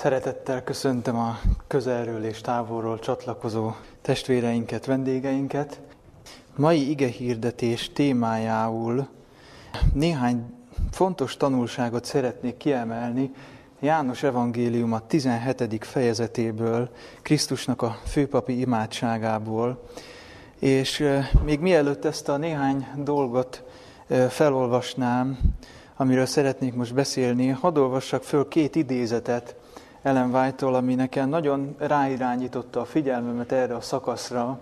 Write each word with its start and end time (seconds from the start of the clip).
Szeretettel 0.00 0.62
köszöntöm 0.64 1.16
a 1.16 1.38
közelről 1.66 2.24
és 2.24 2.40
távolról 2.40 2.98
csatlakozó 2.98 3.70
testvéreinket, 4.02 4.86
vendégeinket. 4.86 5.80
Mai 6.56 6.90
ige 6.90 7.06
hirdetés 7.06 7.92
témájául 7.92 9.08
néhány 9.92 10.54
fontos 10.90 11.36
tanulságot 11.36 12.04
szeretnék 12.04 12.56
kiemelni 12.56 13.30
János 13.80 14.22
evangélium 14.22 14.92
a 14.92 15.06
17. 15.06 15.84
fejezetéből, 15.84 16.90
Krisztusnak 17.22 17.82
a 17.82 17.98
főpapi 18.06 18.60
imádságából. 18.60 19.88
És 20.58 21.04
még 21.44 21.60
mielőtt 21.60 22.04
ezt 22.04 22.28
a 22.28 22.36
néhány 22.36 22.86
dolgot 22.96 23.64
felolvasnám, 24.28 25.38
amiről 25.96 26.26
szeretnék 26.26 26.74
most 26.74 26.94
beszélni, 26.94 27.48
hadd 27.48 27.78
olvassak 27.78 28.22
föl 28.22 28.48
két 28.48 28.76
idézetet 28.76 29.59
ellen 30.02 30.34
White-tól, 30.34 30.74
ami 30.74 30.94
nekem 30.94 31.28
nagyon 31.28 31.74
ráirányította 31.78 32.80
a 32.80 32.84
figyelmemet 32.84 33.52
erre 33.52 33.74
a 33.74 33.80
szakaszra. 33.80 34.58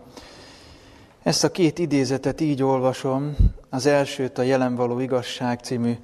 Ezt 1.22 1.44
a 1.44 1.50
két 1.50 1.78
idézetet 1.78 2.40
így 2.40 2.62
olvasom, 2.62 3.36
az 3.70 3.86
elsőt 3.86 4.38
a 4.38 4.42
Jelen 4.42 4.74
való 4.74 4.98
igazság 4.98 5.60
című 5.60 5.96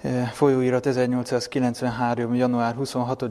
eh, 0.00 0.28
folyóirat 0.28 0.86
1893. 0.86 2.34
január 2.34 2.74
26. 2.74 3.24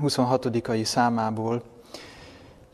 26 0.00 0.48
számából. 0.84 1.62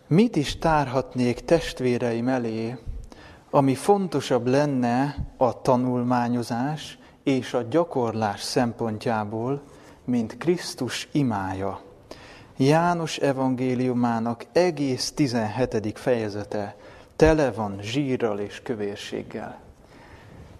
Mit 0.07 0.37
is 0.37 0.59
tárhatnék 0.59 1.45
testvéreim 1.45 2.29
elé, 2.29 2.77
ami 3.51 3.75
fontosabb 3.75 4.47
lenne 4.47 5.17
a 5.37 5.61
tanulmányozás 5.61 6.99
és 7.23 7.55
a 7.55 7.63
gyakorlás 7.63 8.43
szempontjából, 8.43 9.63
mint 10.05 10.37
Krisztus 10.37 11.09
imája. 11.13 11.81
János 12.57 13.17
evangéliumának 13.17 14.45
egész 14.53 15.13
17. 15.13 15.99
fejezete 15.99 16.77
tele 17.17 17.51
van 17.51 17.79
zsírral 17.83 18.39
és 18.39 18.61
kövérséggel. 18.63 19.59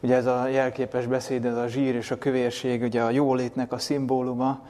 Ugye 0.01 0.15
ez 0.15 0.27
a 0.27 0.47
jelképes 0.49 1.07
beszéd, 1.07 1.45
ez 1.45 1.57
a 1.57 1.67
zsír 1.67 1.95
és 1.95 2.11
a 2.11 2.19
kövérség, 2.19 2.83
ugye 2.83 3.03
a 3.03 3.11
jólétnek 3.11 3.73
a 3.73 3.79
szimbóluma 3.79 4.67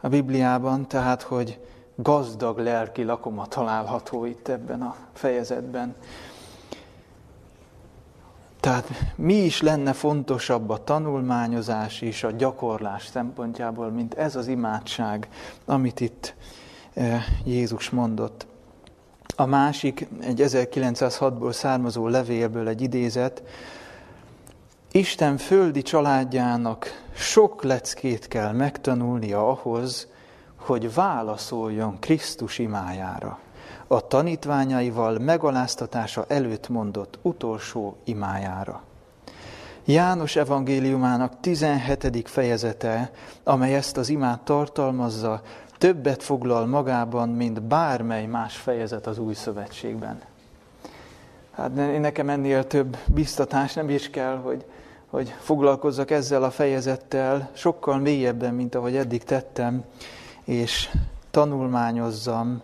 a 0.00 0.08
Bibliában, 0.08 0.88
tehát 0.88 1.22
hogy 1.22 1.58
gazdag 1.94 2.58
lelki 2.58 3.04
lakoma 3.04 3.46
található 3.46 4.24
itt 4.24 4.48
ebben 4.48 4.82
a 4.82 4.96
fejezetben. 5.12 5.94
Tehát 8.60 8.88
mi 9.16 9.34
is 9.34 9.62
lenne 9.62 9.92
fontosabb 9.92 10.70
a 10.70 10.84
tanulmányozás 10.84 12.00
és 12.00 12.24
a 12.24 12.30
gyakorlás 12.30 13.06
szempontjából, 13.06 13.90
mint 13.90 14.14
ez 14.14 14.36
az 14.36 14.46
imádság, 14.46 15.28
amit 15.64 16.00
itt 16.00 16.34
eh, 16.94 17.24
Jézus 17.44 17.90
mondott. 17.90 18.46
A 19.36 19.46
másik, 19.46 20.08
egy 20.20 20.42
1906-ból 20.44 21.52
származó 21.52 22.08
levélből 22.08 22.68
egy 22.68 22.80
idézet, 22.80 23.42
Isten 24.92 25.36
földi 25.36 25.82
családjának 25.82 27.04
sok 27.14 27.62
leckét 27.62 28.28
kell 28.28 28.52
megtanulnia 28.52 29.48
ahhoz, 29.48 30.08
hogy 30.56 30.94
válaszoljon 30.94 31.98
Krisztus 31.98 32.58
imájára 32.58 33.38
a 33.86 34.06
tanítványaival 34.06 35.18
megaláztatása 35.18 36.24
előtt 36.28 36.68
mondott 36.68 37.18
utolsó 37.22 37.96
imájára. 38.04 38.82
János 39.84 40.36
evangéliumának 40.36 41.40
17. 41.40 42.28
fejezete, 42.28 43.10
amely 43.44 43.74
ezt 43.74 43.96
az 43.96 44.08
imát 44.08 44.40
tartalmazza, 44.40 45.42
többet 45.78 46.22
foglal 46.22 46.66
magában, 46.66 47.28
mint 47.28 47.62
bármely 47.62 48.26
más 48.26 48.56
fejezet 48.56 49.06
az 49.06 49.18
új 49.18 49.34
szövetségben. 49.34 50.20
Hát 51.50 52.00
nekem 52.00 52.28
ennél 52.28 52.66
több 52.66 52.96
biztatás 53.06 53.74
nem 53.74 53.90
is 53.90 54.10
kell, 54.10 54.36
hogy, 54.36 54.64
hogy 55.06 55.34
foglalkozzak 55.38 56.10
ezzel 56.10 56.42
a 56.42 56.50
fejezettel, 56.50 57.50
sokkal 57.52 57.98
mélyebben, 57.98 58.54
mint 58.54 58.74
ahogy 58.74 58.96
eddig 58.96 59.24
tettem, 59.24 59.84
és 60.44 60.90
tanulmányozzam, 61.30 62.62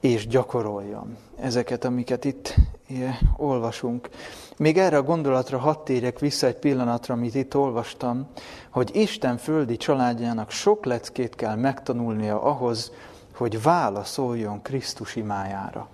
és 0.00 0.26
gyakoroljam 0.26 1.16
ezeket, 1.40 1.84
amiket 1.84 2.24
itt 2.24 2.54
eh, 2.88 3.18
olvasunk. 3.36 4.08
Még 4.56 4.78
erre 4.78 4.96
a 4.96 5.02
gondolatra 5.02 5.58
hadd 5.58 5.84
térjek 5.84 6.18
vissza 6.18 6.46
egy 6.46 6.56
pillanatra, 6.56 7.14
amit 7.14 7.34
itt 7.34 7.56
olvastam, 7.56 8.26
hogy 8.70 8.90
Isten 8.96 9.36
földi 9.36 9.76
családjának 9.76 10.50
sok 10.50 10.84
leckét 10.84 11.34
kell 11.34 11.54
megtanulnia 11.54 12.42
ahhoz, 12.42 12.92
hogy 13.34 13.62
válaszoljon 13.62 14.62
Krisztus 14.62 15.16
imájára. 15.16 15.88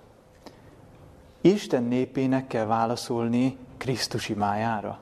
Isten 1.41 1.83
népének 1.83 2.47
kell 2.47 2.65
válaszolni 2.65 3.57
Krisztus 3.77 4.29
imájára. 4.29 4.99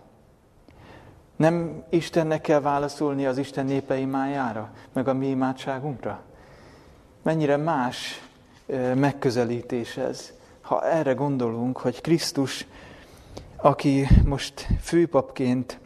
Nem 1.36 1.84
Istennek 1.90 2.42
kell 2.42 2.60
válaszolni 2.60 3.26
az 3.26 3.38
Isten 3.38 3.66
népe 3.66 3.98
imájára, 3.98 4.70
meg 4.94 5.08
a 5.08 5.14
mi 5.14 5.28
imádságunkra? 5.28 6.22
Mennyire 7.22 7.58
más 7.58 8.25
megközelítés 8.96 9.98
ez. 9.98 10.34
Ha 10.62 10.84
erre 10.84 11.14
gondolunk, 11.14 11.78
hogy 11.78 12.02
Krisztus, 12.02 12.68
aki 13.56 14.08
most 14.26 14.68
főpapként 14.82 15.80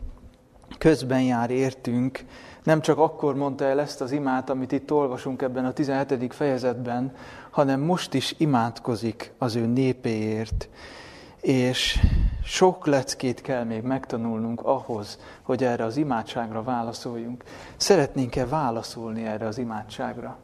közben 0.78 1.22
jár 1.22 1.50
értünk, 1.50 2.26
nem 2.64 2.82
csak 2.82 2.98
akkor 2.98 3.36
mondta 3.36 3.66
el 3.66 3.80
ezt 3.80 4.02
az 4.02 4.12
imát, 4.12 4.50
amit 4.50 4.72
itt 4.72 4.92
olvasunk 4.92 5.42
ebben 5.42 5.66
a 5.66 5.74
17. 5.74 6.34
fejezetben, 6.34 7.16
hanem 7.50 7.80
most 7.80 8.14
is 8.14 8.36
imádkozik 8.38 9.32
az 9.38 9.56
ő 9.56 9.66
népéért, 9.66 10.70
és 11.42 12.00
sok 12.44 12.86
leckét 12.86 13.42
kell 13.42 13.64
még 13.64 13.82
megtanulnunk 13.82 14.62
ahhoz, 14.62 15.20
hogy 15.42 15.64
erre 15.64 15.84
az 15.84 15.98
imádságra 15.98 16.64
válaszoljunk. 16.64 17.44
Szeretnénk-e 17.78 18.46
válaszolni 18.46 19.26
erre 19.26 19.46
az 19.46 19.58
imádságra? 19.58 20.38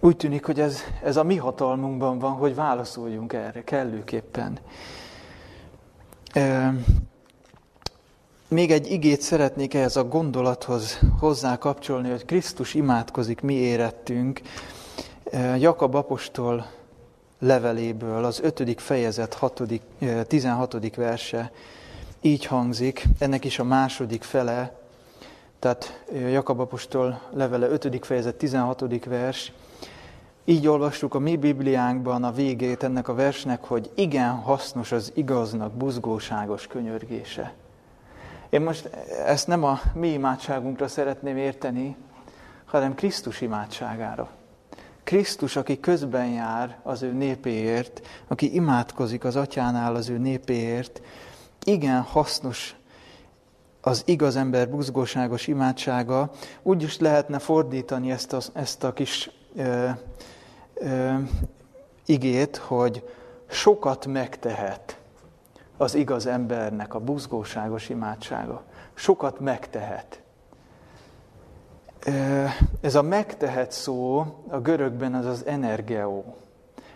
Úgy 0.00 0.16
tűnik, 0.16 0.44
hogy 0.44 0.60
ez, 0.60 0.80
ez 1.02 1.16
a 1.16 1.22
mi 1.22 1.36
hatalmunkban 1.36 2.18
van, 2.18 2.32
hogy 2.32 2.54
válaszoljunk 2.54 3.32
erre 3.32 3.64
kellőképpen. 3.64 4.58
Még 8.48 8.70
egy 8.70 8.90
igét 8.90 9.20
szeretnék 9.20 9.74
ehhez 9.74 9.96
a 9.96 10.04
gondolathoz 10.04 10.98
hozzá 11.20 11.58
kapcsolni, 11.58 12.10
hogy 12.10 12.24
Krisztus 12.24 12.74
imádkozik, 12.74 13.40
mi 13.40 13.54
érettünk. 13.54 14.40
Jakab 15.58 15.94
apostol 15.94 16.66
leveléből, 17.38 18.24
az 18.24 18.40
5. 18.40 18.80
fejezet 18.80 19.34
6., 19.34 19.62
16. 20.26 20.96
verse 20.96 21.52
így 22.20 22.44
hangzik, 22.44 23.04
ennek 23.18 23.44
is 23.44 23.58
a 23.58 23.64
második 23.64 24.22
fele, 24.22 24.76
tehát 25.58 26.04
Jakab 26.12 26.60
apostol 26.60 27.20
levele 27.30 27.68
5. 27.68 28.06
fejezet 28.06 28.34
16. 28.34 29.04
vers, 29.04 29.52
így 30.48 30.66
olvassuk 30.66 31.14
a 31.14 31.18
mi 31.18 31.36
Bibliánkban 31.36 32.24
a 32.24 32.32
végét 32.32 32.82
ennek 32.82 33.08
a 33.08 33.14
versnek, 33.14 33.64
hogy 33.64 33.90
igen 33.94 34.30
hasznos 34.30 34.92
az 34.92 35.12
igaznak 35.14 35.72
buzgóságos 35.72 36.66
könyörgése. 36.66 37.54
Én 38.50 38.60
most 38.60 38.86
ezt 39.26 39.46
nem 39.46 39.64
a 39.64 39.80
mi 39.94 40.08
imádságunkra 40.08 40.88
szeretném 40.88 41.36
érteni, 41.36 41.96
hanem 42.64 42.94
Krisztus 42.94 43.40
imádságára. 43.40 44.28
Krisztus, 45.04 45.56
aki 45.56 45.80
közben 45.80 46.28
jár 46.28 46.78
az 46.82 47.02
ő 47.02 47.12
népéért, 47.12 48.06
aki 48.26 48.54
imádkozik 48.54 49.24
az 49.24 49.36
atyánál 49.36 49.94
az 49.94 50.08
ő 50.08 50.18
népéért, 50.18 51.02
igen 51.64 52.00
hasznos 52.00 52.76
az 53.80 54.02
igaz 54.06 54.36
ember 54.36 54.70
buzgóságos 54.70 55.46
imádsága. 55.46 56.30
Úgy 56.62 56.82
is 56.82 56.98
lehetne 56.98 57.38
fordítani 57.38 58.10
ezt 58.10 58.32
a, 58.32 58.40
ezt 58.52 58.84
a 58.84 58.92
kis 58.92 59.30
igét, 62.06 62.56
hogy 62.56 63.08
sokat 63.46 64.06
megtehet 64.06 64.98
az 65.76 65.94
igaz 65.94 66.26
embernek 66.26 66.94
a 66.94 67.00
buzgóságos 67.00 67.88
imádsága. 67.88 68.62
Sokat 68.94 69.40
megtehet. 69.40 70.22
Ez 72.80 72.94
a 72.94 73.02
megtehet 73.02 73.72
szó 73.72 74.26
a 74.48 74.58
görögben 74.60 75.14
az 75.14 75.26
az 75.26 75.46
energió. 75.46 76.36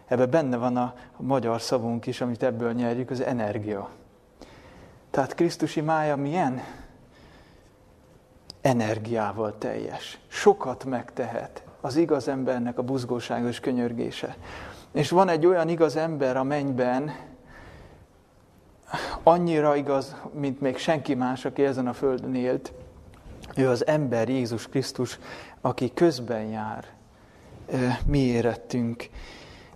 Ebben 0.06 0.30
benne 0.30 0.56
van 0.56 0.76
a 0.76 0.94
magyar 1.16 1.60
szavunk 1.60 2.06
is, 2.06 2.20
amit 2.20 2.42
ebből 2.42 2.72
nyerjük, 2.72 3.10
az 3.10 3.20
energia. 3.20 3.88
Tehát 5.10 5.34
Krisztusi 5.34 5.80
mája 5.80 6.16
milyen? 6.16 6.62
Energiával 8.60 9.58
teljes. 9.58 10.20
Sokat 10.28 10.84
megtehet 10.84 11.62
az 11.82 11.96
igaz 11.96 12.28
embernek 12.28 12.78
a 12.78 12.82
buzgóságos 12.82 13.60
könyörgése. 13.60 14.36
És 14.92 15.10
van 15.10 15.28
egy 15.28 15.46
olyan 15.46 15.68
igaz 15.68 15.96
ember 15.96 16.36
a 16.36 16.42
mennyben, 16.42 17.12
annyira 19.22 19.76
igaz, 19.76 20.16
mint 20.32 20.60
még 20.60 20.76
senki 20.76 21.14
más, 21.14 21.44
aki 21.44 21.64
ezen 21.64 21.86
a 21.86 21.92
földön 21.92 22.34
élt, 22.34 22.72
Ő 23.56 23.68
az 23.68 23.86
ember 23.86 24.28
Jézus 24.28 24.68
Krisztus, 24.68 25.18
aki 25.60 25.92
közben 25.94 26.42
jár 26.42 26.84
mi 28.06 28.18
érettünk. 28.18 29.08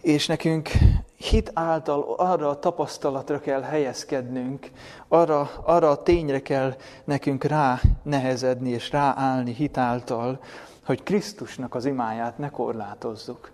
És 0.01 0.27
nekünk 0.27 0.71
hit 1.17 1.51
által 1.55 2.15
arra 2.17 2.49
a 2.49 2.59
tapasztalatra 2.59 3.41
kell 3.41 3.63
helyezkednünk, 3.63 4.71
arra, 5.09 5.51
arra 5.65 5.91
a 5.91 6.03
tényre 6.03 6.43
kell 6.43 6.77
nekünk 7.05 7.45
rá 7.45 7.81
nehezedni 8.03 8.71
és 8.71 8.91
ráállni 8.91 9.53
hit 9.53 9.79
által, 9.79 10.41
hogy 10.87 11.03
Krisztusnak 11.03 11.75
az 11.75 11.85
imáját 11.85 12.39
ne 12.39 12.51
korlátozzuk. 12.51 13.51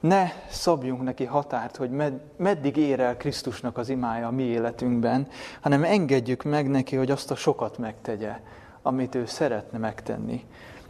Ne 0.00 0.32
szabjunk 0.48 1.02
neki 1.02 1.24
határt, 1.24 1.76
hogy 1.76 1.90
med, 1.90 2.20
meddig 2.36 2.76
ér 2.76 3.00
el 3.00 3.16
Krisztusnak 3.16 3.78
az 3.78 3.88
imája 3.88 4.26
a 4.26 4.30
mi 4.30 4.42
életünkben, 4.42 5.28
hanem 5.60 5.84
engedjük 5.84 6.42
meg 6.42 6.68
neki, 6.68 6.96
hogy 6.96 7.10
azt 7.10 7.30
a 7.30 7.34
sokat 7.34 7.78
megtegye, 7.78 8.40
amit 8.82 9.14
ő 9.14 9.26
szeretne 9.26 9.78
megtenni 9.78 10.44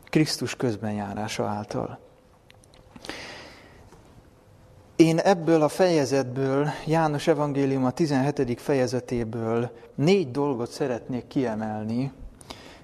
Krisztus 0.05 0.56
közbenjárása 0.56 1.44
által. 1.44 1.99
Én 4.97 5.19
ebből 5.19 5.62
a 5.62 5.69
fejezetből, 5.69 6.69
János 6.87 7.26
Evangélium 7.26 7.85
a 7.85 7.91
17. 7.91 8.61
fejezetéből 8.61 9.70
négy 9.94 10.31
dolgot 10.31 10.70
szeretnék 10.70 11.26
kiemelni, 11.26 12.12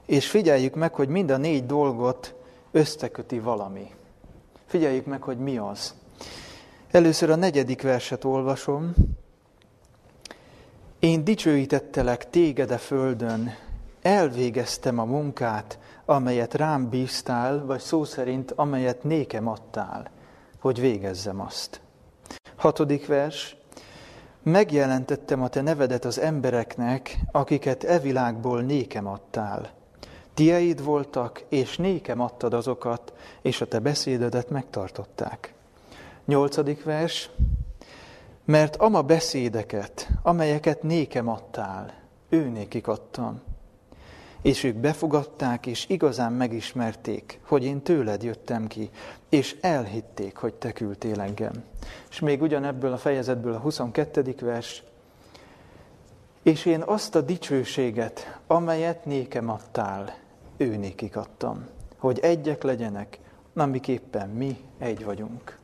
és 0.07 0.31
figyeljük 0.31 0.75
meg, 0.75 0.95
hogy 0.95 1.09
mind 1.09 1.31
a 1.31 1.37
négy 1.37 1.67
dolgot 1.67 2.35
összeköti 2.73 3.39
valami. 3.39 3.91
Figyeljük 4.67 5.07
meg, 5.07 5.23
hogy 5.23 5.39
mi 5.39 5.57
az. 5.57 5.95
Először 6.91 7.31
a 7.31 7.37
negyedik 7.37 7.83
verset 7.83 8.25
olvasom. 8.25 8.95
Én 10.99 11.25
dicsőítettelek 11.25 12.31
téged 12.31 12.71
a 12.71 12.79
földön, 12.79 13.55
elvégeztem 14.03 14.99
a 14.99 15.05
munkát, 15.05 15.79
amelyet 16.05 16.55
rám 16.55 16.89
bíztál, 16.89 17.65
vagy 17.67 17.81
szó 17.81 18.05
szerint, 18.05 18.51
amelyet 18.51 19.05
nékem 19.05 19.49
adtál, 19.49 20.11
hogy 20.61 20.81
végezzem 20.81 21.41
azt. 21.41 21.81
Hatodik 22.57 23.07
vers. 23.07 23.57
Megjelentettem 24.43 25.43
a 25.43 25.49
te 25.49 25.61
nevedet 25.61 26.05
az 26.05 26.19
embereknek, 26.19 27.19
akiket 27.33 27.85
e 27.85 27.99
világból 27.99 28.61
nékem 28.61 29.07
adtál. 29.07 29.82
Tieid 30.35 30.85
voltak, 30.85 31.45
és 31.49 31.77
nékem 31.77 32.21
adtad 32.21 32.55
azokat, 32.55 33.13
és 33.43 33.61
a 33.61 33.67
te 33.67 33.79
beszédedet 33.79 34.51
megtartották. 34.51 35.55
Nyolcadik 36.25 36.85
vers. 36.85 37.31
Mert 38.45 38.77
ama 38.77 39.03
beszédeket, 39.03 40.09
amelyeket 40.23 40.83
nékem 40.83 41.29
adtál, 41.29 41.95
ő 42.29 42.49
nékik 42.49 42.87
adtam 42.87 43.41
és 44.43 44.65
ők 44.65 44.77
befogadták, 44.77 45.67
és 45.67 45.89
igazán 45.89 46.33
megismerték, 46.33 47.41
hogy 47.47 47.65
én 47.65 47.83
tőled 47.83 48.23
jöttem 48.23 48.67
ki, 48.67 48.91
és 49.29 49.57
elhitték, 49.61 50.37
hogy 50.37 50.55
te 50.55 50.73
küldtél 50.73 51.21
engem. 51.21 51.53
És 52.11 52.21
még 52.21 52.43
ugyanebből 52.43 52.93
a 52.93 52.97
fejezetből 52.97 53.55
a 53.55 53.59
22. 53.59 54.35
vers, 54.41 54.83
és 56.43 56.65
én 56.65 56.83
azt 56.87 57.15
a 57.15 57.21
dicsőséget, 57.21 58.39
amelyet 58.47 59.05
nékem 59.05 59.49
adtál, 59.49 60.15
ő 60.63 60.77
nékik 60.77 61.17
adtam, 61.17 61.67
hogy 61.99 62.19
egyek 62.19 62.63
legyenek, 62.63 63.19
amiképpen 63.55 64.29
mi 64.29 64.57
egy 64.79 65.05
vagyunk. 65.05 65.59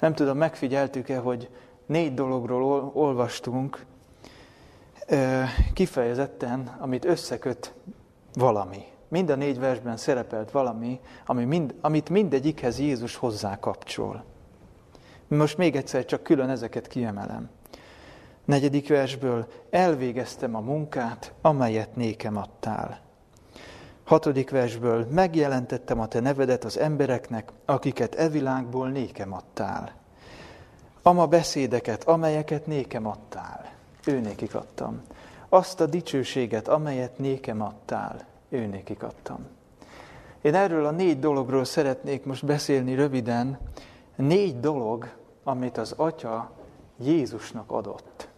Nem 0.00 0.14
tudom, 0.14 0.36
megfigyeltük-e, 0.36 1.18
hogy 1.18 1.48
négy 1.86 2.14
dologról 2.14 2.90
olvastunk, 2.94 3.84
kifejezetten, 5.72 6.76
amit 6.78 7.04
összeköt 7.04 7.74
valami. 8.34 8.84
Mind 9.08 9.30
a 9.30 9.34
négy 9.34 9.58
versben 9.58 9.96
szerepelt 9.96 10.50
valami, 10.50 11.00
ami 11.26 11.44
mind, 11.44 11.74
amit 11.80 12.10
mindegyikhez 12.10 12.78
Jézus 12.78 13.16
hozzá 13.16 13.58
kapcsol. 13.58 14.24
Most 15.28 15.56
még 15.56 15.76
egyszer 15.76 16.04
csak 16.04 16.22
külön 16.22 16.48
ezeket 16.48 16.86
kiemelem. 16.86 17.50
Negyedik 18.44 18.88
versből 18.88 19.46
elvégeztem 19.70 20.54
a 20.54 20.60
munkát, 20.60 21.32
amelyet 21.40 21.96
nékem 21.96 22.36
adtál. 22.36 23.00
Hatodik 24.04 24.50
versből 24.50 25.06
megjelentettem 25.10 26.00
a 26.00 26.08
te 26.08 26.20
nevedet 26.20 26.64
az 26.64 26.78
embereknek, 26.78 27.52
akiket 27.64 28.14
e 28.14 28.28
világból 28.28 28.88
nékem 28.88 29.32
adtál. 29.32 29.92
Ama 31.02 31.26
beszédeket, 31.26 32.04
amelyeket 32.04 32.66
nékem 32.66 33.06
adtál 33.06 33.74
ő 34.06 34.20
nékik 34.20 34.54
adtam. 34.54 35.02
Azt 35.48 35.80
a 35.80 35.86
dicsőséget, 35.86 36.68
amelyet 36.68 37.18
nékem 37.18 37.62
adtál, 37.62 38.26
ő 38.48 38.66
nékik 38.66 39.02
adtam. 39.02 39.46
Én 40.40 40.54
erről 40.54 40.86
a 40.86 40.90
négy 40.90 41.18
dologról 41.18 41.64
szeretnék 41.64 42.24
most 42.24 42.46
beszélni 42.46 42.94
röviden. 42.94 43.58
Négy 44.16 44.60
dolog, 44.60 45.08
amit 45.44 45.78
az 45.78 45.92
Atya 45.96 46.50
Jézusnak 46.98 47.70
adott. 47.70 48.28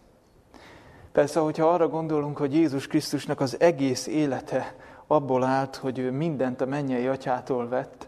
Persze, 1.11 1.39
hogyha 1.39 1.69
arra 1.69 1.87
gondolunk, 1.87 2.37
hogy 2.37 2.53
Jézus 2.53 2.87
Krisztusnak 2.87 3.39
az 3.39 3.59
egész 3.59 4.07
élete 4.07 4.75
abból 5.07 5.43
állt, 5.43 5.75
hogy 5.75 5.99
ő 5.99 6.11
mindent 6.11 6.61
a 6.61 6.65
mennyei 6.65 7.07
atyától 7.07 7.67
vett, 7.67 8.07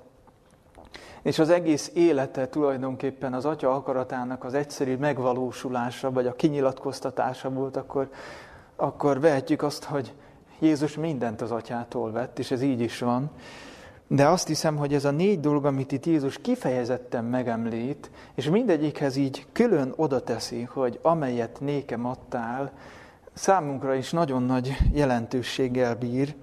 és 1.22 1.40
az 1.40 1.50
egész 1.50 1.92
élete 1.94 2.48
tulajdonképpen 2.48 3.34
az 3.34 3.46
atya 3.46 3.76
akaratának 3.76 4.44
az 4.44 4.54
egyszerű 4.54 4.96
megvalósulása, 4.96 6.12
vagy 6.12 6.28
a 6.28 6.36
kinyilatkoztatása 6.36 7.50
volt, 7.50 7.78
akkor, 7.78 8.10
akkor 8.76 9.20
vehetjük 9.20 9.62
azt, 9.62 9.84
hogy 9.84 10.14
Jézus 10.60 10.96
mindent 10.96 11.42
az 11.42 11.52
atyától 11.52 12.12
vett, 12.12 12.40
és 12.40 12.52
ez 12.52 12.62
így 12.62 12.82
is 12.82 13.00
van. 13.00 13.30
De 14.08 14.28
azt 14.28 14.48
hiszem, 14.48 14.78
hogy 14.78 14.94
ez 14.94 15.06
a 15.06 15.12
négy 15.12 15.40
dolog, 15.40 15.66
amit 15.66 15.92
itt 15.92 16.06
Jézus 16.06 16.42
kifejezetten 16.42 17.26
megemlít, 17.26 18.12
és 18.36 18.50
mindegyikhez 18.50 19.16
így 19.16 19.46
külön 19.52 19.94
oda 19.96 20.24
teszi, 20.24 20.62
hogy 20.62 21.00
amelyet 21.02 21.60
nékem 21.60 22.06
adtál, 22.06 22.72
számunkra 23.34 23.96
is 23.96 24.12
nagyon 24.12 24.44
nagy 24.44 24.78
jelentőséggel 24.94 25.96
bír. 25.96 26.36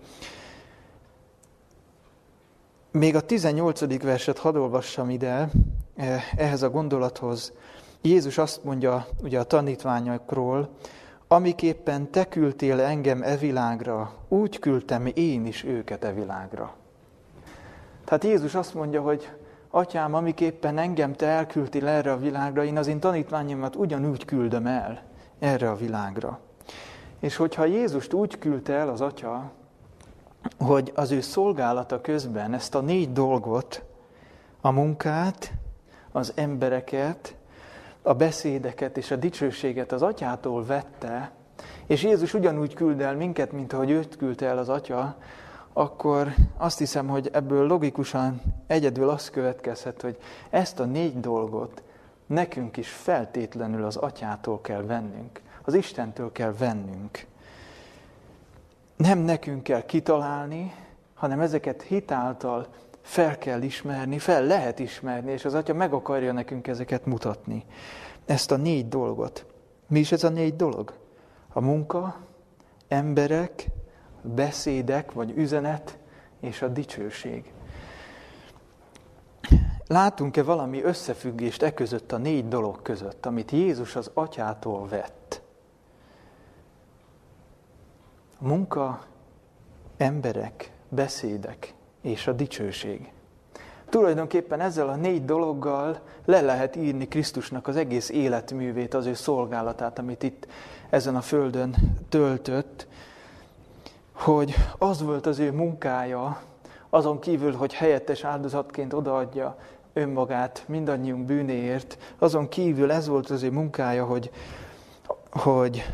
Még 2.98 3.14
a 3.14 3.20
18. 3.20 4.02
verset 4.02 4.38
hadd 4.38 4.56
olvassam 4.56 5.10
ide, 5.10 5.48
eh, 5.96 6.22
ehhez 6.36 6.62
a 6.62 6.70
gondolathoz. 6.70 7.52
Jézus 8.00 8.38
azt 8.38 8.64
mondja 8.64 9.06
ugye 9.22 9.38
a 9.38 9.44
tanítványokról, 9.44 10.68
amiképpen 11.28 12.10
te 12.10 12.24
küldtél 12.24 12.80
engem 12.80 13.22
e 13.22 13.36
világra, 13.36 14.12
úgy 14.28 14.58
küldtem 14.58 15.06
én 15.14 15.46
is 15.46 15.64
őket 15.64 16.04
e 16.04 16.12
világra. 16.12 16.74
Tehát 18.04 18.24
Jézus 18.24 18.54
azt 18.54 18.74
mondja, 18.74 19.02
hogy 19.02 19.30
Atyám, 19.70 20.14
amiképpen 20.14 20.78
engem 20.78 21.12
te 21.12 21.26
elküldtél 21.26 21.86
erre 21.86 22.12
a 22.12 22.18
világra, 22.18 22.64
én 22.64 22.78
az 22.78 22.86
én 22.86 23.00
tanítványomat 23.00 23.76
ugyanúgy 23.76 24.24
küldöm 24.24 24.66
el 24.66 25.02
erre 25.38 25.70
a 25.70 25.76
világra. 25.76 26.38
És 27.20 27.36
hogyha 27.36 27.64
Jézust 27.64 28.12
úgy 28.12 28.38
küldte 28.38 28.72
el 28.72 28.88
az 28.88 29.00
Atya, 29.00 29.52
hogy 30.58 30.92
az 30.94 31.10
ő 31.10 31.20
szolgálata 31.20 32.00
közben 32.00 32.54
ezt 32.54 32.74
a 32.74 32.80
négy 32.80 33.12
dolgot, 33.12 33.82
a 34.60 34.70
munkát, 34.70 35.52
az 36.12 36.32
embereket, 36.34 37.34
a 38.02 38.14
beszédeket 38.14 38.96
és 38.96 39.10
a 39.10 39.16
dicsőséget 39.16 39.92
az 39.92 40.02
atyától 40.02 40.64
vette, 40.64 41.30
és 41.86 42.02
Jézus 42.02 42.34
ugyanúgy 42.34 42.74
küld 42.74 43.00
el 43.00 43.16
minket, 43.16 43.52
mint 43.52 43.72
ahogy 43.72 43.90
őt 43.90 44.16
küldte 44.16 44.46
el 44.46 44.58
az 44.58 44.68
atya, 44.68 45.16
akkor 45.72 46.34
azt 46.56 46.78
hiszem, 46.78 47.08
hogy 47.08 47.30
ebből 47.32 47.66
logikusan 47.66 48.40
egyedül 48.66 49.08
az 49.08 49.30
következhet, 49.30 50.02
hogy 50.02 50.18
ezt 50.50 50.80
a 50.80 50.84
négy 50.84 51.20
dolgot 51.20 51.82
nekünk 52.26 52.76
is 52.76 52.88
feltétlenül 52.88 53.84
az 53.84 53.96
atyától 53.96 54.60
kell 54.60 54.82
vennünk, 54.82 55.40
az 55.64 55.74
Istentől 55.74 56.32
kell 56.32 56.54
vennünk 56.58 57.26
nem 58.96 59.18
nekünk 59.18 59.62
kell 59.62 59.84
kitalálni, 59.84 60.74
hanem 61.14 61.40
ezeket 61.40 61.82
hitáltal 61.82 62.66
fel 63.02 63.38
kell 63.38 63.62
ismerni, 63.62 64.18
fel 64.18 64.44
lehet 64.44 64.78
ismerni, 64.78 65.32
és 65.32 65.44
az 65.44 65.54
Atya 65.54 65.74
meg 65.74 65.92
akarja 65.92 66.32
nekünk 66.32 66.66
ezeket 66.66 67.06
mutatni. 67.06 67.64
Ezt 68.24 68.50
a 68.50 68.56
négy 68.56 68.88
dolgot. 68.88 69.46
Mi 69.88 69.98
is 69.98 70.12
ez 70.12 70.24
a 70.24 70.28
négy 70.28 70.56
dolog? 70.56 70.92
A 71.52 71.60
munka, 71.60 72.16
emberek, 72.88 73.66
beszédek 74.22 75.12
vagy 75.12 75.32
üzenet 75.36 75.98
és 76.40 76.62
a 76.62 76.68
dicsőség. 76.68 77.52
Látunk-e 79.86 80.42
valami 80.42 80.82
összefüggést 80.82 81.62
e 81.62 81.74
között 81.74 82.12
a 82.12 82.16
négy 82.16 82.48
dolog 82.48 82.82
között, 82.82 83.26
amit 83.26 83.50
Jézus 83.50 83.96
az 83.96 84.10
atyától 84.14 84.88
vett? 84.88 85.15
Munka, 88.46 89.00
emberek, 89.96 90.72
beszédek 90.88 91.74
és 92.02 92.26
a 92.26 92.32
dicsőség. 92.32 93.10
Tulajdonképpen 93.88 94.60
ezzel 94.60 94.88
a 94.88 94.96
négy 94.96 95.24
dologgal 95.24 96.00
le 96.24 96.40
lehet 96.40 96.76
írni 96.76 97.08
Krisztusnak 97.08 97.68
az 97.68 97.76
egész 97.76 98.10
életművét, 98.10 98.94
az 98.94 99.06
ő 99.06 99.14
szolgálatát, 99.14 99.98
amit 99.98 100.22
itt 100.22 100.46
ezen 100.90 101.16
a 101.16 101.20
földön 101.20 101.74
töltött. 102.08 102.86
hogy 104.12 104.54
az 104.78 105.02
volt 105.02 105.26
az 105.26 105.38
ő 105.38 105.52
munkája, 105.52 106.40
azon 106.90 107.18
kívül, 107.18 107.54
hogy 107.54 107.74
helyettes 107.74 108.24
áldozatként 108.24 108.92
odaadja 108.92 109.56
önmagát 109.92 110.64
mindannyiunk 110.68 111.24
bűnéért, 111.24 111.98
azon 112.18 112.48
kívül 112.48 112.92
ez 112.92 113.08
volt 113.08 113.30
az 113.30 113.42
ő 113.42 113.50
munkája, 113.50 114.04
hogy, 114.04 114.30
hogy 115.30 115.84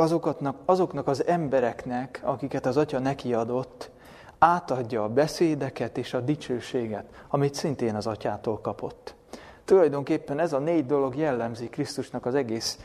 azokatnak, 0.00 0.56
azoknak 0.64 1.08
az 1.08 1.26
embereknek, 1.26 2.20
akiket 2.24 2.66
az 2.66 2.76
Atya 2.76 2.98
neki 2.98 3.34
adott, 3.34 3.90
átadja 4.38 5.02
a 5.02 5.08
beszédeket 5.08 5.98
és 5.98 6.14
a 6.14 6.20
dicsőséget, 6.20 7.04
amit 7.28 7.54
szintén 7.54 7.94
az 7.94 8.06
Atyától 8.06 8.60
kapott. 8.60 9.14
Tulajdonképpen 9.64 10.38
ez 10.38 10.52
a 10.52 10.58
négy 10.58 10.86
dolog 10.86 11.16
jellemzi 11.16 11.68
Krisztusnak 11.68 12.26
az 12.26 12.34
egész 12.34 12.78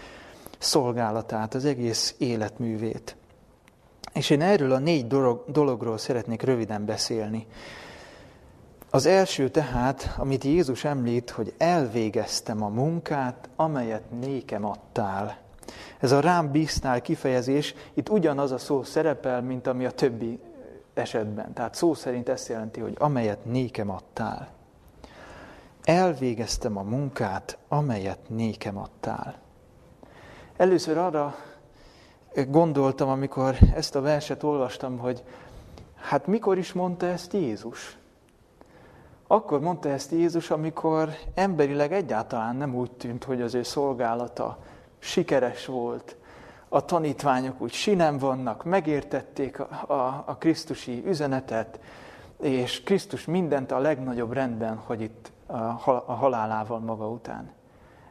szolgálatát, 0.57 1.53
az 1.53 1.65
egész 1.65 2.15
életművét. 2.17 3.15
És 4.13 4.29
én 4.29 4.41
erről 4.41 4.71
a 4.71 4.79
négy 4.79 5.07
dolog, 5.07 5.43
dologról 5.47 5.97
szeretnék 5.97 6.41
röviden 6.41 6.85
beszélni. 6.85 7.47
Az 8.89 9.05
első 9.05 9.49
tehát, 9.49 10.15
amit 10.17 10.43
Jézus 10.43 10.83
említ, 10.83 11.29
hogy 11.29 11.53
elvégeztem 11.57 12.63
a 12.63 12.67
munkát, 12.67 13.49
amelyet 13.55 14.11
nékem 14.19 14.65
adtál. 14.65 15.44
Ez 15.99 16.11
a 16.11 16.19
rám 16.19 16.51
bíztál 16.51 17.01
kifejezés, 17.01 17.75
itt 17.93 18.09
ugyanaz 18.09 18.51
a 18.51 18.57
szó 18.57 18.83
szerepel, 18.83 19.41
mint 19.41 19.67
ami 19.67 19.85
a 19.85 19.91
többi 19.91 20.39
esetben. 20.93 21.53
Tehát 21.53 21.75
szó 21.75 21.93
szerint 21.93 22.29
ezt 22.29 22.47
jelenti, 22.47 22.79
hogy 22.79 22.95
amelyet 22.99 23.45
nékem 23.45 23.89
adtál. 23.89 24.47
Elvégeztem 25.83 26.77
a 26.77 26.81
munkát, 26.81 27.57
amelyet 27.67 28.19
nékem 28.29 28.77
adtál. 28.77 29.35
Először 30.57 30.97
arra 30.97 31.35
gondoltam, 32.47 33.09
amikor 33.09 33.57
ezt 33.75 33.95
a 33.95 34.01
verset 34.01 34.43
olvastam, 34.43 34.97
hogy 34.97 35.23
hát 35.95 36.27
mikor 36.27 36.57
is 36.57 36.73
mondta 36.73 37.05
ezt 37.05 37.33
Jézus? 37.33 37.97
Akkor 39.27 39.59
mondta 39.59 39.89
ezt 39.89 40.11
Jézus, 40.11 40.49
amikor 40.49 41.09
emberileg 41.33 41.93
egyáltalán 41.93 42.55
nem 42.55 42.75
úgy 42.75 42.91
tűnt, 42.91 43.23
hogy 43.23 43.41
az 43.41 43.53
ő 43.53 43.63
szolgálata 43.63 44.57
sikeres 45.05 45.65
volt. 45.65 46.15
A 46.69 46.85
tanítványok 46.85 47.61
úgy 47.61 47.71
sinem 47.73 48.17
vannak, 48.17 48.63
megértették 48.63 49.59
a, 49.59 49.93
a, 49.93 50.23
a 50.25 50.35
Krisztusi 50.35 51.03
üzenetet, 51.05 51.79
és 52.41 52.83
Krisztus 52.83 53.25
mindent 53.25 53.71
a 53.71 53.79
legnagyobb 53.79 54.31
rendben, 54.31 54.75
hogy 54.75 55.01
itt 55.01 55.31
a, 55.45 55.53
a 56.05 56.13
halálával 56.13 56.79
maga 56.79 57.09
után. 57.09 57.51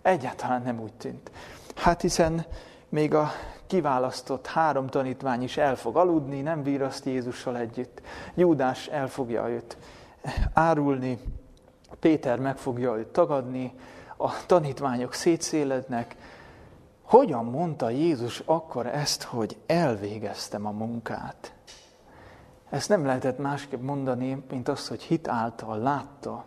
Egyáltalán 0.02 0.62
nem 0.62 0.80
úgy 0.80 0.92
tűnt. 0.92 1.30
Hát 1.74 2.00
hiszen 2.00 2.44
még 2.88 3.14
a 3.14 3.30
kiválasztott 3.66 4.46
három 4.46 4.86
tanítvány 4.86 5.42
is 5.42 5.56
el 5.56 5.76
fog 5.76 5.96
aludni, 5.96 6.40
nem 6.40 6.62
víraszt 6.62 7.04
Jézussal 7.04 7.56
együtt. 7.56 8.00
Júdás 8.34 8.86
el 8.86 9.08
fogja 9.08 9.48
őt 9.48 9.76
árulni, 10.52 11.18
Péter 12.00 12.38
meg 12.38 12.56
fogja 12.56 12.96
őt 12.96 13.06
tagadni, 13.06 13.72
a 14.16 14.46
tanítványok 14.46 15.12
szétszélednek. 15.12 16.16
Hogyan 17.14 17.44
mondta 17.44 17.90
Jézus 17.90 18.42
akkor 18.44 18.86
ezt, 18.86 19.22
hogy 19.22 19.56
elvégeztem 19.66 20.66
a 20.66 20.70
munkát? 20.70 21.54
Ezt 22.70 22.88
nem 22.88 23.04
lehetett 23.04 23.38
másképp 23.38 23.82
mondani, 23.82 24.44
mint 24.50 24.68
azt, 24.68 24.88
hogy 24.88 25.02
hit 25.02 25.28
által 25.28 25.78
látta, 25.78 26.44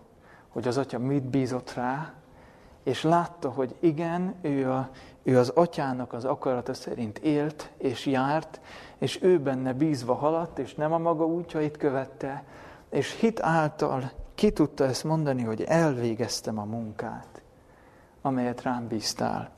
hogy 0.49 0.67
az 0.67 0.77
atya 0.77 0.99
mit 0.99 1.23
bízott 1.23 1.73
rá, 1.73 2.13
és 2.83 3.03
látta, 3.03 3.49
hogy 3.49 3.75
igen, 3.79 4.35
ő, 4.41 4.71
a, 4.71 4.89
ő 5.23 5.37
az 5.37 5.49
atyának 5.49 6.13
az 6.13 6.25
akarata 6.25 6.73
szerint 6.73 7.17
élt 7.17 7.71
és 7.77 8.05
járt, 8.05 8.59
és 8.97 9.21
ő 9.21 9.39
benne 9.39 9.73
bízva 9.73 10.13
haladt, 10.13 10.59
és 10.59 10.75
nem 10.75 10.93
a 10.93 10.97
maga 10.97 11.25
útjait 11.25 11.77
követte, 11.77 12.43
és 12.89 13.19
hit 13.19 13.41
által 13.41 14.11
ki 14.35 14.51
tudta 14.51 14.83
ezt 14.83 15.03
mondani, 15.03 15.43
hogy 15.43 15.61
elvégeztem 15.61 16.59
a 16.59 16.65
munkát, 16.65 17.41
amelyet 18.21 18.61
rám 18.61 18.87
bíztál. 18.87 19.56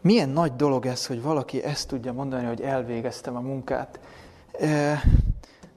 Milyen 0.00 0.28
nagy 0.28 0.56
dolog 0.56 0.86
ez, 0.86 1.06
hogy 1.06 1.22
valaki 1.22 1.62
ezt 1.62 1.88
tudja 1.88 2.12
mondani, 2.12 2.46
hogy 2.46 2.60
elvégeztem 2.60 3.36
a 3.36 3.40
munkát. 3.40 4.00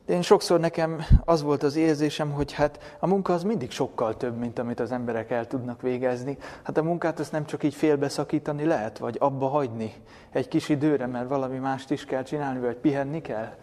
De 0.05 0.13
én 0.13 0.21
sokszor 0.21 0.59
nekem 0.59 1.03
az 1.25 1.41
volt 1.41 1.63
az 1.63 1.75
érzésem, 1.75 2.31
hogy 2.31 2.51
hát 2.51 2.95
a 2.99 3.07
munka 3.07 3.33
az 3.33 3.43
mindig 3.43 3.71
sokkal 3.71 4.17
több, 4.17 4.37
mint 4.37 4.59
amit 4.59 4.79
az 4.79 4.91
emberek 4.91 5.31
el 5.31 5.47
tudnak 5.47 5.81
végezni. 5.81 6.37
Hát 6.63 6.77
a 6.77 6.83
munkát 6.83 7.19
azt 7.19 7.31
nem 7.31 7.45
csak 7.45 7.63
így 7.63 7.73
félbeszakítani 7.73 8.65
lehet, 8.65 8.97
vagy 8.97 9.15
abba 9.19 9.47
hagyni 9.47 9.93
egy 10.31 10.47
kis 10.47 10.69
időre, 10.69 11.05
mert 11.05 11.29
valami 11.29 11.57
mást 11.57 11.91
is 11.91 12.05
kell 12.05 12.23
csinálni, 12.23 12.59
vagy 12.59 12.75
pihenni 12.75 13.21
kell. 13.21 13.53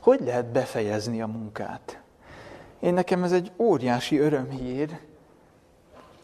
Hogy 0.00 0.20
lehet 0.24 0.46
befejezni 0.46 1.22
a 1.22 1.26
munkát? 1.26 2.00
Én 2.80 2.94
nekem 2.94 3.24
ez 3.24 3.32
egy 3.32 3.52
óriási 3.56 4.18
örömhír, 4.18 4.98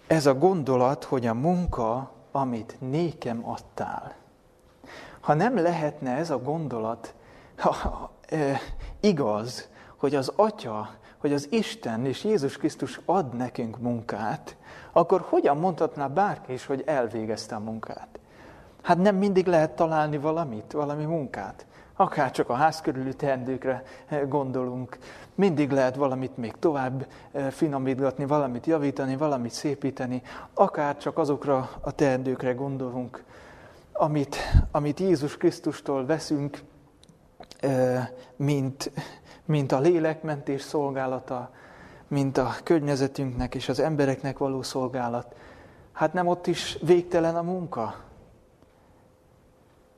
ez 0.06 0.26
a 0.26 0.34
gondolat, 0.34 1.04
hogy 1.04 1.26
a 1.26 1.34
munka, 1.34 2.11
amit 2.32 2.76
nékem 2.78 3.48
adtál. 3.48 4.14
Ha 5.20 5.34
nem 5.34 5.56
lehetne 5.56 6.16
ez 6.16 6.30
a 6.30 6.38
gondolat, 6.38 7.14
ha, 7.56 8.10
e, 8.28 8.60
igaz, 9.00 9.68
hogy 9.96 10.14
az 10.14 10.32
Atya, 10.36 10.90
hogy 11.18 11.32
az 11.32 11.48
Isten 11.50 12.06
és 12.06 12.24
Jézus 12.24 12.56
Krisztus 12.56 13.00
ad 13.04 13.34
nekünk 13.34 13.78
munkát, 13.78 14.56
akkor 14.92 15.20
hogyan 15.28 15.56
mondhatná 15.56 16.06
bárki 16.06 16.52
is, 16.52 16.66
hogy 16.66 16.82
elvégezte 16.86 17.54
a 17.54 17.60
munkát? 17.60 18.18
Hát 18.82 18.98
nem 18.98 19.16
mindig 19.16 19.46
lehet 19.46 19.70
találni 19.70 20.18
valamit, 20.18 20.72
valami 20.72 21.04
munkát. 21.04 21.66
Akár 22.02 22.30
csak 22.30 22.48
a 22.48 22.54
ház 22.54 22.80
körüli 22.80 23.14
teendőkre 23.14 23.82
gondolunk, 24.28 24.98
mindig 25.34 25.70
lehet 25.70 25.94
valamit 25.94 26.36
még 26.36 26.52
tovább 26.58 27.06
finomítgatni, 27.50 28.26
valamit 28.26 28.66
javítani, 28.66 29.16
valamit 29.16 29.50
szépíteni, 29.50 30.22
akár 30.54 30.96
csak 30.96 31.18
azokra 31.18 31.70
a 31.80 31.90
teendőkre 31.90 32.52
gondolunk, 32.52 33.24
amit, 33.92 34.36
amit 34.70 35.00
Jézus 35.00 35.36
Krisztustól 35.36 36.06
veszünk, 36.06 36.58
mint, 38.36 38.90
mint 39.44 39.72
a 39.72 39.80
lélekmentés 39.80 40.62
szolgálata, 40.62 41.50
mint 42.08 42.38
a 42.38 42.54
környezetünknek 42.62 43.54
és 43.54 43.68
az 43.68 43.80
embereknek 43.80 44.38
való 44.38 44.62
szolgálat. 44.62 45.34
Hát 45.92 46.12
nem 46.12 46.26
ott 46.26 46.46
is 46.46 46.78
végtelen 46.80 47.36
a 47.36 47.42
munka? 47.42 47.94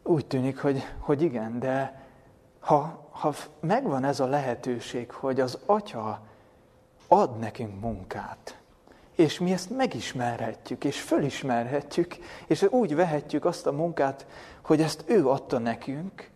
Úgy 0.07 0.27
tűnik, 0.27 0.59
hogy, 0.59 0.83
hogy 0.99 1.23
igen, 1.23 1.59
de 1.59 2.03
ha, 2.61 3.09
ha 3.11 3.35
megvan 3.61 4.05
ez 4.05 4.21
a 4.21 4.27
lehetőség, 4.27 5.11
hogy 5.11 5.41
az 5.41 5.59
Atya 5.67 6.21
ad 7.09 7.39
nekünk 7.39 7.81
munkát, 7.81 8.59
és 9.15 9.39
mi 9.39 9.53
ezt 9.53 9.71
megismerhetjük, 9.71 10.85
és 10.85 11.01
fölismerhetjük, 11.01 12.17
és 12.47 12.63
úgy 12.63 12.95
vehetjük 12.95 13.45
azt 13.45 13.67
a 13.67 13.73
munkát, 13.73 14.27
hogy 14.63 14.81
ezt 14.81 15.05
ő 15.07 15.29
adta 15.29 15.59
nekünk, 15.59 16.31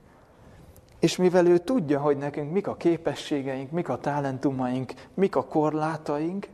és 0.99 1.17
mivel 1.17 1.47
ő 1.47 1.59
tudja, 1.59 2.01
hogy 2.01 2.17
nekünk 2.17 2.53
mik 2.53 2.67
a 2.67 2.77
képességeink, 2.77 3.71
mik 3.71 3.89
a 3.89 3.99
talentumaink, 3.99 4.93
mik 5.15 5.37
a 5.37 5.45
korlátaink, 5.45 6.49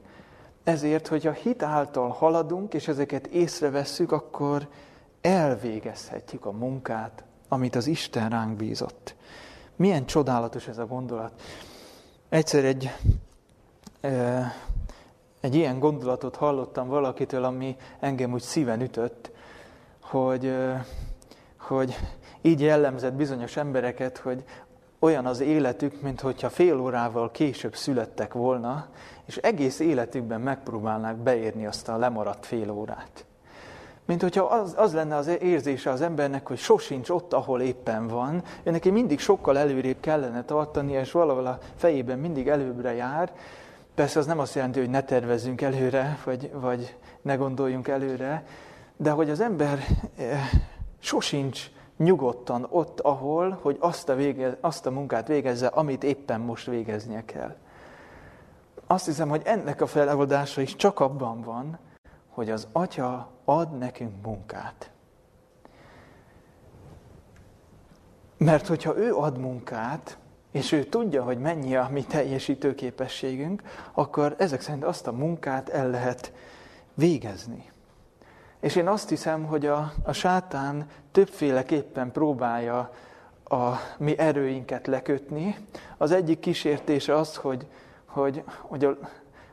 ezért, 0.65 1.07
hogyha 1.09 1.33
hit 1.33 1.63
által 1.63 2.09
haladunk, 2.09 2.75
és 2.75 2.89
ezeket 2.89 3.27
észrevesszük, 3.27 4.13
akkor 4.13 4.69
elvégezhetjük 5.25 6.47
a 6.47 6.53
munkát, 6.53 7.25
amit 7.49 7.75
az 7.75 7.87
Isten 7.87 8.31
ránk 8.31 8.57
bízott. 8.57 9.15
Milyen 9.77 10.07
csodálatos 10.07 10.69
ez 10.69 10.79
a 10.79 10.87
gondolat. 10.87 11.43
Egyszer 12.29 12.65
egy, 12.65 12.91
egy 15.41 15.55
ilyen 15.55 15.79
gondolatot 15.79 16.37
hallottam 16.37 16.89
valakitől, 16.89 17.45
ami 17.45 17.77
engem 18.01 18.33
úgy 18.33 18.43
szíven 18.43 18.81
ütött, 18.81 19.31
hogy, 20.01 20.57
hogy 21.59 21.99
így 22.41 22.61
jellemzett 22.61 23.15
bizonyos 23.15 23.57
embereket, 23.57 24.19
hogy 24.19 24.45
olyan 24.99 25.27
az 25.27 25.41
életük, 25.41 26.01
mint 26.01 26.21
hogyha 26.21 26.51
fél 26.51 26.81
órával 26.81 27.31
később 27.31 27.77
születtek 27.77 28.33
volna, 28.33 28.89
és 29.25 29.37
egész 29.37 29.79
életükben 29.79 30.41
megpróbálnák 30.41 31.17
beérni 31.17 31.67
azt 31.67 31.89
a 31.89 31.97
lemaradt 31.97 32.47
fél 32.47 32.71
órát. 32.71 33.25
Mint 34.07 34.23
hogyha 34.23 34.45
az, 34.45 34.75
az 34.77 34.93
lenne 34.93 35.17
az 35.17 35.27
érzése 35.41 35.91
az 35.91 36.01
embernek, 36.01 36.47
hogy 36.47 36.59
sosincs 36.59 37.09
ott, 37.09 37.33
ahol 37.33 37.61
éppen 37.61 38.07
van. 38.07 38.43
Ő 38.63 38.71
neki 38.71 38.91
mindig 38.91 39.19
sokkal 39.19 39.59
előrébb 39.59 40.01
kellene 40.01 40.45
tartani, 40.45 40.93
és 40.93 41.13
valahol 41.13 41.47
a 41.47 41.59
fejében 41.77 42.19
mindig 42.19 42.49
előbbre 42.49 42.95
jár. 42.95 43.33
Persze 43.95 44.19
az 44.19 44.27
nem 44.27 44.39
azt 44.39 44.55
jelenti, 44.55 44.79
hogy 44.79 44.91
ne 44.91 45.03
tervezzünk 45.03 45.61
előre, 45.61 46.19
vagy, 46.25 46.51
vagy 46.53 46.97
ne 47.23 47.35
gondoljunk 47.35 47.89
előre, 47.89 48.47
de 48.97 49.11
hogy 49.11 49.31
az 49.31 49.41
ember 49.41 49.79
eh, 50.17 50.51
sosincs 50.99 51.71
nyugodtan 51.97 52.67
ott, 52.71 53.01
ahol, 53.01 53.59
hogy 53.63 53.77
azt 53.81 54.09
a, 54.09 54.15
vége, 54.15 54.57
azt 54.61 54.87
a 54.87 54.91
munkát 54.91 55.27
végezze, 55.27 55.67
amit 55.67 56.05
éppen 56.05 56.41
most 56.41 56.67
végeznie 56.67 57.25
kell. 57.25 57.57
Azt 58.87 59.07
hiszem, 59.07 59.29
hogy 59.29 59.43
ennek 59.45 59.81
a 59.81 59.87
feloldása 59.87 60.61
is 60.61 60.77
csak 60.77 61.01
abban 61.01 61.41
van, 61.41 61.79
hogy 62.35 62.51
az 62.51 62.69
Atya 62.73 63.31
ad 63.45 63.79
nekünk 63.79 64.23
munkát. 64.23 64.91
Mert 68.37 68.67
hogyha 68.67 68.97
ő 68.97 69.15
ad 69.15 69.39
munkát, 69.39 70.19
és 70.51 70.73
ő 70.73 70.85
tudja, 70.85 71.23
hogy 71.23 71.39
mennyi 71.39 71.77
a 71.77 71.89
mi 71.91 72.03
teljesítő 72.03 72.75
képességünk, 72.75 73.63
akkor 73.93 74.35
ezek 74.39 74.61
szerint 74.61 74.85
azt 74.85 75.07
a 75.07 75.13
munkát 75.13 75.69
el 75.69 75.91
lehet 75.91 76.33
végezni. 76.95 77.73
És 78.61 78.77
én 78.77 78.89
azt 78.89 79.09
hiszem, 79.09 79.45
hogy 79.45 79.67
a, 79.67 79.93
a 80.03 80.13
sátán 80.13 80.87
többféleképpen 81.13 82.13
próbálja 82.13 82.93
a 83.45 83.73
mi 83.99 84.19
erőinket 84.19 84.87
lekötni. 84.87 85.57
Az 85.97 86.11
egyik 86.11 86.39
kísértése 86.39 87.15
az, 87.15 87.37
hogy, 87.37 87.67
hogy, 88.05 88.43
hogy 88.61 88.85
a, 88.85 88.97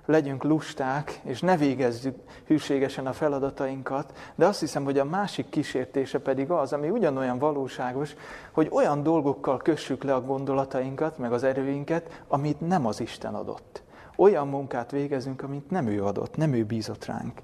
legyünk 0.05 0.43
lusták, 0.43 1.19
és 1.23 1.41
ne 1.41 1.57
végezzük 1.57 2.15
hűségesen 2.45 3.07
a 3.07 3.13
feladatainkat, 3.13 4.17
de 4.35 4.45
azt 4.45 4.59
hiszem, 4.59 4.83
hogy 4.83 4.99
a 4.99 5.05
másik 5.05 5.49
kísértése 5.49 6.19
pedig 6.19 6.51
az, 6.51 6.73
ami 6.73 6.89
ugyanolyan 6.89 7.39
valóságos, 7.39 8.15
hogy 8.51 8.67
olyan 8.71 9.03
dolgokkal 9.03 9.57
kössük 9.57 10.03
le 10.03 10.13
a 10.13 10.21
gondolatainkat, 10.21 11.17
meg 11.17 11.33
az 11.33 11.43
erőinket, 11.43 12.23
amit 12.27 12.67
nem 12.67 12.85
az 12.85 12.99
Isten 12.99 13.35
adott. 13.35 13.83
Olyan 14.15 14.47
munkát 14.47 14.91
végezünk, 14.91 15.41
amit 15.41 15.69
nem 15.69 15.87
ő 15.87 16.03
adott, 16.03 16.35
nem 16.35 16.53
ő 16.53 16.63
bízott 16.63 17.05
ránk. 17.05 17.41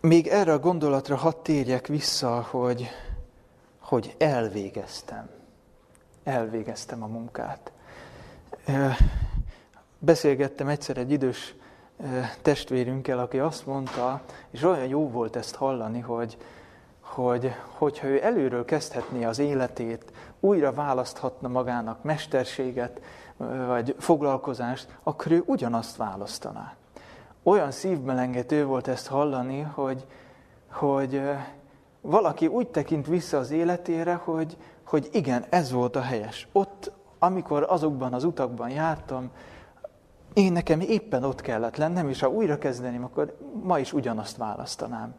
Még 0.00 0.26
erre 0.26 0.52
a 0.52 0.58
gondolatra 0.58 1.16
hadd 1.16 1.42
térjek 1.42 1.86
vissza, 1.86 2.46
hogy, 2.50 2.88
hogy 3.80 4.14
elvégeztem. 4.18 5.37
Elvégeztem 6.28 7.02
a 7.02 7.06
munkát. 7.06 7.72
Beszélgettem 9.98 10.68
egyszer 10.68 10.96
egy 10.96 11.10
idős 11.10 11.54
testvérünkkel, 12.42 13.18
aki 13.18 13.38
azt 13.38 13.66
mondta, 13.66 14.20
és 14.50 14.62
olyan 14.62 14.86
jó 14.86 15.10
volt 15.10 15.36
ezt 15.36 15.54
hallani, 15.54 16.00
hogy, 16.00 16.36
hogy 17.00 17.52
hogyha 17.64 18.06
ő 18.06 18.24
előről 18.24 18.64
kezdhetné 18.64 19.24
az 19.24 19.38
életét, 19.38 20.12
újra 20.40 20.72
választhatna 20.72 21.48
magának 21.48 22.02
mesterséget, 22.02 23.00
vagy 23.66 23.94
foglalkozást, 23.98 24.98
akkor 25.02 25.32
ő 25.32 25.42
ugyanazt 25.46 25.96
választaná 25.96 26.76
olyan 27.42 27.70
szívmelengető 27.70 28.64
volt 28.64 28.88
ezt 28.88 29.06
hallani, 29.06 29.60
hogy, 29.60 30.06
hogy 30.70 31.22
valaki 32.00 32.46
úgy 32.46 32.68
tekint 32.68 33.06
vissza 33.06 33.38
az 33.38 33.50
életére, 33.50 34.14
hogy, 34.14 34.56
hogy 34.88 35.08
igen, 35.12 35.44
ez 35.48 35.72
volt 35.72 35.96
a 35.96 36.00
helyes. 36.00 36.48
Ott, 36.52 36.92
amikor 37.18 37.66
azokban 37.68 38.12
az 38.12 38.24
utakban 38.24 38.70
jártam, 38.70 39.30
én 40.32 40.52
nekem 40.52 40.80
éppen 40.80 41.24
ott 41.24 41.40
kellett 41.40 41.76
lennem, 41.76 42.08
és 42.08 42.20
ha 42.20 42.28
újra 42.28 42.58
kezdeném, 42.58 43.04
akkor 43.04 43.36
ma 43.62 43.78
is 43.78 43.92
ugyanazt 43.92 44.36
választanám. 44.36 45.14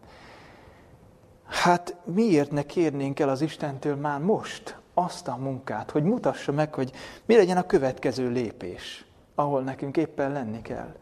Hát 1.45 1.95
miért 2.03 2.51
ne 2.51 2.63
kérnénk 2.63 3.19
el 3.19 3.29
az 3.29 3.41
Istentől 3.41 3.95
már 3.95 4.19
most 4.19 4.77
azt 4.93 5.27
a 5.27 5.35
munkát, 5.35 5.91
hogy 5.91 6.03
mutassa 6.03 6.51
meg, 6.51 6.73
hogy 6.73 6.91
mi 7.25 7.35
legyen 7.35 7.57
a 7.57 7.65
következő 7.65 8.29
lépés, 8.29 9.05
ahol 9.35 9.61
nekünk 9.61 9.97
éppen 9.97 10.31
lenni 10.31 10.61
kell. 10.61 10.95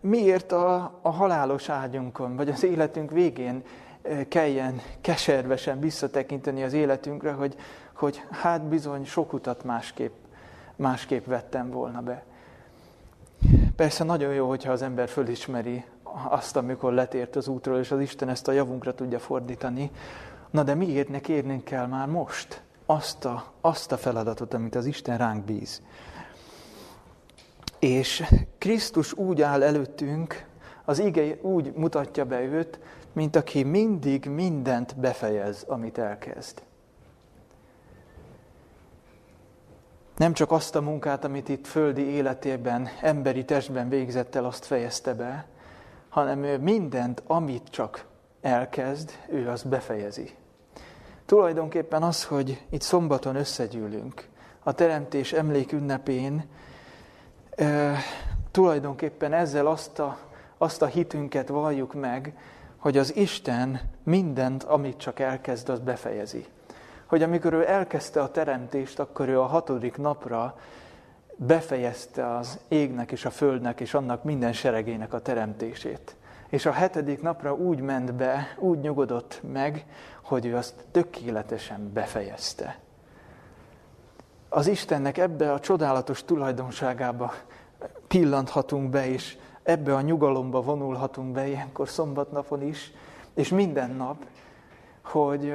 Miért 0.00 0.52
a, 0.52 0.98
a 1.02 1.10
halálos 1.10 1.68
ágyunkon, 1.68 2.36
vagy 2.36 2.48
az 2.48 2.62
életünk 2.62 3.10
végén 3.10 3.62
kelljen 4.28 4.80
keservesen 5.00 5.80
visszatekinteni 5.80 6.62
az 6.62 6.72
életünkre, 6.72 7.32
hogy, 7.32 7.56
hogy 7.92 8.22
hát 8.30 8.62
bizony 8.62 9.04
sok 9.04 9.32
utat 9.32 9.64
másképp, 9.64 10.12
másképp 10.76 11.26
vettem 11.26 11.70
volna 11.70 12.00
be. 12.00 12.24
Persze 13.76 14.04
nagyon 14.04 14.34
jó, 14.34 14.48
hogyha 14.48 14.72
az 14.72 14.82
ember 14.82 15.08
fölismeri 15.08 15.84
azt, 16.28 16.56
amikor 16.56 16.92
letért 16.92 17.36
az 17.36 17.48
útról, 17.48 17.78
és 17.78 17.90
az 17.90 18.00
Isten 18.00 18.28
ezt 18.28 18.48
a 18.48 18.52
javunkra 18.52 18.94
tudja 18.94 19.18
fordítani. 19.18 19.90
Na 20.50 20.62
de 20.62 20.74
miért 20.74 21.08
ne 21.08 21.20
kérnénk 21.20 21.64
kell 21.64 21.86
már 21.86 22.06
most 22.06 22.62
azt 22.86 23.24
a, 23.24 23.52
azt 23.60 23.92
a 23.92 23.96
feladatot, 23.96 24.54
amit 24.54 24.74
az 24.74 24.86
Isten 24.86 25.18
ránk 25.18 25.44
bíz? 25.44 25.82
És 27.78 28.24
Krisztus 28.58 29.12
úgy 29.12 29.42
áll 29.42 29.62
előttünk, 29.62 30.44
az 30.84 30.98
ige 30.98 31.36
úgy 31.40 31.72
mutatja 31.74 32.24
be 32.24 32.40
őt, 32.40 32.78
mint 33.12 33.36
aki 33.36 33.62
mindig 33.62 34.26
mindent 34.26 34.96
befejez, 34.96 35.64
amit 35.68 35.98
elkezd. 35.98 36.62
Nem 40.16 40.32
csak 40.32 40.50
azt 40.50 40.76
a 40.76 40.80
munkát, 40.80 41.24
amit 41.24 41.48
itt 41.48 41.66
földi 41.66 42.02
életében, 42.02 42.88
emberi 43.00 43.44
testben 43.44 43.88
végzett 43.88 44.34
el, 44.34 44.44
azt 44.44 44.64
fejezte 44.64 45.14
be, 45.14 45.46
hanem 46.08 46.44
ő 46.44 46.58
mindent, 46.58 47.22
amit 47.26 47.68
csak 47.68 48.04
elkezd, 48.40 49.10
ő 49.28 49.48
azt 49.48 49.68
befejezi. 49.68 50.34
Tulajdonképpen 51.26 52.02
az, 52.02 52.24
hogy 52.24 52.62
itt 52.70 52.80
szombaton 52.80 53.36
összegyűlünk, 53.36 54.28
a 54.62 54.72
Teremtés 54.72 55.32
emlék 55.32 55.72
ünnepén, 55.72 56.44
e, 57.50 57.96
tulajdonképpen 58.50 59.32
ezzel 59.32 59.66
azt 59.66 59.98
a, 59.98 60.18
azt 60.58 60.82
a 60.82 60.86
hitünket 60.86 61.48
valljuk 61.48 61.94
meg, 61.94 62.36
hogy 62.82 62.98
az 62.98 63.16
Isten 63.16 63.80
mindent, 64.02 64.62
amit 64.62 64.96
csak 64.96 65.20
elkezd, 65.20 65.68
az 65.68 65.78
befejezi. 65.78 66.46
Hogy 67.06 67.22
amikor 67.22 67.52
ő 67.52 67.68
elkezdte 67.68 68.22
a 68.22 68.30
teremtést, 68.30 68.98
akkor 68.98 69.28
ő 69.28 69.40
a 69.40 69.46
hatodik 69.46 69.96
napra 69.96 70.58
befejezte 71.36 72.36
az 72.36 72.58
égnek 72.68 73.12
és 73.12 73.24
a 73.24 73.30
földnek 73.30 73.80
és 73.80 73.94
annak 73.94 74.24
minden 74.24 74.52
seregének 74.52 75.12
a 75.12 75.20
teremtését. 75.20 76.16
És 76.48 76.66
a 76.66 76.72
hetedik 76.72 77.22
napra 77.22 77.54
úgy 77.54 77.80
ment 77.80 78.14
be, 78.14 78.54
úgy 78.58 78.78
nyugodott 78.78 79.40
meg, 79.52 79.84
hogy 80.22 80.46
ő 80.46 80.56
azt 80.56 80.74
tökéletesen 80.90 81.92
befejezte. 81.92 82.78
Az 84.48 84.66
Istennek 84.66 85.18
ebbe 85.18 85.52
a 85.52 85.60
csodálatos 85.60 86.24
tulajdonságába 86.24 87.32
pillanthatunk 88.08 88.90
be, 88.90 89.06
és 89.06 89.36
ebbe 89.62 89.94
a 89.94 90.00
nyugalomba 90.00 90.62
vonulhatunk 90.62 91.32
be 91.32 91.46
ilyenkor 91.48 91.88
szombatnapon 91.88 92.62
is, 92.62 92.92
és 93.34 93.48
minden 93.48 93.90
nap, 93.90 94.24
hogy, 95.02 95.54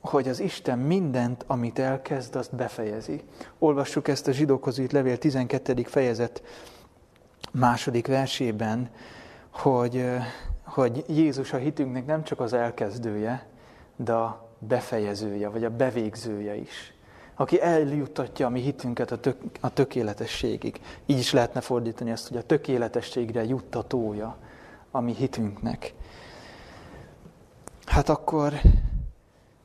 hogy 0.00 0.28
az 0.28 0.40
Isten 0.40 0.78
mindent, 0.78 1.44
amit 1.46 1.78
elkezd, 1.78 2.36
azt 2.36 2.54
befejezi. 2.54 3.22
Olvassuk 3.58 4.08
ezt 4.08 4.28
a 4.28 4.32
zsidókhoz 4.32 4.78
írt 4.78 4.92
levél 4.92 5.18
12. 5.18 5.82
fejezet 5.82 6.42
második 7.52 8.06
versében, 8.06 8.90
hogy, 9.50 10.06
hogy 10.64 11.04
Jézus 11.08 11.52
a 11.52 11.56
hitünknek 11.56 12.06
nem 12.06 12.24
csak 12.24 12.40
az 12.40 12.52
elkezdője, 12.52 13.46
de 13.96 14.12
a 14.12 14.48
befejezője, 14.58 15.48
vagy 15.48 15.64
a 15.64 15.70
bevégzője 15.70 16.54
is 16.54 16.93
aki 17.34 17.60
eljuttatja 17.60 18.46
a 18.46 18.50
mi 18.50 18.60
hitünket 18.60 19.10
a, 19.10 19.20
tök, 19.20 19.36
a 19.60 19.72
tökéletességig. 19.72 20.80
Így 21.06 21.18
is 21.18 21.32
lehetne 21.32 21.60
fordítani 21.60 22.10
ezt, 22.10 22.28
hogy 22.28 22.36
a 22.36 22.42
tökéletességre 22.42 23.44
juttatója 23.44 24.36
a 24.90 25.00
mi 25.00 25.14
hitünknek. 25.14 25.94
Hát 27.86 28.08
akkor 28.08 28.52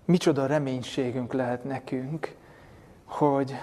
micsoda 0.05 0.45
reménységünk 0.45 1.33
lehet 1.33 1.63
nekünk, 1.63 2.35
hogy, 3.05 3.55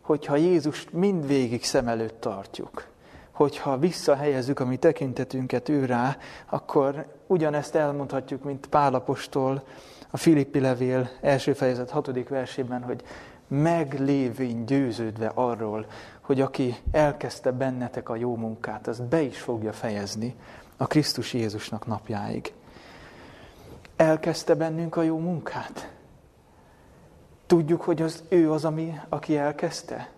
hogyha 0.00 0.36
Jézust 0.36 0.92
mindvégig 0.92 1.64
szem 1.64 1.88
előtt 1.88 2.20
tartjuk, 2.20 2.86
hogyha 3.30 3.78
visszahelyezzük 3.78 4.60
a 4.60 4.64
mi 4.64 4.76
tekintetünket 4.76 5.68
ő 5.68 5.84
rá, 5.84 6.16
akkor 6.50 7.06
ugyanezt 7.26 7.74
elmondhatjuk, 7.74 8.42
mint 8.42 8.66
Pálapostól, 8.66 9.62
a 10.14 10.16
Filippi 10.16 10.60
levél 10.60 11.10
első 11.20 11.52
fejezet 11.52 11.90
hatodik 11.90 12.28
versében, 12.28 12.82
hogy 12.82 13.02
meglévén 13.48 14.66
győződve 14.66 15.32
arról, 15.34 15.86
hogy 16.20 16.40
aki 16.40 16.74
elkezdte 16.90 17.50
bennetek 17.50 18.08
a 18.08 18.16
jó 18.16 18.36
munkát, 18.36 18.86
az 18.86 19.00
be 19.00 19.20
is 19.20 19.38
fogja 19.38 19.72
fejezni 19.72 20.34
a 20.76 20.86
Krisztus 20.86 21.32
Jézusnak 21.32 21.86
napjáig. 21.86 22.52
Elkezdte 23.96 24.54
bennünk 24.54 24.96
a 24.96 25.02
jó 25.02 25.18
munkát? 25.18 25.92
Tudjuk, 27.46 27.82
hogy 27.82 28.02
az 28.02 28.22
ő 28.28 28.52
az, 28.52 28.64
ami, 28.64 29.00
aki 29.08 29.36
elkezdte? 29.36 30.10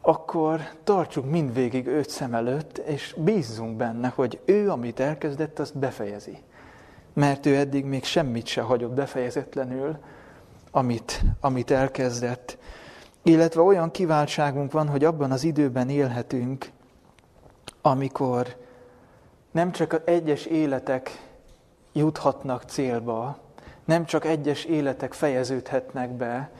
Akkor 0.00 0.60
tartsuk 0.84 1.30
mindvégig 1.30 1.86
őt 1.86 2.10
szem 2.10 2.34
előtt, 2.34 2.78
és 2.78 3.14
bízzunk 3.18 3.76
benne, 3.76 4.08
hogy 4.08 4.40
ő, 4.44 4.70
amit 4.70 5.00
elkezdett, 5.00 5.58
azt 5.58 5.78
befejezi 5.78 6.38
mert 7.14 7.46
ő 7.46 7.56
eddig 7.56 7.84
még 7.84 8.04
semmit 8.04 8.46
se 8.46 8.60
hagyott 8.60 8.92
befejezetlenül, 8.92 9.98
amit, 10.70 11.22
amit 11.40 11.70
elkezdett. 11.70 12.58
Illetve 13.22 13.60
olyan 13.60 13.90
kiváltságunk 13.90 14.72
van, 14.72 14.88
hogy 14.88 15.04
abban 15.04 15.30
az 15.30 15.44
időben 15.44 15.88
élhetünk, 15.88 16.70
amikor 17.82 18.56
nem 19.50 19.72
csak 19.72 20.00
egyes 20.04 20.44
életek 20.44 21.22
juthatnak 21.92 22.62
célba, 22.62 23.38
nem 23.84 24.04
csak 24.04 24.24
egyes 24.24 24.64
életek 24.64 25.12
fejeződhetnek 25.12 26.10
be, 26.10 26.50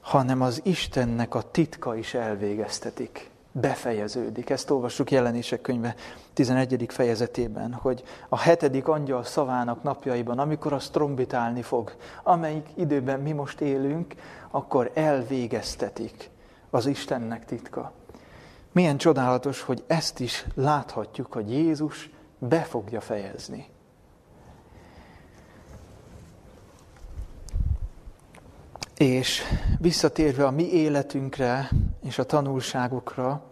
hanem 0.00 0.42
az 0.42 0.60
Istennek 0.64 1.34
a 1.34 1.50
titka 1.50 1.96
is 1.96 2.14
elvégeztetik 2.14 3.30
befejeződik. 3.60 4.50
Ezt 4.50 4.70
olvassuk 4.70 5.10
jelenések 5.10 5.60
könyve 5.60 5.94
11. 6.32 6.86
fejezetében, 6.88 7.72
hogy 7.72 8.02
a 8.28 8.38
hetedik 8.38 8.88
angyal 8.88 9.24
szavának 9.24 9.82
napjaiban, 9.82 10.38
amikor 10.38 10.72
az 10.72 10.88
trombitálni 10.88 11.62
fog, 11.62 11.96
amelyik 12.22 12.66
időben 12.74 13.20
mi 13.20 13.32
most 13.32 13.60
élünk, 13.60 14.14
akkor 14.50 14.90
elvégeztetik 14.94 16.30
az 16.70 16.86
Istennek 16.86 17.44
titka. 17.44 17.92
Milyen 18.72 18.96
csodálatos, 18.96 19.60
hogy 19.60 19.84
ezt 19.86 20.20
is 20.20 20.46
láthatjuk, 20.54 21.32
hogy 21.32 21.50
Jézus 21.50 22.10
be 22.38 22.60
fogja 22.60 23.00
fejezni. 23.00 23.66
És 28.96 29.42
visszatérve 29.78 30.46
a 30.46 30.50
mi 30.50 30.72
életünkre 30.72 31.70
és 32.02 32.18
a 32.18 32.24
tanulságokra, 32.24 33.42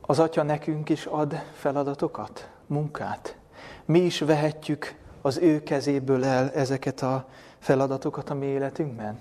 az 0.00 0.18
Atya 0.18 0.42
nekünk 0.42 0.88
is 0.88 1.06
ad 1.06 1.42
feladatokat, 1.52 2.50
munkát. 2.66 3.36
Mi 3.84 3.98
is 3.98 4.20
vehetjük 4.20 4.94
az 5.20 5.36
ő 5.36 5.62
kezéből 5.62 6.24
el 6.24 6.50
ezeket 6.50 7.02
a 7.02 7.28
feladatokat 7.58 8.30
a 8.30 8.34
mi 8.34 8.46
életünkben? 8.46 9.18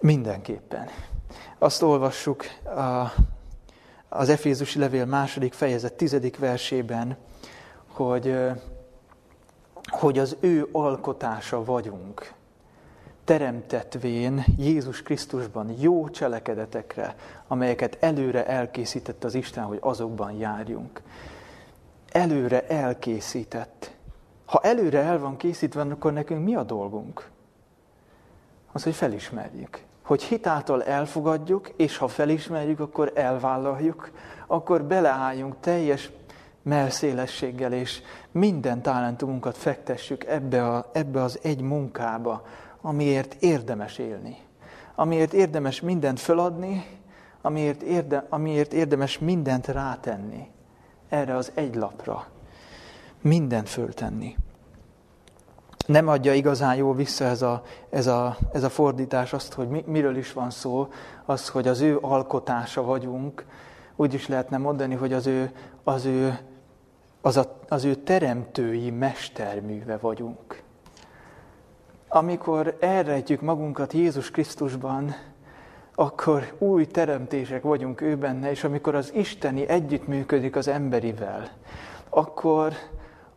Mindenképpen. 0.00 0.88
Azt 1.58 1.82
olvassuk 1.82 2.44
a, 2.64 3.12
az 4.08 4.28
Efézusi 4.28 4.78
Levél 4.78 5.04
második 5.04 5.52
fejezet 5.52 5.92
tizedik 5.92 6.38
versében, 6.38 7.16
hogy, 7.86 8.36
hogy 9.86 10.18
az 10.18 10.36
ő 10.40 10.68
alkotása 10.72 11.64
vagyunk 11.64 12.34
teremtetvén 13.26 14.44
Jézus 14.58 15.02
Krisztusban 15.02 15.74
jó 15.78 16.08
cselekedetekre, 16.08 17.14
amelyeket 17.46 17.96
előre 18.00 18.46
elkészített 18.46 19.24
az 19.24 19.34
Isten, 19.34 19.64
hogy 19.64 19.78
azokban 19.80 20.32
járjunk. 20.32 21.02
Előre 22.12 22.66
elkészített. 22.66 23.90
Ha 24.44 24.60
előre 24.62 24.98
el 24.98 25.18
van 25.18 25.36
készítve, 25.36 25.80
akkor 25.80 26.12
nekünk 26.12 26.44
mi 26.44 26.54
a 26.54 26.62
dolgunk? 26.62 27.28
Az, 28.72 28.82
hogy 28.82 28.94
felismerjük. 28.94 29.80
Hogy 30.02 30.22
hitáltal 30.22 30.84
elfogadjuk, 30.84 31.68
és 31.76 31.96
ha 31.96 32.08
felismerjük, 32.08 32.80
akkor 32.80 33.12
elvállaljuk, 33.14 34.10
akkor 34.46 34.84
beleálljunk 34.84 35.54
teljes 35.60 36.10
melszélességgel, 36.62 37.72
és 37.72 38.02
minden 38.30 38.82
talentumunkat 38.82 39.56
fektessük 39.56 40.24
ebbe, 40.24 40.68
a, 40.68 40.90
ebbe 40.92 41.22
az 41.22 41.38
egy 41.42 41.60
munkába, 41.60 42.42
amiért 42.80 43.36
érdemes 43.42 43.98
élni, 43.98 44.36
amiért 44.94 45.32
érdemes 45.32 45.80
mindent 45.80 46.20
föladni, 46.20 46.84
amiért, 47.42 47.82
érde, 47.82 48.26
amiért 48.28 48.72
érdemes 48.72 49.18
mindent 49.18 49.66
rátenni 49.66 50.48
erre 51.08 51.36
az 51.36 51.52
egy 51.54 51.74
lapra, 51.74 52.26
mindent 53.20 53.68
föltenni. 53.68 54.36
Nem 55.86 56.08
adja 56.08 56.34
igazán 56.34 56.76
jól 56.76 56.94
vissza 56.94 57.24
ez 57.24 57.42
a, 57.42 57.62
ez 57.90 58.06
a, 58.06 58.36
ez 58.52 58.62
a 58.62 58.68
fordítás 58.68 59.32
azt, 59.32 59.52
hogy 59.52 59.68
mi, 59.68 59.84
miről 59.86 60.16
is 60.16 60.32
van 60.32 60.50
szó, 60.50 60.88
az, 61.24 61.48
hogy 61.48 61.68
az 61.68 61.80
ő 61.80 61.98
alkotása 62.00 62.82
vagyunk, 62.82 63.44
úgy 63.96 64.14
is 64.14 64.28
lehetne 64.28 64.58
mondani, 64.58 64.94
hogy 64.94 65.12
az 65.12 65.26
ő, 65.26 65.50
az 65.84 66.04
ő, 66.04 66.38
az 67.20 67.36
a, 67.36 67.58
az 67.68 67.84
ő 67.84 67.94
teremtői 67.94 68.90
mesterműve 68.90 69.96
vagyunk 69.96 70.64
amikor 72.16 72.76
elrejtjük 72.80 73.40
magunkat 73.40 73.92
Jézus 73.92 74.30
Krisztusban, 74.30 75.14
akkor 75.94 76.54
új 76.58 76.86
teremtések 76.86 77.62
vagyunk 77.62 78.00
ő 78.00 78.16
benne, 78.16 78.50
és 78.50 78.64
amikor 78.64 78.94
az 78.94 79.12
Isteni 79.14 79.68
együttműködik 79.68 80.56
az 80.56 80.68
emberivel, 80.68 81.50
akkor, 82.08 82.72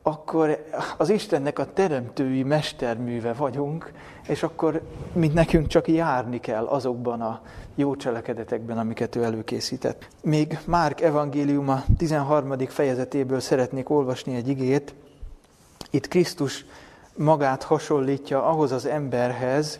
akkor 0.02 0.65
az 0.98 1.10
Istennek 1.10 1.60
a 1.60 1.74
teremtői 1.74 2.44
mesterműve 2.44 3.34
vagyunk, 3.34 3.92
és 4.28 4.44
akkor 4.44 4.82
mint 5.13 5.34
nekünk 5.34 5.68
csak 5.68 5.88
járni 5.88 6.39
kell 6.39 6.65
azokban 6.65 7.22
a 7.22 7.42
jó 7.76 7.96
cselekedetekben, 7.96 8.78
amiket 8.78 9.15
ő 9.15 9.24
előkészített. 9.24 10.08
Még 10.22 10.60
Márk 10.65 11.02
evangéliuma 11.02 11.84
13. 11.98 12.58
fejezetéből 12.68 13.39
szeretnék 13.39 13.89
olvasni 13.89 14.36
egy 14.36 14.48
igét. 14.48 14.94
Itt 15.89 16.08
Krisztus 16.08 16.65
magát 17.19 17.63
hasonlítja 17.63 18.45
ahhoz 18.45 18.71
az 18.71 18.86
emberhez, 18.86 19.79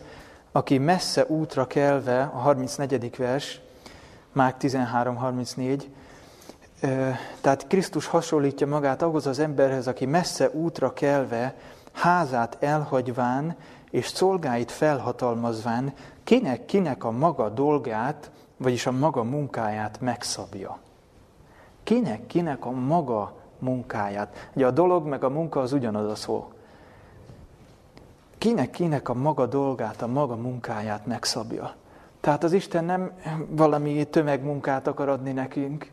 aki 0.52 0.78
messze 0.78 1.24
útra 1.26 1.66
kelve, 1.66 2.22
a 2.22 2.38
34. 2.38 3.16
vers, 3.16 3.60
Márk 4.32 4.56
13.34, 4.60 5.82
tehát 7.40 7.66
Krisztus 7.66 8.06
hasonlítja 8.06 8.66
magát 8.66 9.02
ahhoz 9.02 9.26
az 9.26 9.38
emberhez, 9.38 9.86
aki 9.86 10.06
messze 10.06 10.50
útra 10.50 10.92
kelve, 10.92 11.54
házát 11.92 12.56
elhagyván 12.60 13.56
és 13.90 14.06
szolgáit 14.06 14.70
felhatalmazván, 14.70 15.92
kinek-kinek 16.24 17.04
a 17.04 17.10
maga 17.10 17.48
dolgát, 17.48 18.30
vagyis 18.56 18.86
a 18.86 18.92
maga 18.92 19.22
munkáját 19.22 20.00
megszabja. 20.00 20.78
Kinek-kinek 21.82 22.64
a 22.64 22.70
maga 22.70 23.36
munkáját. 23.58 24.48
Ugye 24.54 24.66
a 24.66 24.70
dolog 24.70 25.06
meg 25.06 25.24
a 25.24 25.30
munka 25.30 25.60
az 25.60 25.72
ugyanaz 25.72 26.10
a 26.10 26.14
szó 26.14 26.50
kinek-kinek 28.40 29.08
a 29.08 29.14
maga 29.14 29.46
dolgát, 29.46 30.02
a 30.02 30.06
maga 30.06 30.36
munkáját 30.36 31.06
megszabja. 31.06 31.74
Tehát 32.20 32.44
az 32.44 32.52
Isten 32.52 32.84
nem 32.84 33.12
valami 33.48 34.04
tömegmunkát 34.04 34.86
akar 34.86 35.08
adni 35.08 35.32
nekünk, 35.32 35.90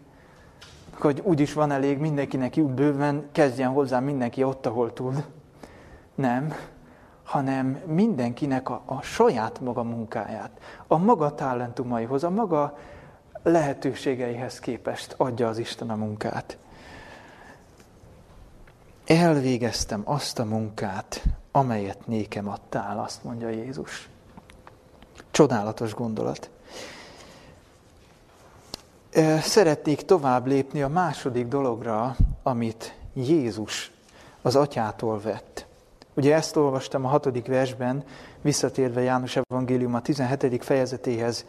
hogy 1.00 1.22
úgyis 1.24 1.54
van 1.54 1.72
elég, 1.72 1.98
mindenkinek 1.98 2.56
jut 2.56 2.72
bőven, 2.72 3.28
kezdjen 3.32 3.70
hozzá 3.70 4.00
mindenki 4.00 4.44
ott, 4.44 4.66
ahol 4.66 4.94
tud. 4.94 5.26
Nem, 6.16 6.54
hanem 7.24 7.82
mindenkinek 7.86 8.70
a, 8.70 8.82
a 8.86 9.02
saját 9.02 9.60
maga 9.60 9.84
munkáját, 9.84 10.52
a 10.88 10.98
maga 10.98 11.36
talentumaihoz, 11.36 12.24
a 12.24 12.30
maga 12.30 12.78
lehetőségeihez 13.44 14.60
képest 14.60 15.14
adja 15.18 15.48
az 15.48 15.58
Isten 15.58 15.90
a 15.90 15.96
munkát. 15.96 16.58
Elvégeztem 19.06 20.02
azt 20.06 20.40
a 20.40 20.46
munkát, 20.46 21.24
amelyet 21.58 22.08
nékem 22.08 22.50
adtál, 22.50 23.00
azt 23.00 23.24
mondja 23.24 23.50
Jézus. 23.50 24.10
Csodálatos 25.32 25.94
gondolat. 25.94 26.50
Szeretnék 29.42 30.02
tovább 30.02 30.48
lépni 30.48 30.82
a 30.82 30.88
második 30.88 31.48
dologra, 31.48 32.16
amit 32.44 32.96
Jézus 33.14 33.92
az 34.42 34.56
atyától 34.56 35.20
vett. 35.20 35.66
Ugye 36.14 36.36
ezt 36.36 36.56
olvastam 36.56 37.06
a 37.06 37.08
hatodik 37.08 37.48
versben, 37.48 38.04
visszatérve 38.42 39.02
János 39.02 39.36
Evangélium 39.36 39.94
a 39.94 40.02
17. 40.02 40.64
fejezetéhez, 40.64 41.46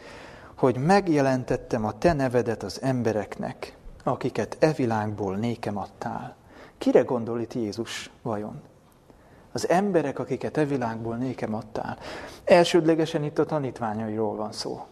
hogy 0.55 0.77
megjelentettem 0.77 1.85
a 1.85 1.97
te 1.97 2.13
nevedet 2.13 2.63
az 2.63 2.81
embereknek, 2.81 3.75
akiket 4.03 4.57
e 4.59 4.71
világból 4.71 5.35
nékem 5.35 5.77
adtál. 5.77 6.35
Kire 6.77 7.01
gondol 7.01 7.41
itt 7.41 7.53
Jézus 7.53 8.09
vajon? 8.21 8.68
Az 9.51 9.69
emberek, 9.69 10.19
akiket 10.19 10.57
e 10.57 10.65
világból 10.65 11.15
nékem 11.15 11.53
adtál. 11.53 11.97
Elsődlegesen 12.43 13.23
itt 13.23 13.39
a 13.39 13.45
tanítványairól 13.45 14.35
van 14.35 14.51
szó. 14.51 14.85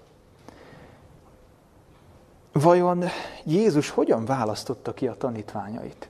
Vajon 2.51 3.03
Jézus 3.43 3.89
hogyan 3.89 4.25
választotta 4.25 4.93
ki 4.93 5.07
a 5.07 5.13
tanítványait? 5.13 6.09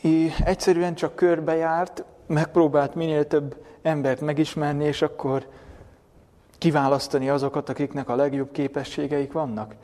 I, 0.00 0.32
egyszerűen 0.44 0.94
csak 0.94 1.14
körbejárt, 1.14 2.04
megpróbált 2.26 2.94
minél 2.94 3.26
több 3.26 3.64
embert 3.82 4.20
megismerni, 4.20 4.84
és 4.84 5.02
akkor 5.02 5.46
kiválasztani 6.58 7.28
azokat, 7.28 7.68
akiknek 7.68 8.08
a 8.08 8.16
legjobb 8.16 8.52
képességeik 8.52 9.32
vannak? 9.32 9.74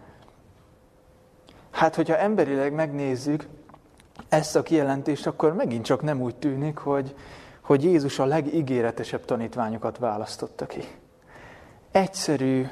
Hát, 1.71 1.95
hogyha 1.95 2.17
emberileg 2.17 2.73
megnézzük, 2.73 3.47
ezt 4.29 4.57
a 4.57 4.63
kijelentést, 4.63 5.27
akkor 5.27 5.55
megint 5.55 5.85
csak 5.85 6.03
nem 6.03 6.21
úgy 6.21 6.37
tűnik, 6.37 6.77
hogy, 6.77 7.15
hogy 7.61 7.85
Jézus 7.85 8.19
a 8.19 8.25
legígéretesebb 8.25 9.25
tanítványokat 9.25 9.99
választotta 9.99 10.67
ki. 10.67 10.85
Egyszerű 11.91 12.67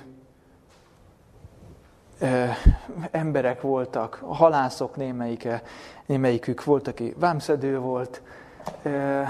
ö, 2.18 2.44
emberek 3.10 3.60
voltak, 3.60 4.18
a 4.22 4.34
halászok 4.34 4.96
némelyike, 4.96 5.62
némelyikük 6.06 6.64
volt, 6.64 6.88
aki 6.88 7.14
vámszedő 7.18 7.78
volt, 7.78 8.22
ö, 8.82 9.22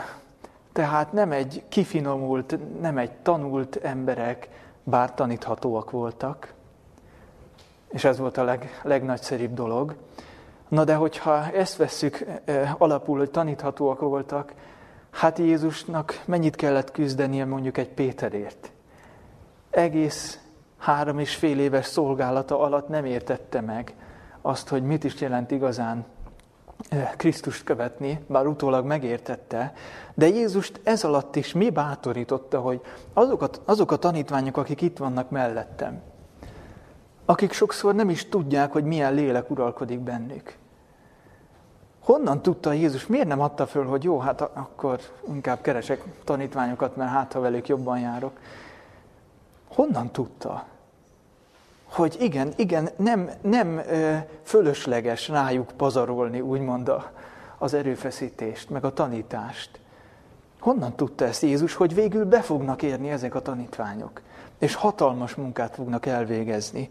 tehát 0.73 1.13
nem 1.13 1.33
egy 1.33 1.63
kifinomult, 1.69 2.81
nem 2.81 2.99
egy 2.99 3.13
tanult 3.13 3.77
emberek, 3.77 4.49
bár 4.83 5.15
taníthatóak 5.15 5.91
voltak, 5.91 6.55
és 7.89 8.05
ez 8.05 8.19
volt 8.19 8.37
a 8.37 8.45
leg, 8.45 8.81
legnagyszerűbb 8.83 9.55
dolog, 9.55 9.95
Na 10.69 10.85
de 10.85 10.95
hogyha 10.95 11.51
ezt 11.53 11.77
vesszük 11.77 12.27
e, 12.45 12.75
alapul, 12.79 13.19
hogy 13.19 13.31
taníthatóak 13.31 14.01
voltak, 14.01 14.53
hát 15.11 15.39
Jézusnak 15.39 16.23
mennyit 16.25 16.57
kellett 16.57 16.91
küzdenie 16.91 17.45
mondjuk 17.45 17.79
egy 17.79 17.89
Péterért? 17.89 18.71
Egész 19.71 20.41
három 20.79 21.19
és 21.19 21.35
fél 21.35 21.59
éves 21.59 21.87
szolgálata 21.87 22.61
alatt 22.61 22.89
nem 22.89 23.05
értette 23.05 23.61
meg 23.61 23.95
azt, 24.43 24.69
hogy 24.69 24.83
mit 24.83 25.05
is 25.05 25.21
jelent 25.21 25.51
igazán 25.51 26.05
eh, 26.89 27.11
Krisztust 27.17 27.65
követni, 27.65 28.25
bár 28.27 28.47
utólag 28.47 28.85
megértette, 28.85 29.73
de 30.15 30.27
Jézust 30.29 30.81
ez 30.85 31.05
alatt 31.05 31.37
is 31.37 31.53
mi 31.53 31.71
bátorította, 31.71 32.61
hogy 32.61 32.81
azok 33.13 33.43
a, 33.43 33.49
azok 33.65 33.91
a 33.91 33.97
tanítványok, 33.97 34.57
akik 34.57 34.81
itt 34.81 34.99
vannak 34.99 35.31
mellettem, 35.31 36.03
akik 37.27 37.53
sokszor 37.53 37.95
nem 37.95 38.11
is 38.11 38.29
tudják, 38.29 38.73
hogy 38.73 38.85
milyen 38.85 39.15
lélek 39.15 39.51
uralkodik 39.51 39.99
bennük. 39.99 40.57
Honnan 42.01 42.43
tudta 42.43 42.73
Jézus? 42.73 43.07
Miért 43.07 43.29
nem 43.29 43.41
adta 43.41 43.67
föl, 43.67 43.85
hogy 43.85 44.05
jó, 44.05 44.19
hát 44.19 44.41
akkor 44.41 45.01
inkább 45.29 45.61
keresek 45.61 46.05
tanítványokat, 46.25 46.97
mert 46.97 47.11
hát 47.11 47.33
ha 47.33 47.41
velük 47.41 47.69
jobban 47.69 47.99
járok. 47.99 48.39
Honnan 49.75 50.11
tudta? 50.11 50.65
Hogy 51.85 52.17
igen, 52.21 52.53
igen, 52.57 52.89
nem, 52.97 53.31
nem 53.41 53.83
fölösleges 54.43 55.29
rájuk 55.29 55.73
pazarolni, 55.77 56.41
úgymond 56.41 56.89
a, 56.89 57.11
az 57.59 57.75
erőfeszítést, 57.75 58.71
meg 58.71 58.85
a 58.85 58.93
tanítást. 58.93 59.81
Honnan 60.61 60.95
tudta 60.95 61.25
ezt 61.25 61.43
Jézus, 61.43 61.75
hogy 61.75 61.95
végül 61.95 62.25
be 62.25 62.41
fognak 62.41 62.83
érni 62.83 63.11
ezek 63.11 63.35
a 63.35 63.43
tanítványok, 63.43 64.21
és 64.59 64.75
hatalmas 64.75 65.35
munkát 65.35 65.75
fognak 65.75 66.07
elvégezni 66.07 66.89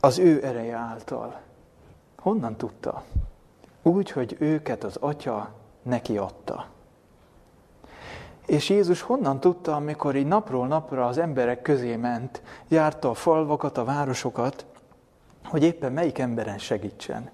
az 0.00 0.18
ő 0.18 0.44
ereje 0.44 0.76
által? 0.76 1.40
Honnan 2.18 2.56
tudta? 2.56 3.02
Úgy, 3.82 4.10
hogy 4.10 4.36
őket 4.38 4.84
az 4.84 4.96
Atya 4.96 5.50
neki 5.82 6.16
adta. 6.16 6.66
És 8.46 8.68
Jézus 8.68 9.00
honnan 9.00 9.40
tudta, 9.40 9.74
amikor 9.74 10.16
így 10.16 10.26
napról 10.26 10.66
napra 10.66 11.06
az 11.06 11.18
emberek 11.18 11.62
közé 11.62 11.96
ment, 11.96 12.42
járta 12.68 13.10
a 13.10 13.14
falvakat, 13.14 13.78
a 13.78 13.84
városokat, 13.84 14.66
hogy 15.44 15.62
éppen 15.62 15.92
melyik 15.92 16.18
emberen 16.18 16.58
segítsen? 16.58 17.30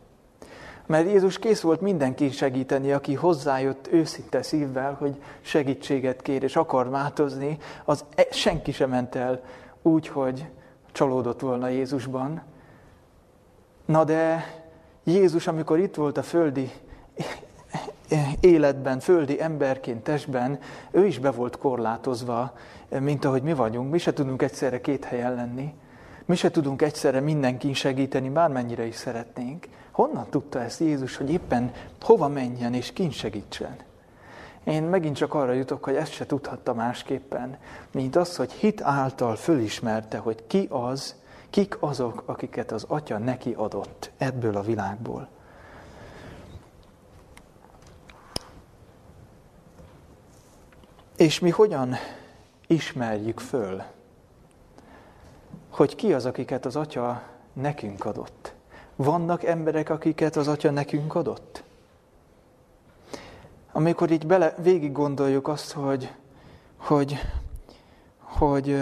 Mert 0.91 1.07
Jézus 1.07 1.39
kész 1.39 1.61
volt 1.61 1.81
mindenki 1.81 2.31
segíteni, 2.31 2.93
aki 2.93 3.15
hozzájött 3.15 3.89
őszinte 3.93 4.43
szívvel, 4.43 4.97
hogy 4.99 5.23
segítséget 5.41 6.23
kér 6.23 6.43
és 6.43 6.57
akar 6.57 6.89
változni, 6.89 7.59
az 7.85 8.05
e- 8.15 8.27
senki 8.31 8.73
sem 8.73 8.91
ment 8.91 9.15
el 9.15 9.43
úgy, 9.83 10.09
hogy 10.09 10.47
csalódott 10.93 11.41
volna 11.41 11.69
Jézusban. 11.69 12.43
Na 13.85 14.05
de 14.05 14.45
Jézus, 15.05 15.47
amikor 15.47 15.79
itt 15.79 15.95
volt 15.95 16.17
a 16.17 16.23
földi 16.23 16.71
életben, 18.41 19.01
földi 19.01 19.41
emberként, 19.43 20.03
testben, 20.03 20.59
ő 20.91 21.07
is 21.07 21.19
be 21.19 21.31
volt 21.31 21.59
korlátozva, 21.59 22.53
mint 23.01 23.25
ahogy 23.25 23.43
mi 23.43 23.53
vagyunk. 23.53 23.91
Mi 23.91 23.99
se 23.99 24.13
tudunk 24.13 24.43
egyszerre 24.43 24.81
két 24.81 25.05
helyen 25.05 25.35
lenni. 25.35 25.75
Mi 26.25 26.37
se 26.37 26.51
tudunk 26.51 26.83
egyszerre 26.83 27.21
mindenkin 27.21 27.75
segíteni, 27.75 28.29
bármennyire 28.29 28.87
is 28.87 28.95
szeretnénk. 28.95 29.67
Honnan 30.01 30.27
tudta 30.31 30.61
ezt 30.61 30.81
Jézus, 30.81 31.17
hogy 31.17 31.31
éppen 31.31 31.73
hova 32.01 32.29
menjen 32.29 32.75
és 32.75 32.93
kin 32.93 33.11
segítsen? 33.11 33.77
Én 34.65 34.83
megint 34.83 35.17
csak 35.17 35.35
arra 35.35 35.53
jutok, 35.53 35.85
hogy 35.85 35.95
ezt 35.95 36.13
se 36.13 36.27
tudhatta 36.27 36.75
másképpen, 36.75 37.59
mint 37.93 38.17
az, 38.17 38.37
hogy 38.37 38.53
hit 38.53 38.83
által 38.83 39.37
fölismerte, 39.37 40.19
hogy 40.19 40.47
ki 40.47 40.67
az, 40.71 41.15
kik 41.51 41.77
azok, 41.81 42.23
akiket 42.27 42.73
az 42.73 42.85
Atya 42.89 43.19
neki 43.19 43.53
adott 43.53 44.11
ebből 44.19 44.57
a 44.57 44.63
világból. 44.63 45.29
És 51.17 51.39
mi 51.39 51.51
hogyan 51.51 51.95
ismerjük 52.67 53.41
föl, 53.41 53.83
hogy 55.71 55.95
ki 55.97 56.13
az, 56.13 56.27
akiket 56.27 56.67
az 56.67 56.77
Atya 56.77 57.23
nekünk 57.53 58.05
adott? 58.05 58.40
Vannak 59.03 59.45
emberek, 59.45 59.91
akiket 59.91 60.37
az 60.37 60.49
Atya 60.49 60.71
nekünk 60.71 61.15
adott? 61.15 61.63
Amikor 63.73 64.11
így 64.11 64.27
bele, 64.27 64.55
végig 64.63 64.93
gondoljuk 64.93 65.49
azt, 65.49 65.73
hogy, 65.73 66.13
hogy, 66.77 67.19
hogy 68.19 68.77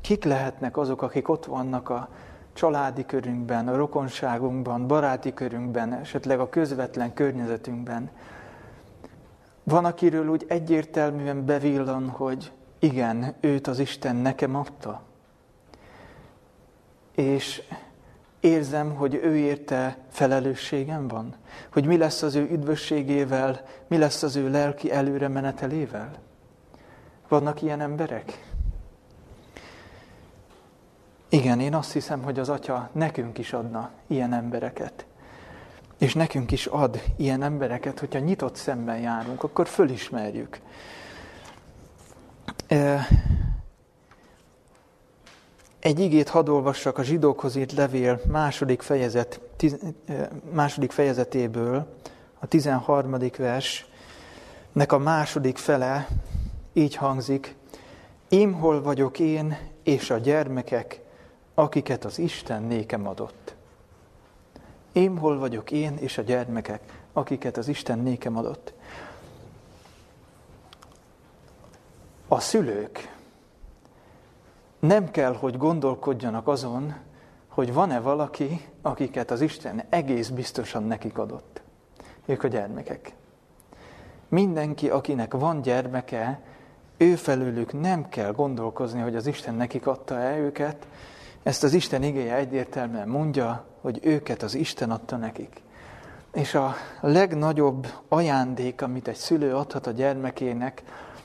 kik 0.00 0.24
lehetnek 0.24 0.76
azok, 0.76 1.02
akik 1.02 1.28
ott 1.28 1.44
vannak 1.44 1.88
a 1.88 2.08
családi 2.52 3.04
körünkben, 3.04 3.68
a 3.68 3.76
rokonságunkban, 3.76 4.86
baráti 4.86 5.34
körünkben, 5.34 5.92
esetleg 5.92 6.40
a 6.40 6.48
közvetlen 6.48 7.14
környezetünkben, 7.14 8.10
van, 9.62 9.84
akiről 9.84 10.28
úgy 10.28 10.44
egyértelműen 10.48 11.44
bevillan, 11.44 12.08
hogy 12.08 12.52
igen, 12.78 13.34
őt 13.40 13.66
az 13.66 13.78
Isten 13.78 14.16
nekem 14.16 14.56
adta. 14.56 15.02
És 17.14 17.62
érzem, 18.46 18.94
hogy 18.94 19.14
ő 19.14 19.36
érte 19.36 19.98
felelősségem 20.10 21.08
van. 21.08 21.34
Hogy 21.72 21.86
mi 21.86 21.96
lesz 21.96 22.22
az 22.22 22.34
ő 22.34 22.48
üdvösségével, 22.50 23.60
mi 23.86 23.98
lesz 23.98 24.22
az 24.22 24.36
ő 24.36 24.50
lelki 24.50 24.92
előre 24.92 25.28
menetelével. 25.28 26.10
Vannak 27.28 27.62
ilyen 27.62 27.80
emberek? 27.80 28.44
Igen, 31.28 31.60
én 31.60 31.74
azt 31.74 31.92
hiszem, 31.92 32.22
hogy 32.22 32.38
az 32.38 32.48
Atya 32.48 32.90
nekünk 32.92 33.38
is 33.38 33.52
adna 33.52 33.90
ilyen 34.06 34.32
embereket. 34.32 35.06
És 35.98 36.14
nekünk 36.14 36.52
is 36.52 36.66
ad 36.66 37.02
ilyen 37.16 37.42
embereket, 37.42 37.98
hogyha 37.98 38.18
nyitott 38.18 38.56
szemben 38.56 38.98
járunk, 38.98 39.42
akkor 39.42 39.66
fölismerjük. 39.66 40.60
Egy 45.86 46.00
igét 46.00 46.28
hadd 46.28 46.48
olvassak 46.48 46.98
a 46.98 47.02
zsidókhoz 47.02 47.56
írt 47.56 47.72
levél 47.72 48.20
második, 48.28 48.82
fejezet, 48.82 49.40
tiz, 49.56 49.76
második 50.52 50.90
fejezetéből, 50.90 51.86
a 52.38 52.46
13. 52.46 53.16
versnek 53.36 54.92
a 54.92 54.98
második 54.98 55.56
fele 55.56 56.08
így 56.72 56.94
hangzik, 56.94 57.54
Én 58.28 58.52
hol 58.52 58.82
vagyok 58.82 59.18
én 59.18 59.58
és 59.82 60.10
a 60.10 60.18
gyermekek, 60.18 61.00
akiket 61.54 62.04
az 62.04 62.18
Isten 62.18 62.62
nékem 62.62 63.06
adott. 63.06 63.54
Én 64.92 65.18
hol 65.18 65.38
vagyok 65.38 65.70
én 65.70 65.96
és 65.96 66.18
a 66.18 66.22
gyermekek, 66.22 67.04
akiket 67.12 67.56
az 67.56 67.68
Isten 67.68 67.98
nékem 67.98 68.36
adott. 68.36 68.72
A 72.28 72.40
szülők 72.40 73.14
nem 74.78 75.10
kell, 75.10 75.34
hogy 75.34 75.56
gondolkodjanak 75.56 76.48
azon, 76.48 76.94
hogy 77.48 77.72
van-e 77.72 78.00
valaki, 78.00 78.68
akiket 78.82 79.30
az 79.30 79.40
Isten 79.40 79.82
egész 79.88 80.28
biztosan 80.28 80.82
nekik 80.82 81.18
adott. 81.18 81.62
Ők 82.26 82.42
a 82.42 82.48
gyermekek. 82.48 83.14
Mindenki, 84.28 84.88
akinek 84.88 85.34
van 85.34 85.62
gyermeke, 85.62 86.40
ő 86.96 87.14
felőlük 87.14 87.80
nem 87.80 88.08
kell 88.08 88.32
gondolkozni, 88.32 89.00
hogy 89.00 89.16
az 89.16 89.26
Isten 89.26 89.54
nekik 89.54 89.86
adta-e 89.86 90.38
őket, 90.38 90.86
ezt 91.42 91.64
az 91.64 91.74
Isten 91.74 92.02
igéje 92.02 92.34
egyértelműen 92.34 93.08
mondja, 93.08 93.64
hogy 93.80 94.00
őket 94.02 94.42
az 94.42 94.54
Isten 94.54 94.90
adta 94.90 95.16
nekik. 95.16 95.62
És 96.32 96.54
a 96.54 96.74
legnagyobb 97.00 97.86
ajándék, 98.08 98.82
amit 98.82 99.08
egy 99.08 99.16
szülő 99.16 99.54
adhat 99.54 99.86
a 99.86 99.90
gyermekének, 99.90 100.82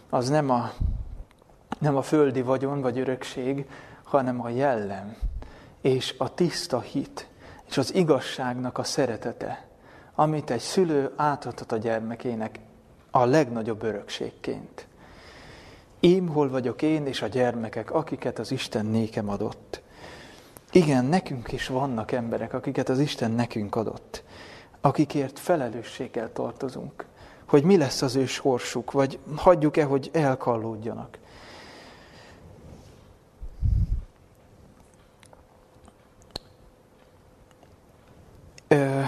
az 0.10 0.30
nem 0.30 0.50
a, 0.50 0.72
nem 1.82 1.96
a 1.96 2.02
földi 2.02 2.41
vagyon 2.41 2.82
vagy 2.82 3.00
örökség, 3.00 3.65
hanem 4.04 4.41
a 4.41 4.50
jellem, 4.50 5.15
és 5.82 6.15
a 6.17 6.34
tiszta 6.34 6.80
hit, 6.80 7.28
és 7.70 7.78
az 7.78 7.96
igazságnak 7.96 8.78
a 8.78 8.84
szeretete, 8.84 9.67
amit 10.15 10.50
egy 10.50 10.60
szülő 10.60 11.12
átadhat 11.15 11.72
a 11.72 11.78
gyermekének 11.78 12.60
a 13.12 13.26
legnagyobb 13.26 13.84
örökségként. 13.84 14.88
Ím 16.00 16.28
hol 16.28 16.50
vagyok 16.50 16.82
én 16.82 17.06
és 17.06 17.22
a 17.22 17.28
gyermekek, 17.28 17.91
akiket 17.91 18.39
az 18.39 18.52
Isten 18.52 18.86
nékem 18.86 19.30
adott. 19.30 19.82
Igen, 20.72 21.06
nekünk 21.06 21.52
is 21.52 21.67
vannak 21.67 22.12
emberek, 22.12 22.54
akiket 22.54 22.89
az 22.89 23.00
Isten 23.00 23.32
nekünk 23.32 23.76
adott, 23.76 24.24
akikért 24.82 25.39
felelősséggel 25.39 26.32
tartozunk, 26.34 27.06
hogy 27.46 27.63
mi 27.63 27.78
lesz 27.78 28.02
az 28.02 28.15
ő 28.15 28.26
sorsuk, 28.26 28.91
vagy 28.91 29.20
hagyjuk-e, 29.36 29.84
hogy 29.84 30.10
elkallódjanak. 30.13 31.20
Ö, 38.72 39.02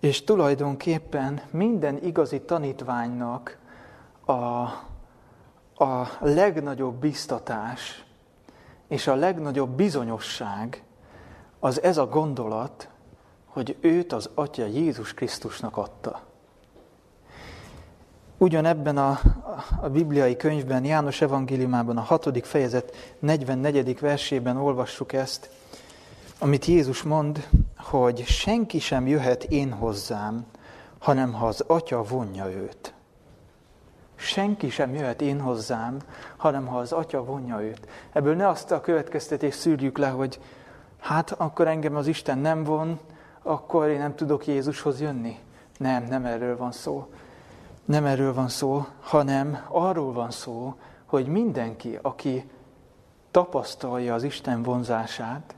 és 0.00 0.24
tulajdonképpen 0.24 1.40
minden 1.50 2.04
igazi 2.04 2.40
tanítványnak 2.40 3.58
a, 4.24 4.32
a 5.84 6.18
legnagyobb 6.20 6.94
biztatás, 6.94 8.04
és 8.88 9.06
a 9.06 9.14
legnagyobb 9.14 9.70
bizonyosság 9.70 10.82
az 11.58 11.82
ez 11.82 11.96
a 11.96 12.06
gondolat, 12.06 12.88
hogy 13.44 13.76
őt 13.80 14.12
az 14.12 14.30
Atya 14.34 14.64
Jézus 14.64 15.14
Krisztusnak 15.14 15.76
adta. 15.76 16.20
Ugyanebben 18.38 18.98
a, 18.98 19.20
a 19.80 19.88
bibliai 19.88 20.36
könyvben, 20.36 20.84
János 20.84 21.20
evangéliumában, 21.20 21.96
a 21.96 22.00
hatodik 22.00 22.44
fejezet 22.44 23.16
44. 23.18 24.00
versében 24.00 24.56
olvassuk 24.56 25.12
ezt, 25.12 25.50
amit 26.42 26.64
Jézus 26.64 27.02
mond, 27.02 27.48
hogy 27.76 28.24
senki 28.24 28.78
sem 28.78 29.06
jöhet 29.06 29.44
én 29.44 29.72
hozzám, 29.72 30.46
hanem 30.98 31.32
ha 31.32 31.46
az 31.46 31.64
Atya 31.66 32.02
vonja 32.02 32.50
őt. 32.50 32.94
Senki 34.14 34.70
sem 34.70 34.94
jöhet 34.94 35.20
én 35.20 35.40
hozzám, 35.40 35.98
hanem 36.36 36.66
ha 36.66 36.78
az 36.78 36.92
Atya 36.92 37.24
vonja 37.24 37.62
őt. 37.62 37.88
Ebből 38.12 38.36
ne 38.36 38.48
azt 38.48 38.70
a 38.70 38.80
következtetést 38.80 39.58
szűrjük 39.58 39.98
le, 39.98 40.08
hogy 40.08 40.40
hát 40.98 41.30
akkor 41.30 41.68
engem 41.68 41.96
az 41.96 42.06
Isten 42.06 42.38
nem 42.38 42.64
von, 42.64 43.00
akkor 43.42 43.88
én 43.88 43.98
nem 43.98 44.14
tudok 44.14 44.46
Jézushoz 44.46 45.00
jönni. 45.00 45.38
Nem, 45.78 46.04
nem 46.04 46.24
erről 46.24 46.56
van 46.56 46.72
szó. 46.72 47.06
Nem 47.84 48.04
erről 48.04 48.34
van 48.34 48.48
szó, 48.48 48.86
hanem 49.00 49.66
arról 49.68 50.12
van 50.12 50.30
szó, 50.30 50.74
hogy 51.06 51.26
mindenki, 51.26 51.98
aki 52.02 52.50
tapasztalja 53.30 54.14
az 54.14 54.22
Isten 54.22 54.62
vonzását, 54.62 55.54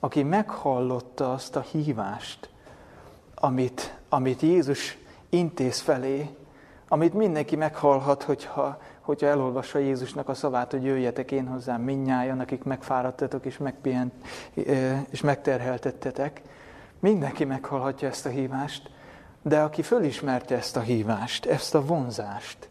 aki 0.00 0.22
meghallotta 0.22 1.32
azt 1.32 1.56
a 1.56 1.60
hívást, 1.60 2.48
amit, 3.34 3.98
amit 4.08 4.40
Jézus 4.40 4.98
intéz 5.28 5.80
felé, 5.80 6.30
amit 6.88 7.14
mindenki 7.14 7.56
meghallhat, 7.56 8.22
hogyha, 8.22 8.80
hogyha 9.00 9.26
elolvassa 9.26 9.78
Jézusnak 9.78 10.28
a 10.28 10.34
szavát, 10.34 10.70
hogy 10.70 10.84
jöjjetek 10.84 11.30
én 11.30 11.46
hozzám 11.46 11.80
minnyájan, 11.82 12.40
akik 12.40 12.62
megfáradtatok 12.62 13.44
és, 13.44 13.58
megpihent, 13.58 14.12
és 15.10 15.20
megterheltettetek. 15.20 16.42
Mindenki 16.98 17.44
meghallhatja 17.44 18.08
ezt 18.08 18.26
a 18.26 18.28
hívást, 18.28 18.90
de 19.42 19.60
aki 19.60 19.82
fölismerte 19.82 20.56
ezt 20.56 20.76
a 20.76 20.80
hívást, 20.80 21.46
ezt 21.46 21.74
a 21.74 21.84
vonzást, 21.84 22.68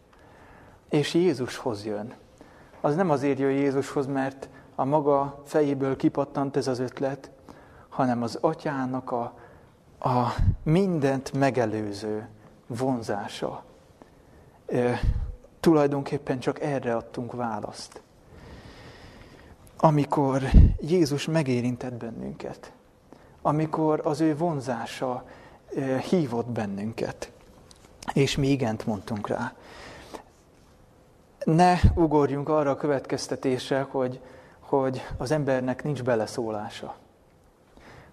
és 0.89 1.13
Jézushoz 1.13 1.85
jön, 1.85 2.13
az 2.81 2.95
nem 2.95 3.09
azért 3.09 3.39
jön 3.39 3.51
Jézushoz, 3.51 4.05
mert 4.05 4.49
a 4.79 4.85
maga 4.85 5.41
fejéből 5.45 5.95
kipattant 5.95 6.57
ez 6.57 6.67
az 6.67 6.79
ötlet, 6.79 7.31
hanem 7.89 8.21
az 8.23 8.37
atyának 8.41 9.11
a, 9.11 9.33
a 9.99 10.33
mindent 10.63 11.33
megelőző 11.33 12.27
vonzása. 12.67 13.63
E, 14.65 14.99
tulajdonképpen 15.59 16.39
csak 16.39 16.61
erre 16.61 16.95
adtunk 16.95 17.31
választ. 17.33 18.01
Amikor 19.77 20.43
Jézus 20.81 21.25
megérintett 21.25 21.93
bennünket, 21.93 22.71
amikor 23.41 24.01
az 24.03 24.21
ő 24.21 24.37
vonzása 24.37 25.23
e, 25.75 25.97
hívott 25.97 26.49
bennünket, 26.49 27.31
és 28.13 28.37
mi 28.37 28.47
igent 28.47 28.85
mondtunk 28.85 29.27
rá. 29.27 29.53
Ne 31.43 31.79
ugorjunk 31.95 32.49
arra 32.49 32.69
a 32.69 32.75
következtetésre, 32.75 33.87
hogy, 33.91 34.21
hogy 34.69 35.05
az 35.17 35.31
embernek 35.31 35.83
nincs 35.83 36.03
beleszólása. 36.03 36.95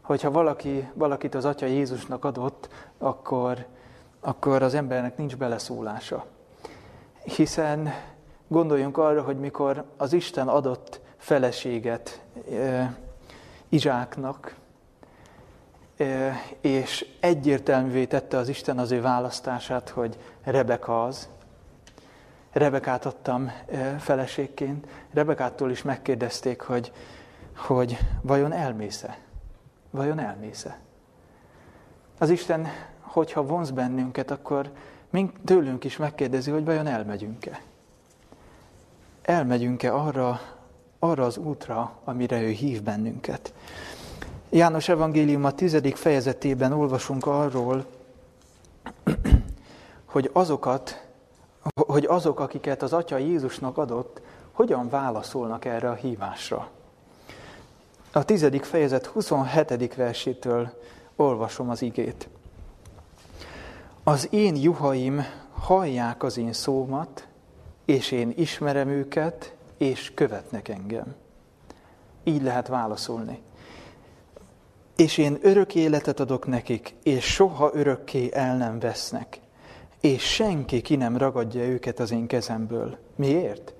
Hogyha 0.00 0.30
valaki, 0.30 0.88
valakit 0.94 1.34
az 1.34 1.44
Atya 1.44 1.66
Jézusnak 1.66 2.24
adott, 2.24 2.68
akkor, 2.98 3.66
akkor 4.20 4.62
az 4.62 4.74
embernek 4.74 5.16
nincs 5.16 5.36
beleszólása. 5.36 6.26
Hiszen 7.24 7.92
gondoljunk 8.48 8.98
arra, 8.98 9.22
hogy 9.22 9.38
mikor 9.38 9.84
az 9.96 10.12
Isten 10.12 10.48
adott 10.48 11.00
feleséget 11.16 12.22
e, 12.50 12.96
Izsáknak, 13.68 14.54
e, 15.96 16.34
és 16.60 17.06
egyértelművé 17.20 18.04
tette 18.06 18.36
az 18.36 18.48
Isten 18.48 18.78
az 18.78 18.90
ő 18.90 19.00
választását, 19.00 19.88
hogy 19.88 20.18
Rebeka 20.42 21.04
az, 21.04 21.28
Rebekát 22.56 23.06
adtam 23.06 23.52
feleségként. 23.98 24.86
Rebekától 25.16 25.70
is 25.70 25.82
megkérdezték, 25.82 26.60
hogy, 26.60 26.92
hogy 27.54 27.98
vajon 28.22 28.52
elmésze? 28.52 29.18
Vajon 29.90 30.18
elmésze? 30.18 30.78
Az 32.18 32.30
Isten, 32.30 32.66
hogyha 33.00 33.42
vonz 33.46 33.70
bennünket, 33.70 34.30
akkor 34.30 34.70
mink, 35.10 35.32
tőlünk 35.44 35.84
is 35.84 35.96
megkérdezi, 35.96 36.50
hogy 36.50 36.64
vajon 36.64 36.86
elmegyünk-e? 36.86 37.60
Elmegyünk-e 39.22 39.94
arra, 39.94 40.40
arra 40.98 41.24
az 41.24 41.36
útra, 41.36 41.92
amire 42.04 42.42
ő 42.42 42.48
hív 42.48 42.82
bennünket? 42.82 43.52
János 44.50 44.88
Evangélium 44.88 45.44
a 45.44 45.52
tizedik 45.52 45.96
fejezetében 45.96 46.72
olvasunk 46.72 47.26
arról, 47.26 47.86
hogy 50.04 50.30
azokat, 50.32 51.06
hogy 51.74 52.04
azok, 52.04 52.40
akiket 52.40 52.82
az 52.82 52.92
Atya 52.92 53.16
Jézusnak 53.16 53.78
adott, 53.78 54.20
hogyan 54.56 54.88
válaszolnak 54.88 55.64
erre 55.64 55.90
a 55.90 55.94
hívásra. 55.94 56.70
A 58.12 58.24
tizedik 58.24 58.64
fejezet 58.64 59.06
27. 59.06 59.94
versétől 59.94 60.72
olvasom 61.16 61.70
az 61.70 61.82
igét. 61.82 62.28
Az 64.02 64.28
én 64.30 64.56
juhaim 64.56 65.24
hallják 65.52 66.22
az 66.22 66.38
én 66.38 66.52
szómat, 66.52 67.26
és 67.84 68.10
én 68.10 68.32
ismerem 68.36 68.88
őket, 68.88 69.54
és 69.76 70.12
követnek 70.14 70.68
engem. 70.68 71.14
Így 72.24 72.42
lehet 72.42 72.68
válaszolni. 72.68 73.42
És 74.96 75.18
én 75.18 75.38
örök 75.42 75.74
életet 75.74 76.20
adok 76.20 76.46
nekik, 76.46 76.94
és 77.02 77.24
soha 77.24 77.70
örökké 77.74 78.30
el 78.32 78.56
nem 78.56 78.78
vesznek 78.78 79.40
és 80.00 80.22
senki 80.22 80.80
ki 80.80 80.96
nem 80.96 81.16
ragadja 81.16 81.64
őket 81.64 81.98
az 81.98 82.10
én 82.10 82.26
kezemből. 82.26 82.98
Miért? 83.16 83.74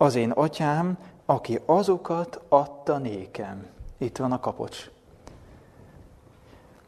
Az 0.00 0.14
én 0.14 0.30
atyám, 0.30 0.98
aki 1.26 1.60
azokat 1.66 2.40
adta 2.48 2.98
nékem. 2.98 3.66
Itt 3.98 4.16
van 4.16 4.32
a 4.32 4.40
kapocs. 4.40 4.90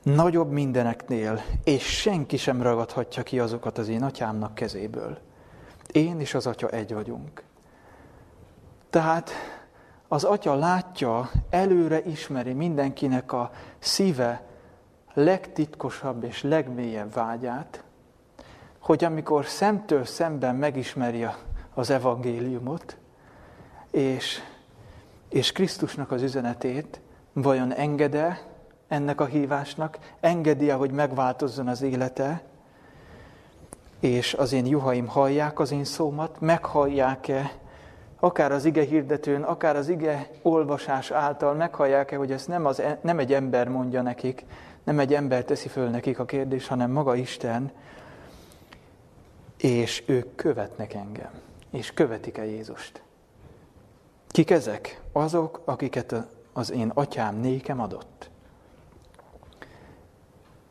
Nagyobb 0.03 0.51
mindeneknél, 0.51 1.43
és 1.65 2.01
senki 2.01 2.37
sem 2.37 2.63
ragadhatja 2.63 3.23
ki 3.23 3.41
azokat 3.41 3.79
az 3.79 3.89
én 3.89 4.03
atyámnak 4.03 4.55
kezéből. 4.55 5.19
Én 5.93 6.21
és 6.21 6.35
az 6.35 6.47
atya 6.47 6.69
egy 6.69 6.95
vagyunk. 6.95 7.43
Tehát 8.91 9.31
az 10.09 10.25
atya 10.25 10.55
látja, 10.55 11.31
előre 11.51 12.03
ismeri 12.03 12.53
mindenkinek 12.53 13.33
a 13.33 13.51
szíve 13.79 14.43
legtitkosabb 15.15 16.25
és 16.25 16.43
legmélyebb 16.43 17.13
vágyát, 17.13 17.85
hogy 18.79 19.05
amikor 19.05 19.47
szemtől 19.47 20.05
szemben 20.05 20.57
megismeri 20.57 21.27
az 21.75 21.91
evangéliumot, 21.91 22.97
és, 23.91 24.43
és 25.29 25.53
Krisztusnak 25.53 26.11
az 26.11 26.23
üzenetét, 26.23 27.01
vajon 27.33 27.75
engede 27.75 28.41
ennek 28.89 29.21
a 29.21 29.25
hívásnak, 29.25 29.99
engedi-e, 30.21 30.75
hogy 30.75 30.91
megváltozzon 30.91 31.69
az 31.69 31.83
élete, 31.83 32.43
és 34.01 34.35
az 34.35 34.53
én 34.53 34.67
juhaim 34.67 35.07
hallják 35.07 35.59
az 35.59 35.73
én 35.73 35.85
szómat, 35.85 36.41
meghallják-e, 36.41 37.53
akár 38.21 38.53
az 38.53 38.65
ige 38.65 38.85
hirdetőn, 38.85 39.43
akár 39.43 39.77
az 39.77 39.89
ige 39.89 40.31
olvasás 40.43 41.11
által 41.11 41.55
meghallják-e, 41.55 42.17
hogy 42.17 42.33
ezt 42.33 42.49
nem, 42.49 42.67
az, 42.67 42.83
nem 43.01 43.19
egy 43.19 43.33
ember 43.33 43.69
mondja 43.69 44.03
nekik, 44.03 44.45
nem 44.85 44.99
egy 44.99 45.15
ember 45.15 45.45
teszi 45.45 45.69
föl 45.69 45.89
nekik 45.89 46.19
a 46.19 46.25
kérdés, 46.25 46.67
hanem 46.67 46.91
maga 46.91 47.15
Isten, 47.15 47.71
és 49.57 50.03
ők 50.07 50.35
követnek 50.35 50.95
engem, 50.95 51.31
és 51.71 51.93
követik-e 51.93 52.45
Jézust. 52.45 53.03
Kik 54.31 54.51
ezek? 54.51 55.01
Azok, 55.13 55.61
akiket 55.65 56.15
az 56.53 56.71
én 56.71 56.91
atyám 56.95 57.37
nékem 57.37 57.81
adott. 57.81 58.31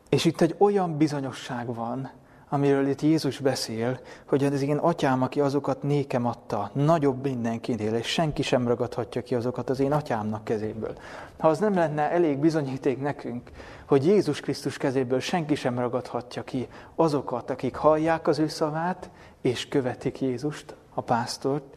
És 0.08 0.24
itt 0.24 0.40
egy 0.40 0.54
olyan 0.58 0.96
bizonyosság 0.96 1.74
van, 1.74 2.10
amiről 2.48 2.88
itt 2.88 3.00
Jézus 3.00 3.38
beszél, 3.38 4.00
hogy 4.26 4.44
az 4.44 4.62
én 4.62 4.76
atyám, 4.76 5.22
aki 5.22 5.40
azokat 5.40 5.82
nékem 5.82 6.26
adta, 6.26 6.70
nagyobb 6.72 7.22
mindenkinél, 7.22 7.94
és 7.94 8.06
senki 8.06 8.42
sem 8.42 8.68
ragadhatja 8.68 9.22
ki 9.22 9.34
azokat 9.34 9.70
az 9.70 9.80
én 9.80 9.92
atyámnak 9.92 10.44
kezéből. 10.44 10.98
Ha 11.38 11.48
az 11.48 11.58
nem 11.58 11.74
lenne 11.74 12.10
elég 12.10 12.38
bizonyíték 12.38 13.00
nekünk, 13.00 13.50
hogy 13.86 14.06
Jézus 14.06 14.40
Krisztus 14.40 14.76
kezéből 14.76 15.20
senki 15.20 15.54
sem 15.54 15.78
ragadhatja 15.78 16.44
ki 16.44 16.68
azokat, 16.94 17.50
akik 17.50 17.74
hallják 17.74 18.28
az 18.28 18.38
ő 18.38 18.48
szavát, 18.48 19.10
és 19.40 19.68
követik 19.68 20.20
Jézust, 20.20 20.74
a 20.94 21.00
pásztort, 21.00 21.76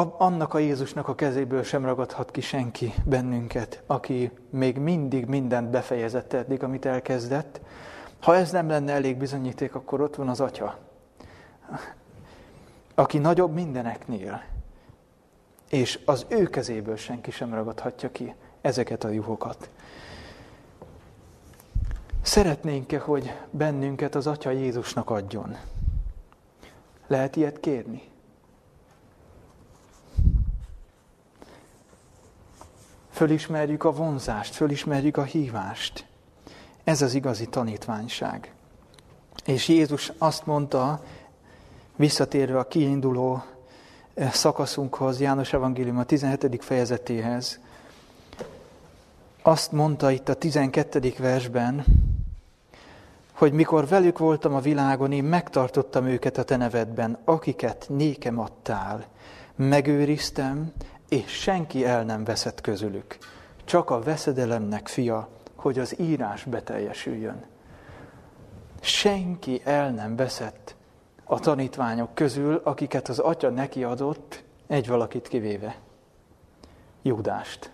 annak 0.00 0.54
a 0.54 0.58
Jézusnak 0.58 1.08
a 1.08 1.14
kezéből 1.14 1.62
sem 1.62 1.84
ragadhat 1.84 2.30
ki 2.30 2.40
senki 2.40 2.94
bennünket, 3.04 3.82
aki 3.86 4.30
még 4.50 4.78
mindig 4.78 5.26
mindent 5.26 5.70
befejezett 5.70 6.32
eddig, 6.32 6.62
amit 6.62 6.86
elkezdett, 6.86 7.60
ha 8.20 8.36
ez 8.36 8.50
nem 8.50 8.68
lenne 8.68 8.92
elég 8.92 9.16
bizonyíték, 9.16 9.74
akkor 9.74 10.00
ott 10.00 10.14
van 10.14 10.28
az 10.28 10.40
Atya, 10.40 10.78
aki 12.94 13.18
nagyobb 13.18 13.52
mindeneknél, 13.52 14.42
és 15.70 16.00
az 16.04 16.26
ő 16.28 16.44
kezéből 16.44 16.96
senki 16.96 17.30
sem 17.30 17.54
ragadhatja 17.54 18.10
ki 18.12 18.34
ezeket 18.60 19.04
a 19.04 19.08
juhokat. 19.08 19.68
Szeretnénk-e, 22.22 22.98
hogy 22.98 23.34
bennünket 23.50 24.14
az 24.14 24.26
Atya 24.26 24.50
Jézusnak 24.50 25.10
adjon? 25.10 25.56
Lehet 27.06 27.36
ilyet 27.36 27.60
kérni? 27.60 28.12
Fölismerjük 33.14 33.84
a 33.84 33.92
vonzást, 33.92 34.54
fölismerjük 34.54 35.16
a 35.16 35.22
hívást. 35.22 36.06
Ez 36.84 37.02
az 37.02 37.14
igazi 37.14 37.46
tanítványság. 37.46 38.52
És 39.44 39.68
Jézus 39.68 40.12
azt 40.18 40.46
mondta, 40.46 41.04
visszatérve 41.96 42.58
a 42.58 42.68
kiinduló 42.68 43.42
eh, 44.14 44.32
szakaszunkhoz, 44.32 45.20
János 45.20 45.52
Evangélium 45.52 45.98
a 45.98 46.04
17. 46.04 46.64
fejezetéhez, 46.64 47.60
azt 49.42 49.72
mondta 49.72 50.10
itt 50.10 50.28
a 50.28 50.34
12. 50.34 51.14
versben, 51.18 51.84
hogy 53.32 53.52
mikor 53.52 53.86
velük 53.86 54.18
voltam 54.18 54.54
a 54.54 54.60
világon, 54.60 55.12
én 55.12 55.24
megtartottam 55.24 56.06
őket 56.06 56.38
a 56.38 56.42
te 56.42 56.56
nevedben, 56.56 57.18
akiket 57.24 57.86
nékem 57.88 58.38
adtál. 58.38 59.04
Megőriztem, 59.56 60.72
és 61.14 61.32
senki 61.32 61.84
el 61.84 62.04
nem 62.04 62.24
veszett 62.24 62.60
közülük. 62.60 63.18
Csak 63.64 63.90
a 63.90 64.00
veszedelemnek 64.00 64.88
fia, 64.88 65.28
hogy 65.54 65.78
az 65.78 65.98
írás 65.98 66.44
beteljesüljön. 66.44 67.44
Senki 68.80 69.60
el 69.64 69.90
nem 69.90 70.16
veszett 70.16 70.74
a 71.24 71.40
tanítványok 71.40 72.14
közül, 72.14 72.60
akiket 72.64 73.08
az 73.08 73.18
atya 73.18 73.50
neki 73.50 73.84
adott, 73.84 74.42
egy 74.66 74.88
valakit 74.88 75.28
kivéve. 75.28 75.76
Júdást. 77.02 77.70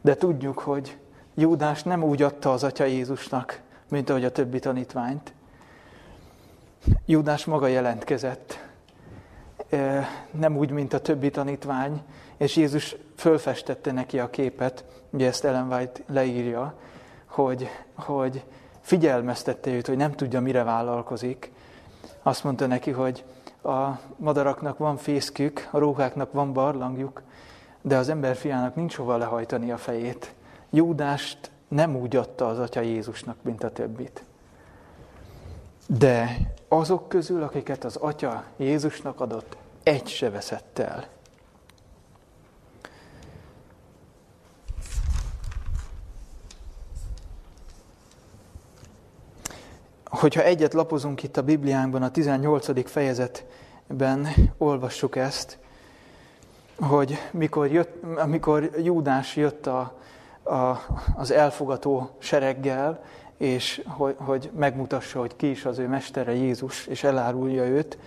De 0.00 0.14
tudjuk, 0.14 0.58
hogy 0.58 0.98
Júdás 1.34 1.82
nem 1.82 2.02
úgy 2.02 2.22
adta 2.22 2.52
az 2.52 2.64
atya 2.64 2.84
Jézusnak, 2.84 3.60
mint 3.88 4.10
ahogy 4.10 4.24
a 4.24 4.32
többi 4.32 4.58
tanítványt. 4.58 5.32
Júdás 7.06 7.44
maga 7.44 7.66
jelentkezett, 7.66 8.69
nem 10.30 10.56
úgy, 10.56 10.70
mint 10.70 10.92
a 10.92 11.00
többi 11.00 11.30
tanítvány, 11.30 12.02
és 12.36 12.56
Jézus 12.56 12.96
fölfestette 13.16 13.92
neki 13.92 14.18
a 14.18 14.30
képet, 14.30 14.84
ugye 15.10 15.26
ezt 15.26 15.44
Ellen 15.44 15.72
White 15.72 16.00
leírja, 16.06 16.74
hogy, 17.26 17.68
hogy 17.94 18.44
figyelmeztette 18.80 19.70
őt, 19.70 19.86
hogy 19.86 19.96
nem 19.96 20.12
tudja, 20.12 20.40
mire 20.40 20.62
vállalkozik. 20.62 21.52
Azt 22.22 22.44
mondta 22.44 22.66
neki, 22.66 22.90
hogy 22.90 23.24
a 23.62 23.88
madaraknak 24.16 24.78
van 24.78 24.96
fészkük, 24.96 25.68
a 25.70 25.78
rókáknak 25.78 26.32
van 26.32 26.52
barlangjuk, 26.52 27.22
de 27.82 27.96
az 27.96 28.08
emberfiának 28.08 28.74
nincs 28.74 28.96
hova 28.96 29.16
lehajtani 29.16 29.70
a 29.70 29.76
fejét. 29.76 30.34
Júdást 30.70 31.50
nem 31.68 31.96
úgy 31.96 32.16
adta 32.16 32.46
az 32.46 32.58
Atya 32.58 32.80
Jézusnak, 32.80 33.36
mint 33.42 33.62
a 33.62 33.70
többit. 33.70 34.24
De 35.86 36.36
azok 36.68 37.08
közül, 37.08 37.42
akiket 37.42 37.84
az 37.84 37.96
Atya 37.96 38.44
Jézusnak 38.56 39.20
adott, 39.20 39.56
egy 39.82 40.08
se 40.08 40.30
veszett 40.30 40.78
el. 40.78 41.08
Hogyha 50.04 50.42
egyet 50.42 50.74
lapozunk 50.74 51.22
itt 51.22 51.36
a 51.36 51.42
Bibliánkban, 51.42 52.02
a 52.02 52.10
18. 52.10 52.90
fejezetben 52.90 54.28
olvassuk 54.58 55.16
ezt, 55.16 55.58
hogy 56.80 57.18
mikor, 57.30 57.70
jött, 57.70 58.02
amikor 58.16 58.70
Júdás 58.82 59.36
jött 59.36 59.66
a, 59.66 59.98
a, 60.42 60.78
az 61.16 61.30
elfogató 61.30 62.10
sereggel, 62.18 63.04
és 63.36 63.82
hogy, 63.86 64.14
hogy 64.18 64.50
megmutassa, 64.56 65.18
hogy 65.18 65.36
ki 65.36 65.50
is 65.50 65.64
az 65.64 65.78
ő 65.78 65.88
mestere 65.88 66.34
Jézus, 66.34 66.86
és 66.86 67.04
elárulja 67.04 67.64
őt, 67.64 67.98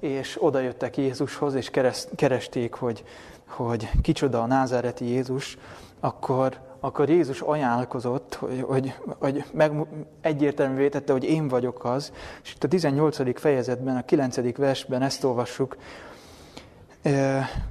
és 0.00 0.42
oda 0.42 0.60
jöttek 0.60 0.96
Jézushoz, 0.96 1.54
és 1.54 1.70
keresték, 2.16 2.74
hogy, 2.74 3.04
hogy 3.46 3.90
kicsoda 4.02 4.42
a 4.42 4.46
názáreti 4.46 5.04
Jézus, 5.04 5.58
akkor, 6.00 6.58
akkor 6.80 7.08
Jézus 7.08 7.40
ajánlkozott, 7.40 8.34
hogy, 8.34 8.60
hogy, 8.60 8.94
hogy 9.18 9.44
meg, 9.52 9.72
egyértelművé 10.20 10.88
tette, 10.88 11.12
hogy 11.12 11.24
én 11.24 11.48
vagyok 11.48 11.84
az, 11.84 12.12
és 12.42 12.52
itt 12.54 12.64
a 12.64 12.68
18. 12.68 13.40
fejezetben, 13.40 13.96
a 13.96 14.04
9. 14.04 14.56
versben 14.56 15.02
ezt 15.02 15.24
olvassuk, 15.24 15.76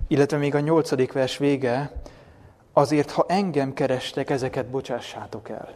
illetve 0.08 0.38
még 0.38 0.56
a 0.56 0.60
8. 0.60 1.14
vers 1.14 1.38
vége, 1.38 1.92
azért, 2.74 3.12
ha 3.12 3.26
engem 3.28 3.74
kerestek, 3.74 4.30
ezeket 4.30 4.66
bocsássátok 4.66 5.50
el. 5.50 5.70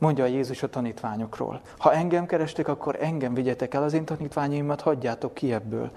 Mondja 0.00 0.26
Jézus 0.26 0.62
a 0.62 0.68
tanítványokról. 0.68 1.60
Ha 1.78 1.92
engem 1.92 2.26
kerestek, 2.26 2.68
akkor 2.68 2.96
engem 3.00 3.34
vigyetek 3.34 3.74
el, 3.74 3.82
az 3.82 3.92
én 3.92 4.04
tanítványaimat 4.04 4.80
hagyjátok 4.80 5.34
ki 5.34 5.52
ebből. 5.52 5.90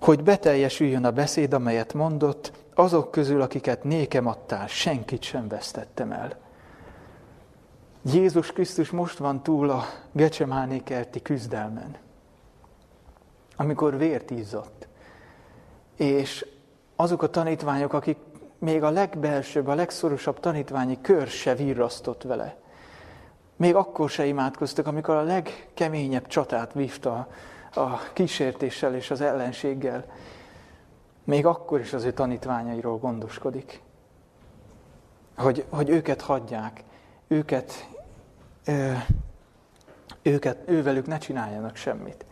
Hogy 0.00 0.22
beteljesüljön 0.22 1.04
a 1.04 1.10
beszéd, 1.10 1.52
amelyet 1.52 1.94
mondott, 1.94 2.52
azok 2.74 3.10
közül, 3.10 3.40
akiket 3.40 3.84
nékem 3.84 4.26
adtál, 4.26 4.66
senkit 4.66 5.22
sem 5.22 5.48
vesztettem 5.48 6.12
el. 6.12 6.36
Jézus 8.02 8.52
Krisztus 8.52 8.90
most 8.90 9.18
van 9.18 9.42
túl 9.42 9.70
a 9.70 9.84
Gecsemáné 10.12 10.78
kerti 10.78 11.22
küzdelmen, 11.22 11.96
amikor 13.56 13.96
vért 13.96 14.30
izzott. 14.30 14.88
És 15.96 16.46
azok 16.96 17.22
a 17.22 17.30
tanítványok, 17.30 17.92
akik 17.92 18.18
még 18.58 18.82
a 18.82 18.90
legbelsőbb, 18.90 19.66
a 19.66 19.74
legszorosabb 19.74 20.40
tanítványi 20.40 20.98
kör 21.00 21.26
se 21.26 21.54
virrasztott 21.54 22.22
vele. 22.22 22.64
Még 23.56 23.74
akkor 23.74 24.10
se 24.10 24.26
imádkoztak, 24.26 24.86
amikor 24.86 25.14
a 25.14 25.22
legkeményebb 25.22 26.26
csatát 26.26 26.72
vívta 26.72 27.28
a 27.74 27.98
kísértéssel 28.12 28.94
és 28.94 29.10
az 29.10 29.20
ellenséggel. 29.20 30.04
Még 31.24 31.46
akkor 31.46 31.80
is 31.80 31.92
az 31.92 32.04
ő 32.04 32.12
tanítványairól 32.12 32.98
gondoskodik. 32.98 33.82
Hogy, 35.36 35.64
hogy 35.68 35.88
őket 35.88 36.20
hagyják, 36.20 36.84
őket, 37.28 37.88
ö, 38.64 38.92
őket, 40.22 40.58
ővelük 40.68 41.06
ne 41.06 41.18
csináljanak 41.18 41.76
semmit. 41.76 42.24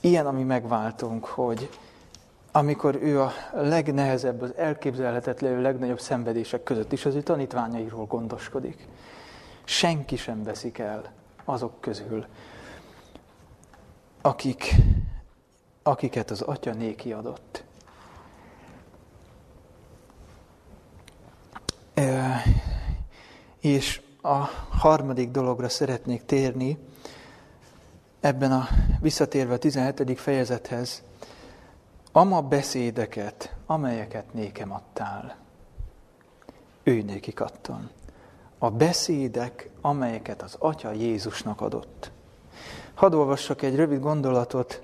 Ilyen, 0.00 0.26
ami 0.26 0.42
megváltunk, 0.42 1.24
hogy, 1.24 1.68
amikor 2.52 2.94
ő 2.94 3.20
a 3.20 3.32
legnehezebb, 3.52 4.42
az 4.42 4.54
elképzelhetetlenül 4.56 5.60
legnagyobb 5.60 6.00
szenvedések 6.00 6.62
között 6.62 6.92
is 6.92 7.04
az 7.04 7.14
ő 7.14 7.22
tanítványairól 7.22 8.06
gondoskodik. 8.06 8.88
Senki 9.64 10.16
sem 10.16 10.42
veszik 10.42 10.78
el 10.78 11.12
azok 11.44 11.80
közül, 11.80 12.26
akik, 14.20 14.74
akiket 15.82 16.30
az 16.30 16.40
Atya 16.40 16.72
néki 16.72 17.12
adott. 17.12 17.64
E, 21.94 22.42
és 23.60 24.02
a 24.22 24.34
harmadik 24.70 25.30
dologra 25.30 25.68
szeretnék 25.68 26.24
térni, 26.24 26.78
ebben 28.20 28.52
a 28.52 28.68
visszatérve 29.00 29.54
a 29.54 29.58
17. 29.58 30.20
fejezethez, 30.20 31.02
ama 32.12 32.42
beszédeket, 32.42 33.54
amelyeket 33.66 34.32
nékem 34.32 34.72
adtál. 34.72 35.36
Ő 36.82 37.02
nékik 37.02 37.40
adtam. 37.40 37.90
A 38.58 38.70
beszédek, 38.70 39.70
amelyeket 39.80 40.42
az 40.42 40.56
Atya 40.58 40.92
Jézusnak 40.92 41.60
adott. 41.60 42.10
Hadd 42.94 43.14
olvassak 43.14 43.62
egy 43.62 43.76
rövid 43.76 44.00
gondolatot 44.00 44.82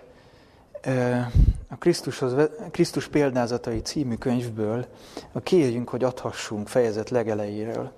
a 1.68 1.76
Krisztushoz, 1.78 2.48
Krisztus 2.70 3.08
példázatai 3.08 3.80
című 3.80 4.14
könyvből, 4.14 4.86
a 5.32 5.40
Kérjünk, 5.40 5.88
hogy 5.88 6.04
adhassunk 6.04 6.68
fejezet 6.68 7.10
legelejéről. 7.10 7.92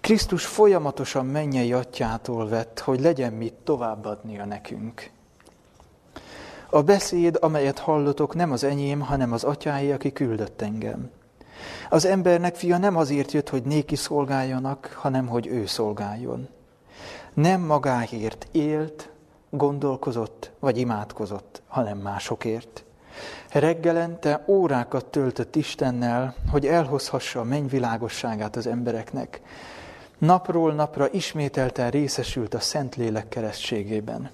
Krisztus 0.00 0.46
folyamatosan 0.46 1.26
mennyei 1.26 1.72
atyától 1.72 2.48
vett, 2.48 2.78
hogy 2.78 3.00
legyen 3.00 3.32
mit 3.32 3.54
továbbadnia 3.54 4.44
nekünk. 4.44 5.10
A 6.70 6.82
beszéd, 6.82 7.38
amelyet 7.40 7.78
hallotok, 7.78 8.34
nem 8.34 8.52
az 8.52 8.64
enyém, 8.64 9.00
hanem 9.00 9.32
az 9.32 9.44
atyáé, 9.44 9.92
aki 9.92 10.12
küldött 10.12 10.62
engem. 10.62 11.10
Az 11.90 12.04
embernek 12.04 12.54
fia 12.54 12.78
nem 12.78 12.96
azért 12.96 13.32
jött, 13.32 13.48
hogy 13.48 13.62
néki 13.62 13.96
szolgáljanak, 13.96 14.96
hanem 15.00 15.26
hogy 15.26 15.46
ő 15.46 15.66
szolgáljon. 15.66 16.48
Nem 17.34 17.60
magáért 17.60 18.46
élt, 18.52 19.10
gondolkozott 19.50 20.50
vagy 20.58 20.78
imádkozott, 20.78 21.62
hanem 21.68 21.98
másokért. 21.98 22.84
Reggelente 23.50 24.44
órákat 24.46 25.04
töltött 25.04 25.56
Istennel, 25.56 26.34
hogy 26.50 26.66
elhozhassa 26.66 27.40
a 27.40 27.44
mennyvilágosságát 27.44 28.56
az 28.56 28.66
embereknek. 28.66 29.40
Napról 30.18 30.72
napra 30.72 31.10
ismételten 31.10 31.90
részesült 31.90 32.54
a 32.54 32.60
Szentlélek 32.60 33.28
keresztségében. 33.28 34.30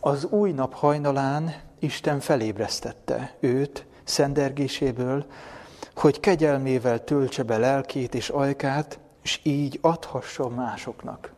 Az 0.00 0.24
új 0.24 0.52
nap 0.52 0.74
hajnalán 0.74 1.54
Isten 1.78 2.20
felébresztette 2.20 3.34
őt 3.40 3.86
szendergéséből, 4.04 5.26
hogy 5.94 6.20
kegyelmével 6.20 7.04
töltse 7.04 7.42
be 7.42 7.58
lelkét 7.58 8.14
és 8.14 8.28
ajkát, 8.28 8.98
és 9.22 9.40
így 9.42 9.78
adhassa 9.82 10.48
másoknak. 10.48 11.32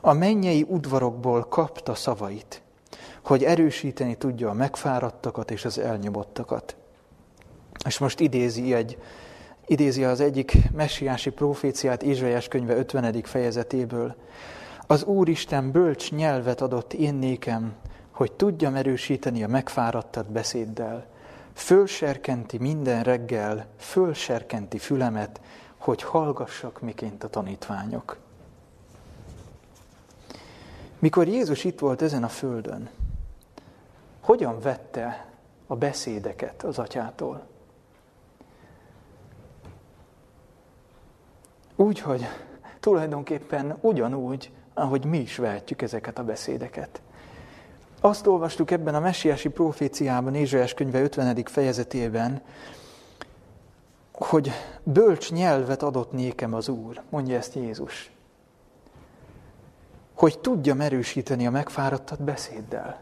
A 0.00 0.12
mennyei 0.12 0.64
udvarokból 0.68 1.44
kapta 1.44 1.94
szavait, 1.94 2.62
hogy 3.24 3.44
erősíteni 3.44 4.14
tudja 4.14 4.50
a 4.50 4.54
megfáradtakat 4.54 5.50
és 5.50 5.64
az 5.64 5.78
elnyomottakat. 5.78 6.76
És 7.86 7.98
most 7.98 8.20
idézi 8.20 8.74
egy 8.74 8.98
idézi 9.70 10.04
az 10.04 10.20
egyik 10.20 10.56
messiási 10.72 11.30
proféciát 11.30 12.02
Izsaiás 12.02 12.48
könyve 12.48 12.76
50. 12.76 13.22
fejezetéből. 13.22 14.14
Az 14.86 15.04
Úristen 15.04 15.70
bölcs 15.70 16.12
nyelvet 16.12 16.60
adott 16.60 16.92
én 16.92 17.14
nékem, 17.14 17.72
hogy 18.10 18.32
tudjam 18.32 18.74
erősíteni 18.74 19.44
a 19.44 19.48
megfáradtat 19.48 20.30
beszéddel. 20.32 21.06
Fölserkenti 21.60 22.58
minden 22.58 23.02
reggel, 23.02 23.66
fölserkenti 23.76 24.78
fülemet, 24.78 25.40
hogy 25.76 26.02
hallgassak 26.02 26.80
miként 26.80 27.24
a 27.24 27.28
tanítványok. 27.28 28.16
Mikor 30.98 31.28
Jézus 31.28 31.64
itt 31.64 31.78
volt 31.78 32.02
ezen 32.02 32.24
a 32.24 32.28
földön, 32.28 32.90
hogyan 34.20 34.60
vette 34.60 35.26
a 35.66 35.76
beszédeket 35.76 36.62
az 36.62 36.78
atyától? 36.78 37.46
Úgy, 41.76 41.98
hogy 42.00 42.26
tulajdonképpen 42.80 43.78
ugyanúgy, 43.80 44.52
ahogy 44.74 45.04
mi 45.04 45.18
is 45.18 45.36
vehetjük 45.36 45.82
ezeket 45.82 46.18
a 46.18 46.24
beszédeket. 46.24 47.00
Azt 48.00 48.26
olvastuk 48.26 48.70
ebben 48.70 48.94
a 48.94 49.00
messiási 49.00 49.48
proféciában, 49.48 50.34
Ézsaiás 50.34 50.74
könyve 50.74 51.02
50. 51.02 51.44
fejezetében, 51.44 52.42
hogy 54.12 54.50
bölcs 54.82 55.32
nyelvet 55.32 55.82
adott 55.82 56.12
nékem 56.12 56.54
az 56.54 56.68
Úr, 56.68 57.02
mondja 57.10 57.36
ezt 57.36 57.54
Jézus. 57.54 58.10
Hogy 60.14 60.38
tudja 60.38 60.76
erősíteni 60.78 61.46
a 61.46 61.50
megfáradtat 61.50 62.22
beszéddel. 62.22 63.00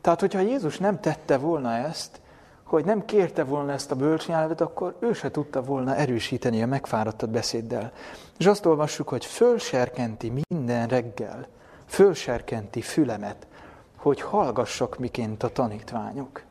Tehát, 0.00 0.20
hogyha 0.20 0.40
Jézus 0.40 0.78
nem 0.78 1.00
tette 1.00 1.38
volna 1.38 1.72
ezt, 1.72 2.20
hogy 2.62 2.84
nem 2.84 3.04
kérte 3.04 3.44
volna 3.44 3.72
ezt 3.72 3.90
a 3.90 3.96
bölcsnyelvet, 3.96 4.60
akkor 4.60 4.96
ő 4.98 5.12
se 5.12 5.30
tudta 5.30 5.62
volna 5.62 5.96
erősíteni 5.96 6.62
a 6.62 6.66
megfáradtat 6.66 7.30
beszéddel. 7.30 7.92
És 8.38 8.46
azt 8.46 8.66
olvassuk, 8.66 9.08
hogy 9.08 9.24
fölserkenti 9.24 10.32
minden 10.48 10.88
reggel, 10.88 11.46
fölserkenti 11.86 12.80
fülemet, 12.80 13.46
hogy 14.02 14.20
hallgassak 14.20 14.98
miként 14.98 15.42
a 15.42 15.48
tanítványok. 15.48 16.42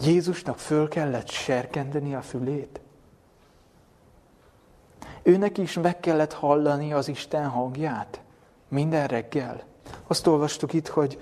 Jézusnak 0.00 0.58
föl 0.58 0.88
kellett 0.88 1.28
serkenteni 1.28 2.14
a 2.14 2.22
fülét. 2.22 2.80
Őnek 5.22 5.58
is 5.58 5.74
meg 5.74 6.00
kellett 6.00 6.32
hallani 6.32 6.92
az 6.92 7.08
Isten 7.08 7.48
hangját 7.48 8.20
minden 8.68 9.06
reggel. 9.06 9.62
Azt 10.06 10.26
olvastuk 10.26 10.72
itt, 10.72 10.88
hogy 10.88 11.20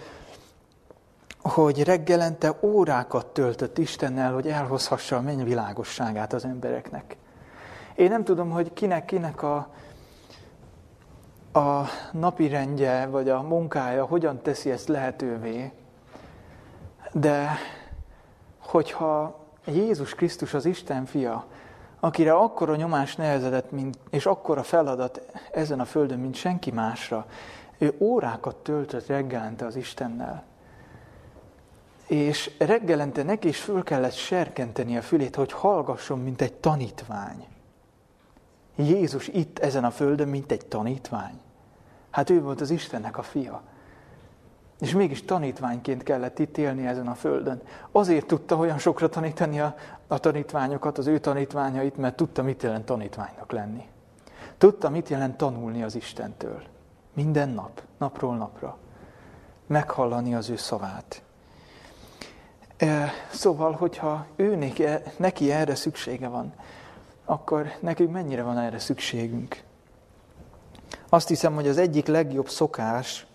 hogy 1.42 1.84
reggelente 1.84 2.58
órákat 2.60 3.26
töltött 3.26 3.78
Istennel, 3.78 4.32
hogy 4.32 4.48
elhozhassa 4.48 5.16
a 5.16 5.20
menny 5.20 5.42
világosságát 5.42 6.32
az 6.32 6.44
embereknek. 6.44 7.16
Én 7.94 8.08
nem 8.08 8.24
tudom, 8.24 8.50
hogy 8.50 8.72
kinek-kinek 8.72 9.42
a, 9.42 9.72
a 11.52 11.82
napi 12.12 12.48
rendje, 12.48 13.06
vagy 13.06 13.28
a 13.28 13.42
munkája 13.42 14.04
hogyan 14.04 14.42
teszi 14.42 14.70
ezt 14.70 14.88
lehetővé, 14.88 15.72
de 17.12 17.58
hogyha 18.58 19.38
Jézus 19.64 20.14
Krisztus 20.14 20.54
az 20.54 20.64
Isten 20.64 21.04
fia, 21.04 21.44
akire 22.00 22.32
akkora 22.32 22.76
nyomás 22.76 23.16
nehezedett, 23.16 23.70
mint, 23.70 23.98
és 24.10 24.26
akkora 24.26 24.62
feladat 24.62 25.20
ezen 25.52 25.80
a 25.80 25.84
földön, 25.84 26.18
mint 26.18 26.34
senki 26.34 26.70
másra, 26.70 27.26
ő 27.78 27.94
órákat 27.98 28.56
töltött 28.56 29.06
reggelente 29.06 29.66
az 29.66 29.76
Istennel 29.76 30.48
és 32.08 32.50
reggelente 32.58 33.22
neki 33.22 33.48
is 33.48 33.60
föl 33.60 33.82
kellett 33.82 34.14
serkenteni 34.14 34.96
a 34.96 35.02
fülét, 35.02 35.36
hogy 35.36 35.52
hallgasson, 35.52 36.18
mint 36.18 36.40
egy 36.40 36.52
tanítvány. 36.52 37.46
Jézus 38.78 39.28
itt 39.28 39.58
ezen 39.58 39.84
a 39.84 39.90
földön, 39.90 40.28
mint 40.28 40.52
egy 40.52 40.66
tanítvány. 40.66 41.40
Hát 42.10 42.30
ő 42.30 42.42
volt 42.42 42.60
az 42.60 42.70
Istennek 42.70 43.18
a 43.18 43.22
fia. 43.22 43.62
És 44.80 44.92
mégis 44.92 45.24
tanítványként 45.24 46.02
kellett 46.02 46.38
itt 46.38 46.58
élni 46.58 46.86
ezen 46.86 47.06
a 47.06 47.14
földön. 47.14 47.62
Azért 47.92 48.26
tudta 48.26 48.56
olyan 48.56 48.78
sokra 48.78 49.08
tanítani 49.08 49.60
a, 49.60 49.74
a 50.06 50.18
tanítványokat, 50.18 50.98
az 50.98 51.06
ő 51.06 51.18
tanítványait, 51.18 51.96
mert 51.96 52.16
tudta, 52.16 52.42
mit 52.42 52.62
jelent 52.62 52.84
tanítványnak 52.84 53.52
lenni. 53.52 53.86
Tudta, 54.58 54.90
mit 54.90 55.08
jelent 55.08 55.36
tanulni 55.36 55.82
az 55.82 55.94
Istentől. 55.94 56.62
Minden 57.14 57.48
nap, 57.48 57.82
napról 57.98 58.36
napra. 58.36 58.76
Meghallani 59.66 60.34
az 60.34 60.50
ő 60.50 60.56
szavát. 60.56 61.22
Szóval, 63.32 63.72
hogyha 63.72 64.26
ő 64.36 64.72
neki 65.16 65.50
erre 65.50 65.74
szüksége 65.74 66.28
van, 66.28 66.52
akkor 67.28 67.72
nekünk 67.80 68.12
mennyire 68.12 68.42
van 68.42 68.58
erre 68.58 68.78
szükségünk? 68.78 69.62
Azt 71.08 71.28
hiszem, 71.28 71.54
hogy 71.54 71.68
az 71.68 71.78
egyik 71.78 72.06
legjobb 72.06 72.48
szokás, 72.48 73.26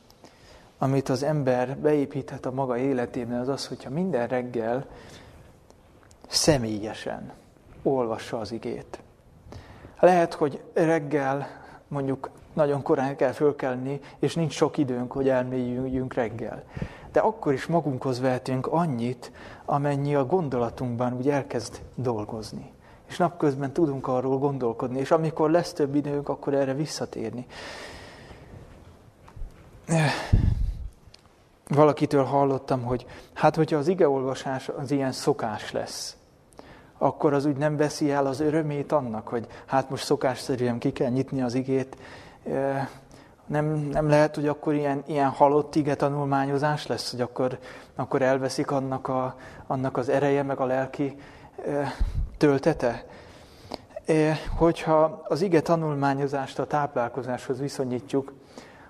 amit 0.78 1.10
az 1.10 1.24
ember 1.24 1.78
beépíthet 1.78 2.46
a 2.46 2.52
maga 2.52 2.78
életében, 2.78 3.40
az 3.40 3.48
az, 3.48 3.68
hogyha 3.68 3.90
minden 3.90 4.28
reggel 4.28 4.86
személyesen 6.28 7.32
olvassa 7.84 8.40
az 8.40 8.52
igét. 8.52 9.00
Lehet, 10.00 10.34
hogy 10.34 10.64
reggel 10.74 11.48
mondjuk 11.88 12.30
nagyon 12.54 12.82
korán 12.82 13.16
kell 13.16 13.32
fölkelni, 13.32 14.00
és 14.20 14.36
nincs 14.36 14.54
sok 14.54 14.78
időnk, 14.78 15.12
hogy 15.12 15.30
elmélyüljünk 15.30 16.14
reggel 16.14 16.64
de 17.14 17.20
akkor 17.20 17.54
is 17.54 17.66
magunkhoz 17.66 18.20
vehetünk 18.20 18.68
annyit, 18.68 19.32
amennyi 19.66 20.16
a 20.16 20.26
gondolatunkban 20.26 21.14
úgy 21.14 21.30
elkezd 21.30 21.82
dolgozni. 21.96 22.72
És 23.14 23.20
napközben 23.20 23.74
tudunk 23.74 24.08
arról 24.08 24.38
gondolkodni, 24.38 25.00
és 25.00 25.12
amikor 25.12 25.52
lesz 25.52 25.74
több 25.74 25.96
időnk, 25.96 26.30
akkor 26.30 26.54
erre 26.54 26.74
visszatérni. 26.74 27.46
Valakitől 31.68 32.24
hallottam, 32.24 32.84
hogy 32.84 33.06
hát, 33.34 33.56
hogyha 33.56 33.78
az 33.78 33.88
igeolvasás 33.88 34.70
az 34.70 34.92
ilyen 34.92 35.12
szokás 35.12 35.72
lesz, 35.72 36.18
akkor 36.98 37.34
az 37.34 37.46
úgy 37.46 37.56
nem 37.56 37.78
veszi 37.78 38.12
el 38.12 38.26
az 38.26 38.40
örömét 38.40 38.92
annak, 38.92 39.28
hogy 39.28 39.48
hát 39.66 39.90
most 39.90 40.04
szokásszerűen 40.04 40.80
ki 40.80 40.92
kell 40.92 41.10
nyitni 41.10 41.42
az 41.42 41.54
igét, 41.54 41.98
nem, 43.46 43.66
nem 43.92 44.10
lehet, 44.10 44.36
hogy 44.36 44.48
akkor 44.48 44.74
ilyen, 44.74 45.04
ilyen 45.06 45.30
halott 45.30 45.76
ige 45.76 45.96
tanulmányozás 45.96 46.88
lesz, 46.88 47.12
hogy 47.12 47.22
akkor, 47.22 47.60
akkor 47.96 48.22
elveszik 48.22 48.72
annak, 48.72 49.08
a, 49.08 49.36
annak 49.68 49.98
az 49.98 50.10
ereje, 50.10 50.44
meg 50.44 50.60
a 50.60 50.66
lelki 50.66 51.18
töltete. 52.44 53.06
Hogyha 54.58 55.24
az 55.28 55.42
ige 55.42 55.62
tanulmányozást 55.62 56.60
a 56.60 56.66
táplálkozáshoz 56.66 57.60
viszonyítjuk, 57.60 58.34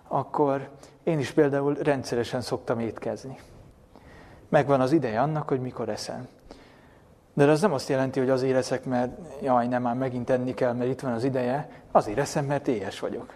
akkor 0.07 0.69
én 1.03 1.19
is 1.19 1.31
például 1.31 1.73
rendszeresen 1.73 2.41
szoktam 2.41 2.79
étkezni. 2.79 3.39
Megvan 4.49 4.81
az 4.81 4.91
ideje 4.91 5.21
annak, 5.21 5.47
hogy 5.47 5.61
mikor 5.61 5.89
eszem. 5.89 6.27
De 7.33 7.45
az 7.45 7.61
nem 7.61 7.73
azt 7.73 7.89
jelenti, 7.89 8.19
hogy 8.19 8.29
azért 8.29 8.57
eszek, 8.57 8.85
mert 8.85 9.11
jaj, 9.41 9.67
nem 9.67 9.81
már 9.81 9.95
megint 9.95 10.29
enni 10.29 10.53
kell, 10.53 10.73
mert 10.73 10.89
itt 10.89 10.99
van 10.99 11.13
az 11.13 11.23
ideje. 11.23 11.69
Azért 11.91 12.17
eszem, 12.17 12.45
mert 12.45 12.67
éhes 12.67 12.99
vagyok. 12.99 13.33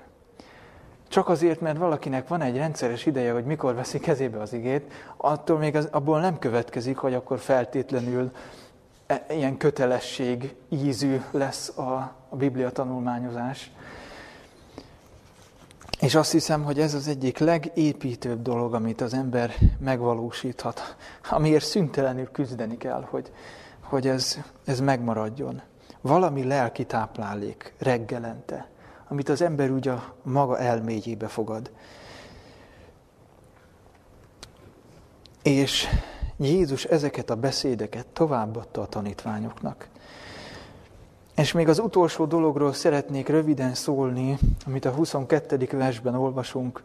Csak 1.08 1.30
azért, 1.30 1.62
mert 1.62 1.78
valakinek 1.78 2.28
van 2.28 2.42
egy 2.42 2.58
rendszeres 2.58 3.06
ideje, 3.06 3.34
hogy 3.34 3.46
mikor 3.46 3.76
veszi 3.76 4.00
kezébe 4.00 4.40
az 4.40 4.54
igét, 4.54 4.94
attól 5.18 5.58
még 5.58 5.76
az, 5.76 5.88
abból 5.92 6.20
nem 6.20 6.40
következik, 6.40 6.98
hogy 6.98 7.14
akkor 7.14 7.40
feltétlenül 7.40 8.32
ilyen 9.30 9.58
kötelesség 9.58 10.56
ízű 10.70 11.22
lesz 11.32 11.78
a, 11.78 12.16
a 12.30 12.36
Biblia 12.36 12.70
tanulmányozás. 12.70 13.72
És 16.00 16.16
azt 16.16 16.32
hiszem, 16.32 16.64
hogy 16.64 16.80
ez 16.80 16.94
az 16.94 17.08
egyik 17.08 17.38
legépítőbb 17.38 18.42
dolog, 18.42 18.74
amit 18.74 19.02
az 19.02 19.14
ember 19.14 19.54
megvalósíthat, 19.80 20.96
amiért 21.30 21.66
szüntelenül 21.66 22.32
küzdeni 22.32 22.78
kell, 22.78 23.08
hogy, 23.10 23.32
hogy 23.82 24.08
ez, 24.08 24.38
ez 24.66 24.80
megmaradjon. 24.80 25.62
Valami 26.02 26.44
lelki 26.44 26.86
táplálék 26.86 27.74
reggelente 27.80 28.68
amit 29.08 29.30
az 29.30 29.42
ember 29.42 29.72
úgy 29.72 29.88
a 29.88 30.14
maga 30.24 30.60
elmélyébe 30.60 31.28
fogad. 31.28 31.72
És 35.44 35.88
Jézus 36.38 36.84
ezeket 36.84 37.30
a 37.30 37.36
beszédeket 37.36 38.06
továbbadta 38.06 38.82
a 38.82 38.88
tanítványoknak. 38.88 39.88
És 41.36 41.52
még 41.52 41.68
az 41.68 41.80
utolsó 41.80 42.26
dologról 42.26 42.74
szeretnék 42.74 43.28
röviden 43.28 43.74
szólni, 43.74 44.38
amit 44.66 44.86
a 44.86 44.92
22. 44.92 45.68
versben 45.72 46.16
olvasunk. 46.16 46.84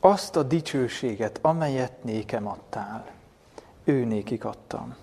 Azt 0.00 0.36
a 0.36 0.42
dicsőséget, 0.42 1.38
amelyet 1.42 2.04
nékem 2.04 2.46
adtál, 2.46 3.10
ő 3.84 4.04
nékik 4.04 4.44
adtam 4.44 4.96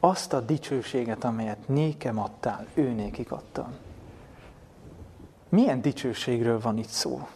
azt 0.00 0.32
a 0.32 0.40
dicsőséget, 0.40 1.24
amelyet 1.24 1.68
nékem 1.68 2.18
adtál, 2.18 2.66
ő 2.74 2.92
nékik 2.92 3.32
adtam. 3.32 3.74
Milyen 5.48 5.80
dicsőségről 5.80 6.60
van 6.60 6.78
itt 6.78 6.88
szó? 6.88 7.28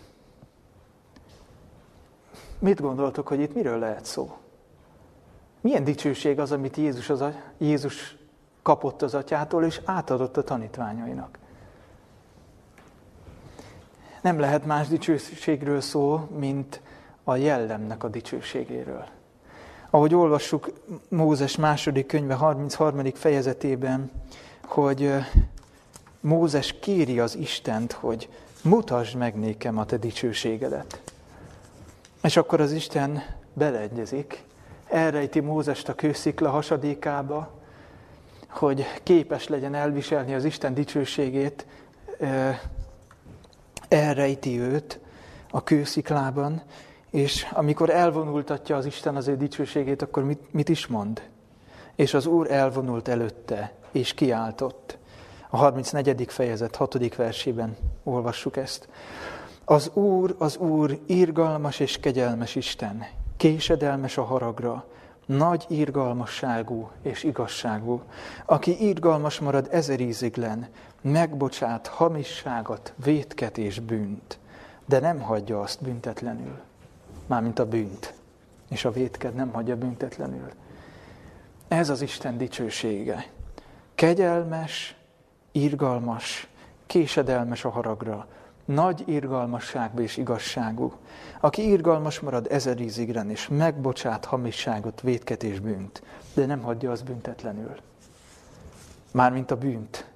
Mit 2.61 2.81
gondoltok, 2.81 3.29
hogy 3.29 3.41
itt 3.41 3.55
miről 3.55 3.79
lehet 3.79 4.05
szó? 4.05 4.37
Milyen 5.61 5.85
dicsőség 5.85 6.39
az, 6.39 6.53
amit 6.53 6.77
Jézus, 6.77 7.11
az, 7.11 7.25
Jézus 7.59 8.17
kapott 8.63 9.03
az 9.03 9.15
atyától, 9.15 9.65
és 9.65 9.81
átadott 9.85 10.37
a 10.37 10.45
tanítványainak? 10.45 11.39
Nem 14.23 14.39
lehet 14.39 14.67
más 14.67 14.89
dicsőségről 14.89 15.81
szó, 15.81 16.29
mint 16.39 16.81
a 17.25 17.37
jellemnek 17.37 18.05
a 18.05 18.09
dicsőségéről. 18.09 19.05
Ahogy 19.91 20.15
olvassuk 20.15 20.73
Mózes 21.09 21.57
második 21.57 22.07
könyve 22.07 22.35
33. 22.35 23.05
fejezetében, 23.15 24.11
hogy 24.65 25.13
Mózes 26.21 26.79
kéri 26.81 27.21
az 27.21 27.37
Istent, 27.37 27.93
hogy 27.93 28.29
mutasd 28.63 29.17
meg 29.17 29.35
nékem 29.35 29.79
a 29.79 29.85
te 29.85 29.97
dicsőségedet. 29.97 31.10
És 32.23 32.37
akkor 32.37 32.61
az 32.61 32.73
Isten 32.73 33.23
beleegyezik, 33.53 34.45
elrejti 34.89 35.41
Mózest 35.41 35.89
a 35.89 35.95
kőszikla 35.95 36.51
hasadékába, 36.51 37.59
hogy 38.49 38.85
képes 39.03 39.49
legyen 39.49 39.75
elviselni 39.75 40.35
az 40.35 40.45
Isten 40.45 40.75
dicsőségét, 40.75 41.67
elrejti 43.89 44.61
őt 44.61 45.01
a 45.51 45.63
kősziklában, 45.63 46.63
és 47.11 47.47
amikor 47.53 47.91
elvonultatja 47.91 48.77
az 48.77 48.87
Isten 48.87 49.17
az 49.17 49.29
ő 49.29 49.37
dicsőségét, 49.37 50.03
akkor 50.03 50.25
mit, 50.25 50.53
mit 50.53 50.69
is 50.69 50.87
mond? 50.87 51.23
És 51.95 52.15
az 52.15 52.27
Úr 52.27 52.51
elvonult 52.51 53.09
előtte, 53.09 53.73
és 53.93 54.15
kiáltott. 54.15 54.99
A 55.51 55.57
34. 55.57 56.25
fejezet 56.29 56.77
6. 56.77 57.15
versében 57.15 57.77
olvassuk 58.05 58.57
ezt. 58.57 58.89
Az 59.71 59.91
Úr, 59.95 60.35
az 60.39 60.57
Úr 60.57 60.99
írgalmas 61.07 61.81
és 61.81 61.99
kegyelmes 61.99 62.55
Isten, 62.55 63.07
késedelmes 63.37 64.19
a 64.19 64.23
haragra, 64.25 64.85
nagy 65.27 65.67
írgalmasságú 65.69 66.91
és 67.03 67.25
igazságú, 67.25 68.03
aki 68.47 68.81
írgalmas 68.81 69.41
marad 69.41 69.69
ezer 69.71 70.01
íziglen, 70.01 70.69
megbocsát 71.01 71.87
hamisságot, 71.87 72.93
vétket 73.05 73.59
és 73.59 73.81
bűnt, 73.81 74.39
de 74.87 75.01
nem 75.01 75.21
hagyja 75.21 75.61
azt 75.61 75.83
büntetlenül. 75.83 76.61
Mármint 77.27 77.59
a 77.59 77.67
bűnt. 77.67 78.15
És 78.69 78.85
a 78.85 78.91
vétked 78.93 79.35
nem 79.35 79.53
hagyja 79.53 79.77
büntetlenül. 79.77 80.51
Ez 81.69 81.89
az 81.91 82.01
Isten 82.01 82.39
dicsősége. 82.39 83.27
Kegyelmes, 83.95 84.97
irgalmas, 85.53 86.49
késedelmes 86.87 87.65
a 87.65 87.71
haragra, 87.71 88.27
nagy 88.65 89.03
irgalmasságú 89.07 90.01
és 90.01 90.17
igazságú, 90.17 90.93
aki 91.41 91.69
irgalmas 91.69 92.21
marad 92.21 92.47
ezer 92.51 92.81
ízigren, 92.81 93.31
és 93.31 93.49
megbocsát 93.49 94.25
hamisságot, 94.25 95.01
vétket 95.01 95.43
és 95.43 95.61
bűnt, 95.61 96.03
de 96.35 96.47
nem 96.47 96.61
hagyja 96.61 96.91
az 96.91 97.03
büntetlenül. 97.03 97.77
Mármint 99.13 99.51
a 99.51 99.57
bűnt, 99.57 100.11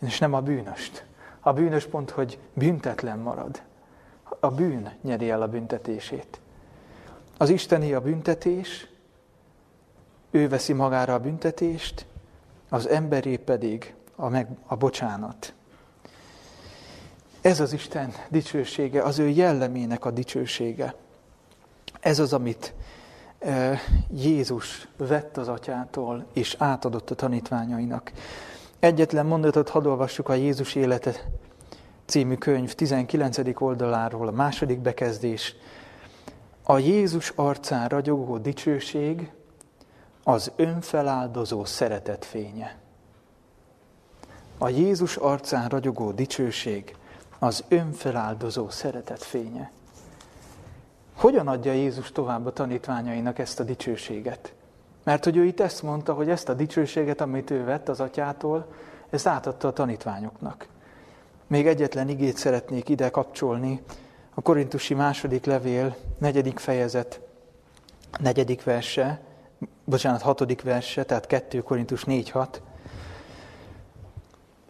és 0.00 0.18
nem 0.18 0.32
a 0.32 0.40
bűnöst. 0.40 1.04
A 1.40 1.52
bűnös 1.52 1.86
pont, 1.86 2.10
hogy 2.10 2.38
büntetlen 2.54 3.18
marad. 3.18 3.62
A 4.40 4.50
bűn 4.50 4.92
nyeri 5.02 5.30
el 5.30 5.42
a 5.42 5.48
büntetését. 5.48 6.40
Az 7.36 7.48
Isteni 7.48 7.92
a 7.92 8.00
büntetés, 8.00 8.88
ő 10.30 10.48
veszi 10.48 10.72
magára 10.72 11.14
a 11.14 11.20
büntetést, 11.20 12.06
az 12.68 12.88
emberé 12.88 13.36
pedig 13.36 13.94
a, 14.16 14.28
meg, 14.28 14.48
a 14.66 14.76
bocsánat. 14.76 15.54
Ez 17.42 17.60
az 17.60 17.72
Isten 17.72 18.12
dicsősége, 18.28 19.02
az 19.02 19.18
ő 19.18 19.28
jellemének 19.28 20.04
a 20.04 20.10
dicsősége. 20.10 20.94
Ez 22.00 22.18
az, 22.18 22.32
amit 22.32 22.74
e, 23.38 23.80
Jézus 24.14 24.88
vett 24.96 25.36
az 25.36 25.48
atyától, 25.48 26.26
és 26.32 26.56
átadott 26.58 27.10
a 27.10 27.14
tanítványainak. 27.14 28.12
Egyetlen 28.78 29.26
mondatot 29.26 29.68
hadd 29.68 29.86
olvassuk 29.86 30.28
a 30.28 30.34
Jézus 30.34 30.74
élete 30.74 31.14
című 32.04 32.34
könyv 32.34 32.72
19. 32.72 33.38
oldaláról, 33.58 34.28
a 34.28 34.32
második 34.32 34.78
bekezdés. 34.78 35.54
A 36.62 36.78
Jézus 36.78 37.32
arcán 37.36 37.88
ragyogó 37.88 38.38
dicsőség 38.38 39.30
az 40.24 40.52
önfeláldozó 40.56 41.64
szeretet 41.64 42.24
fénye. 42.24 42.78
A 44.58 44.68
Jézus 44.68 45.16
arcán 45.16 45.68
ragyogó 45.68 46.10
dicsőség 46.10 46.96
az 47.42 47.64
önfeláldozó 47.68 48.70
szeretet 48.70 49.22
fénye. 49.22 49.70
Hogyan 51.14 51.48
adja 51.48 51.72
Jézus 51.72 52.12
tovább 52.12 52.46
a 52.46 52.52
tanítványainak 52.52 53.38
ezt 53.38 53.60
a 53.60 53.64
dicsőséget? 53.64 54.52
Mert 55.02 55.24
hogy 55.24 55.36
ő 55.36 55.44
itt 55.44 55.60
ezt 55.60 55.82
mondta, 55.82 56.14
hogy 56.14 56.28
ezt 56.28 56.48
a 56.48 56.54
dicsőséget, 56.54 57.20
amit 57.20 57.50
ő 57.50 57.64
vett 57.64 57.88
az 57.88 58.00
atyától, 58.00 58.66
ezt 59.10 59.26
átadta 59.26 59.68
a 59.68 59.72
tanítványoknak. 59.72 60.66
Még 61.46 61.66
egyetlen 61.66 62.08
igét 62.08 62.36
szeretnék 62.36 62.88
ide 62.88 63.10
kapcsolni, 63.10 63.82
a 64.34 64.40
korintusi 64.40 64.94
második 64.94 65.44
levél, 65.44 65.96
negyedik 66.18 66.58
fejezet, 66.58 67.20
negyedik 68.18 68.64
verse, 68.64 69.20
bocsánat, 69.84 70.22
hatodik 70.22 70.62
verse, 70.62 71.04
tehát 71.04 71.26
2 71.26 71.62
Korintus 71.62 72.04
4-6. 72.06 72.46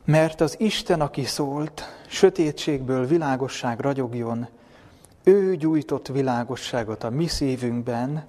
Mert 0.05 0.41
az 0.41 0.61
Isten, 0.61 1.01
aki 1.01 1.25
szólt, 1.25 2.01
sötétségből 2.13 3.07
világosság 3.07 3.81
ragyogjon, 3.81 4.49
ő 5.25 5.57
gyújtott 5.57 6.09
világosságot 6.09 7.05
a 7.05 7.11
mi 7.11 7.27
szívünkben, 7.27 8.25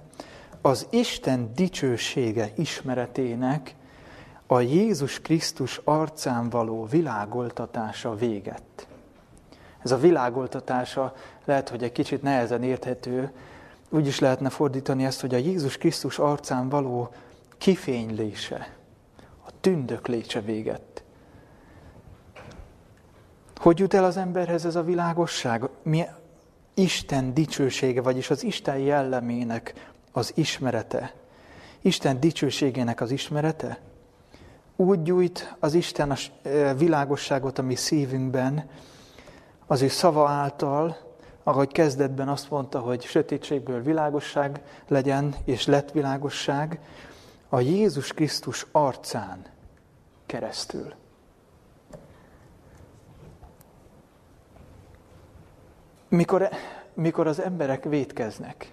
az 0.60 0.86
Isten 0.90 1.50
dicsősége 1.54 2.50
ismeretének, 2.56 3.74
a 4.46 4.60
Jézus 4.60 5.20
Krisztus 5.20 5.80
arcán 5.84 6.50
való 6.50 6.84
világoltatása 6.84 8.14
véget. 8.14 8.86
Ez 9.82 9.90
a 9.90 9.98
világoltatása 9.98 11.14
lehet, 11.44 11.68
hogy 11.68 11.82
egy 11.82 11.92
kicsit 11.92 12.22
nehezen 12.22 12.62
érthető, 12.62 13.32
úgy 13.88 14.06
is 14.06 14.18
lehetne 14.18 14.48
fordítani 14.48 15.04
ezt, 15.04 15.20
hogy 15.20 15.34
a 15.34 15.38
Jézus 15.38 15.76
Krisztus 15.76 16.18
arcán 16.18 16.68
való 16.68 17.12
kifénylése, 17.58 18.76
a 19.46 19.50
tündöklése 19.60 20.40
véget. 20.40 20.93
Hogy 23.56 23.78
jut 23.78 23.94
el 23.94 24.04
az 24.04 24.16
emberhez 24.16 24.64
ez 24.64 24.76
a 24.76 24.82
világosság? 24.82 25.68
Mi 25.82 26.04
Isten 26.74 27.34
dicsősége, 27.34 28.02
vagyis 28.02 28.30
az 28.30 28.44
Isten 28.44 28.78
jellemének 28.78 29.92
az 30.12 30.32
ismerete. 30.34 31.14
Isten 31.80 32.20
dicsőségének 32.20 33.00
az 33.00 33.10
ismerete? 33.10 33.78
Úgy 34.76 35.02
gyújt 35.02 35.54
az 35.58 35.74
Isten 35.74 36.10
a 36.10 36.16
e, 36.48 36.74
világosságot 36.74 37.58
a 37.58 37.62
mi 37.62 37.74
szívünkben, 37.74 38.68
az 39.66 39.82
ő 39.82 39.88
szava 39.88 40.28
által, 40.28 40.96
ahogy 41.42 41.72
kezdetben 41.72 42.28
azt 42.28 42.50
mondta, 42.50 42.80
hogy 42.80 43.02
sötétségből 43.02 43.82
világosság 43.82 44.62
legyen, 44.88 45.34
és 45.44 45.66
lett 45.66 45.90
világosság, 45.90 46.80
a 47.48 47.60
Jézus 47.60 48.12
Krisztus 48.12 48.66
arcán 48.72 49.42
keresztül. 50.26 50.94
Mikor, 56.14 56.48
mikor 56.94 57.26
az 57.26 57.40
emberek 57.40 57.84
vétkeznek, 57.84 58.72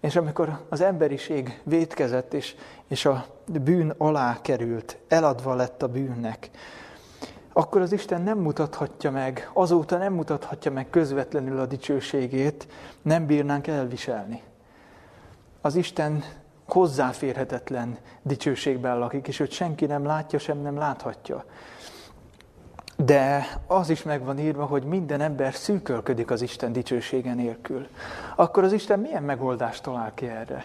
és 0.00 0.16
amikor 0.16 0.64
az 0.68 0.80
emberiség 0.80 1.60
vétkezett, 1.64 2.34
és, 2.34 2.54
és 2.88 3.04
a 3.04 3.26
bűn 3.46 3.94
alá 3.98 4.40
került, 4.42 4.96
eladva 5.08 5.54
lett 5.54 5.82
a 5.82 5.88
bűnnek, 5.88 6.50
akkor 7.52 7.80
az 7.80 7.92
Isten 7.92 8.22
nem 8.22 8.38
mutathatja 8.38 9.10
meg, 9.10 9.50
azóta 9.52 9.96
nem 9.96 10.12
mutathatja 10.12 10.70
meg 10.70 10.90
közvetlenül 10.90 11.60
a 11.60 11.66
dicsőségét, 11.66 12.66
nem 13.02 13.26
bírnánk 13.26 13.66
elviselni. 13.66 14.42
Az 15.60 15.74
Isten 15.74 16.24
hozzáférhetetlen 16.66 17.98
dicsőségben 18.22 18.98
lakik, 18.98 19.28
és 19.28 19.40
őt 19.40 19.50
senki 19.50 19.86
nem 19.86 20.04
látja, 20.04 20.38
sem 20.38 20.58
nem 20.58 20.76
láthatja. 20.76 21.44
De 22.96 23.46
az 23.66 23.90
is 23.90 24.02
meg 24.02 24.24
van 24.24 24.38
írva, 24.38 24.64
hogy 24.64 24.84
minden 24.84 25.20
ember 25.20 25.54
szűkölködik 25.54 26.30
az 26.30 26.42
Isten 26.42 26.72
dicsősége 26.72 27.34
nélkül. 27.34 27.88
Akkor 28.36 28.64
az 28.64 28.72
Isten 28.72 28.98
milyen 29.00 29.22
megoldást 29.22 29.82
talál 29.82 30.14
ki 30.14 30.26
erre? 30.26 30.64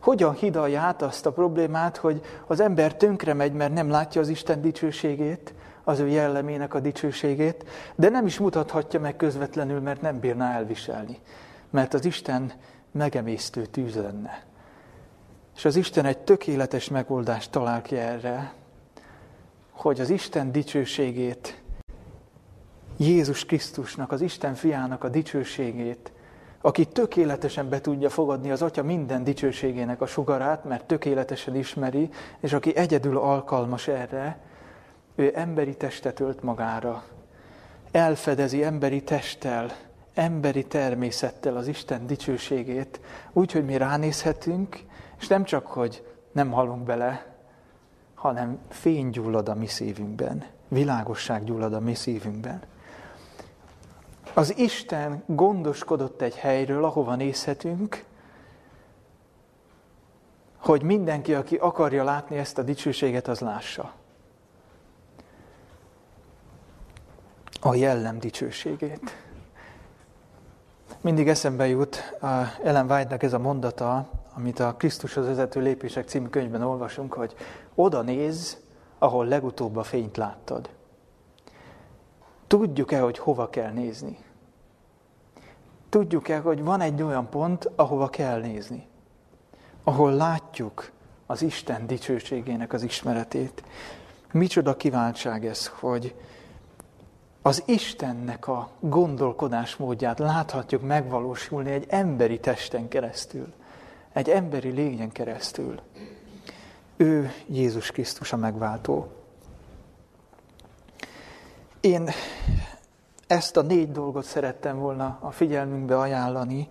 Hogyan 0.00 0.34
hidalja 0.34 0.80
át 0.80 1.02
azt 1.02 1.26
a 1.26 1.32
problémát, 1.32 1.96
hogy 1.96 2.20
az 2.46 2.60
ember 2.60 2.96
tönkre 2.96 3.34
megy, 3.34 3.52
mert 3.52 3.72
nem 3.72 3.90
látja 3.90 4.20
az 4.20 4.28
Isten 4.28 4.60
dicsőségét, 4.60 5.54
az 5.84 5.98
ő 5.98 6.08
jellemének 6.08 6.74
a 6.74 6.80
dicsőségét, 6.80 7.64
de 7.94 8.08
nem 8.08 8.26
is 8.26 8.38
mutathatja 8.38 9.00
meg 9.00 9.16
közvetlenül, 9.16 9.80
mert 9.80 10.00
nem 10.00 10.20
bírná 10.20 10.54
elviselni. 10.54 11.18
Mert 11.70 11.94
az 11.94 12.04
Isten 12.04 12.52
megemésztő 12.90 13.66
tűz 13.66 13.94
lenne. 13.94 14.44
És 15.56 15.64
az 15.64 15.76
Isten 15.76 16.04
egy 16.04 16.18
tökéletes 16.18 16.88
megoldást 16.88 17.50
talál 17.50 17.82
ki 17.82 17.96
erre, 17.96 18.52
hogy 19.70 20.00
az 20.00 20.10
Isten 20.10 20.52
dicsőségét 20.52 21.61
Jézus 23.02 23.44
Krisztusnak, 23.44 24.12
az 24.12 24.20
Isten 24.20 24.54
fiának 24.54 25.04
a 25.04 25.08
dicsőségét, 25.08 26.12
aki 26.60 26.86
tökéletesen 26.86 27.68
be 27.68 27.80
tudja 27.80 28.10
fogadni 28.10 28.50
az 28.50 28.62
Atya 28.62 28.82
minden 28.82 29.24
dicsőségének 29.24 30.00
a 30.00 30.06
sugarát, 30.06 30.64
mert 30.64 30.84
tökéletesen 30.84 31.56
ismeri, 31.56 32.10
és 32.40 32.52
aki 32.52 32.76
egyedül 32.76 33.18
alkalmas 33.18 33.88
erre, 33.88 34.38
ő 35.14 35.32
emberi 35.34 35.76
testet 35.76 36.20
ölt 36.20 36.42
magára. 36.42 37.04
Elfedezi 37.90 38.64
emberi 38.64 39.02
testtel, 39.02 39.72
emberi 40.14 40.64
természettel 40.66 41.56
az 41.56 41.66
Isten 41.66 42.06
dicsőségét, 42.06 43.00
úgy, 43.32 43.52
hogy 43.52 43.64
mi 43.64 43.76
ránézhetünk, 43.76 44.80
és 45.20 45.26
nem 45.26 45.44
csak, 45.44 45.66
hogy 45.66 46.06
nem 46.32 46.50
halunk 46.50 46.82
bele, 46.82 47.34
hanem 48.14 48.58
fény 48.68 49.10
gyullad 49.10 49.48
a 49.48 49.54
mi 49.54 49.66
szívünkben, 49.66 50.44
világosság 50.68 51.44
gyullad 51.44 51.72
a 51.72 51.80
mi 51.80 51.94
szívünkben. 51.94 52.62
Az 54.34 54.58
Isten 54.58 55.22
gondoskodott 55.26 56.20
egy 56.20 56.36
helyről, 56.36 56.84
ahova 56.84 57.14
nézhetünk, 57.14 58.04
hogy 60.58 60.82
mindenki, 60.82 61.34
aki 61.34 61.56
akarja 61.56 62.04
látni 62.04 62.36
ezt 62.36 62.58
a 62.58 62.62
dicsőséget, 62.62 63.28
az 63.28 63.40
lássa. 63.40 63.92
A 67.60 67.74
jellem 67.74 68.18
dicsőségét. 68.18 69.16
Mindig 71.00 71.28
eszembe 71.28 71.66
jut 71.66 71.96
a 72.20 72.26
Ellen 72.62 72.90
White-nak 72.90 73.22
ez 73.22 73.32
a 73.32 73.38
mondata, 73.38 74.08
amit 74.34 74.60
a 74.60 74.74
Krisztushoz 74.74 75.26
vezető 75.26 75.60
lépések 75.60 76.08
című 76.08 76.26
könyvben 76.26 76.62
olvasunk, 76.62 77.12
hogy 77.12 77.34
oda 77.74 78.02
néz, 78.02 78.60
ahol 78.98 79.26
legutóbb 79.26 79.76
a 79.76 79.82
fényt 79.82 80.16
láttad. 80.16 80.70
Tudjuk-e, 82.52 83.00
hogy 83.00 83.18
hova 83.18 83.48
kell 83.48 83.70
nézni? 83.70 84.18
Tudjuk-e, 85.88 86.38
hogy 86.38 86.62
van 86.62 86.80
egy 86.80 87.02
olyan 87.02 87.28
pont, 87.28 87.70
ahova 87.74 88.08
kell 88.08 88.40
nézni? 88.40 88.86
Ahol 89.84 90.14
látjuk 90.14 90.90
az 91.26 91.42
Isten 91.42 91.86
dicsőségének 91.86 92.72
az 92.72 92.82
ismeretét. 92.82 93.62
Micsoda 94.32 94.76
kiváltság 94.76 95.46
ez, 95.46 95.66
hogy 95.66 96.14
az 97.42 97.62
Istennek 97.66 98.48
a 98.48 98.70
gondolkodásmódját 98.80 100.18
láthatjuk 100.18 100.82
megvalósulni 100.82 101.70
egy 101.70 101.86
emberi 101.88 102.40
testen 102.40 102.88
keresztül, 102.88 103.52
egy 104.12 104.28
emberi 104.28 104.70
lényen 104.70 105.12
keresztül. 105.12 105.80
Ő 106.96 107.32
Jézus 107.46 107.90
Krisztus 107.90 108.32
a 108.32 108.36
megváltó. 108.36 109.21
Én 111.82 112.10
ezt 113.26 113.56
a 113.56 113.62
négy 113.62 113.92
dolgot 113.92 114.24
szerettem 114.24 114.78
volna 114.78 115.18
a 115.20 115.30
figyelmünkbe 115.30 115.98
ajánlani, 115.98 116.68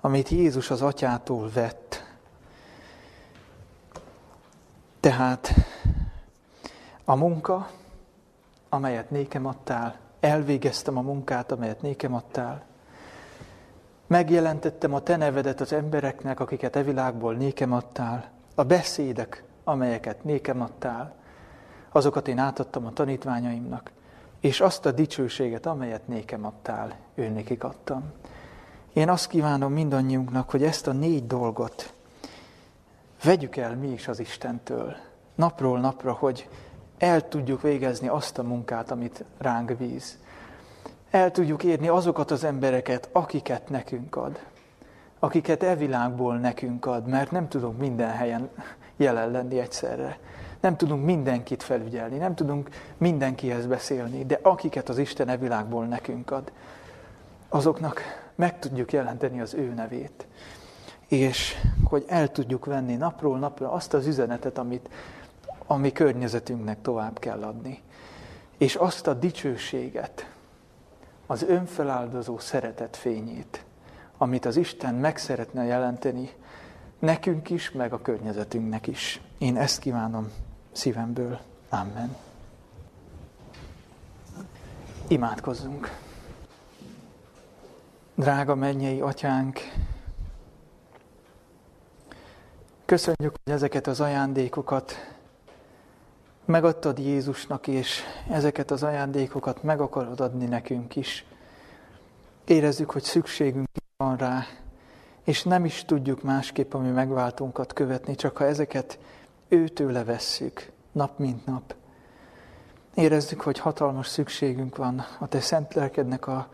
amit 0.00 0.28
Jézus 0.28 0.70
az 0.70 0.82
atyától 0.82 1.50
vett. 1.54 2.04
Tehát 5.00 5.54
a 7.04 7.14
munka, 7.14 7.70
amelyet 8.68 9.10
nékem 9.10 9.46
adtál, 9.46 9.96
elvégeztem 10.20 10.96
a 10.96 11.02
munkát, 11.02 11.52
amelyet 11.52 11.82
nékem 11.82 12.14
adtál, 12.14 12.64
megjelentettem 14.06 14.94
a 14.94 15.00
te 15.00 15.16
nevedet 15.16 15.60
az 15.60 15.72
embereknek, 15.72 16.40
akiket 16.40 16.76
e 16.76 16.82
világból 16.82 17.34
nékem 17.34 17.72
adtál, 17.72 18.30
a 18.54 18.62
beszédek, 18.62 19.44
amelyeket 19.64 20.24
nékem 20.24 20.60
adtál, 20.60 21.14
azokat 21.90 22.28
én 22.28 22.38
átadtam 22.38 22.86
a 22.86 22.92
tanítványaimnak, 22.92 23.94
és 24.46 24.60
azt 24.60 24.86
a 24.86 24.90
dicsőséget, 24.92 25.66
amelyet 25.66 26.08
nékem 26.08 26.44
adtál, 26.44 26.96
ő 27.14 27.28
nékik 27.28 27.64
adtam. 27.64 28.04
Én 28.92 29.08
azt 29.08 29.28
kívánom 29.28 29.72
mindannyiunknak, 29.72 30.50
hogy 30.50 30.62
ezt 30.62 30.86
a 30.86 30.92
négy 30.92 31.26
dolgot 31.26 31.94
vegyük 33.24 33.56
el 33.56 33.76
mi 33.76 33.86
is 33.86 34.08
az 34.08 34.20
Istentől, 34.20 34.96
napról 35.34 35.80
napra, 35.80 36.12
hogy 36.12 36.48
el 36.98 37.28
tudjuk 37.28 37.62
végezni 37.62 38.08
azt 38.08 38.38
a 38.38 38.42
munkát, 38.42 38.90
amit 38.90 39.24
ránk 39.38 39.78
víz. 39.78 40.18
El 41.10 41.30
tudjuk 41.30 41.62
érni 41.62 41.88
azokat 41.88 42.30
az 42.30 42.44
embereket, 42.44 43.08
akiket 43.12 43.68
nekünk 43.68 44.16
ad. 44.16 44.38
Akiket 45.18 45.62
e 45.62 45.76
világból 45.76 46.36
nekünk 46.36 46.86
ad, 46.86 47.06
mert 47.06 47.30
nem 47.30 47.48
tudunk 47.48 47.78
minden 47.78 48.10
helyen 48.10 48.50
jelen 48.96 49.30
lenni 49.30 49.58
egyszerre. 49.58 50.18
Nem 50.66 50.76
tudunk 50.76 51.04
mindenkit 51.04 51.62
felügyelni, 51.62 52.16
nem 52.16 52.34
tudunk 52.34 52.68
mindenkihez 52.96 53.66
beszélni, 53.66 54.24
de 54.24 54.38
akiket 54.42 54.88
az 54.88 54.98
Isten 54.98 55.28
e 55.28 55.36
világból 55.36 55.84
nekünk 55.84 56.30
ad, 56.30 56.52
azoknak 57.48 58.00
meg 58.34 58.58
tudjuk 58.58 58.92
jelenteni 58.92 59.40
az 59.40 59.54
ő 59.54 59.72
nevét. 59.72 60.26
És 61.08 61.54
hogy 61.84 62.04
el 62.08 62.32
tudjuk 62.32 62.64
venni 62.64 62.94
napról 62.94 63.38
napra 63.38 63.72
azt 63.72 63.94
az 63.94 64.06
üzenetet, 64.06 64.58
amit 64.58 64.88
a 65.66 65.76
mi 65.76 65.92
környezetünknek 65.92 66.82
tovább 66.82 67.18
kell 67.18 67.42
adni. 67.42 67.82
És 68.58 68.74
azt 68.74 69.06
a 69.06 69.14
dicsőséget, 69.14 70.30
az 71.26 71.42
önfeláldozó 71.42 72.38
szeretet 72.38 72.96
fényét, 72.96 73.64
amit 74.18 74.44
az 74.44 74.56
Isten 74.56 74.94
meg 74.94 75.18
szeretne 75.18 75.64
jelenteni 75.64 76.30
nekünk 76.98 77.50
is, 77.50 77.70
meg 77.70 77.92
a 77.92 78.02
környezetünknek 78.02 78.86
is. 78.86 79.20
Én 79.38 79.56
ezt 79.56 79.78
kívánom 79.78 80.30
szívemből. 80.76 81.40
Amen. 81.68 82.16
Imádkozzunk. 85.08 85.98
Drága 88.14 88.54
mennyei 88.54 89.00
atyánk, 89.00 89.60
köszönjük, 92.84 93.34
hogy 93.44 93.52
ezeket 93.52 93.86
az 93.86 94.00
ajándékokat 94.00 95.14
megadtad 96.44 96.98
Jézusnak, 96.98 97.66
és 97.66 98.02
ezeket 98.30 98.70
az 98.70 98.82
ajándékokat 98.82 99.62
meg 99.62 99.80
akarod 99.80 100.20
adni 100.20 100.46
nekünk 100.46 100.96
is. 100.96 101.24
Érezzük, 102.44 102.90
hogy 102.90 103.02
szükségünk 103.02 103.68
van 103.96 104.16
rá, 104.16 104.46
és 105.24 105.42
nem 105.42 105.64
is 105.64 105.84
tudjuk 105.84 106.22
másképp 106.22 106.74
a 106.74 106.78
mi 106.78 106.90
megváltunkat 106.90 107.72
követni, 107.72 108.14
csak 108.14 108.36
ha 108.36 108.44
ezeket 108.44 108.98
őtőle 109.48 110.04
vesszük, 110.04 110.70
nap 110.92 111.18
mint 111.18 111.46
nap. 111.46 111.74
Érezzük, 112.94 113.40
hogy 113.40 113.58
hatalmas 113.58 114.06
szükségünk 114.06 114.76
van 114.76 115.04
a 115.18 115.26
Te 115.28 115.40
szent 115.40 115.74
lelkednek 115.74 116.26
a 116.26 116.48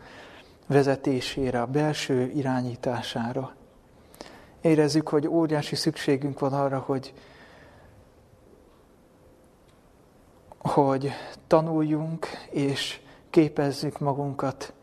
vezetésére, 0.67 1.61
a 1.61 1.67
belső 1.67 2.31
irányítására. 2.35 3.55
Érezzük, 4.61 5.07
hogy 5.07 5.27
óriási 5.27 5.75
szükségünk 5.75 6.39
van 6.39 6.53
arra, 6.53 6.79
hogy 6.79 7.13
hogy 10.57 11.11
tanuljunk 11.47 12.27
és 12.49 13.01
képezzük 13.29 13.99
magunkat 13.99 14.73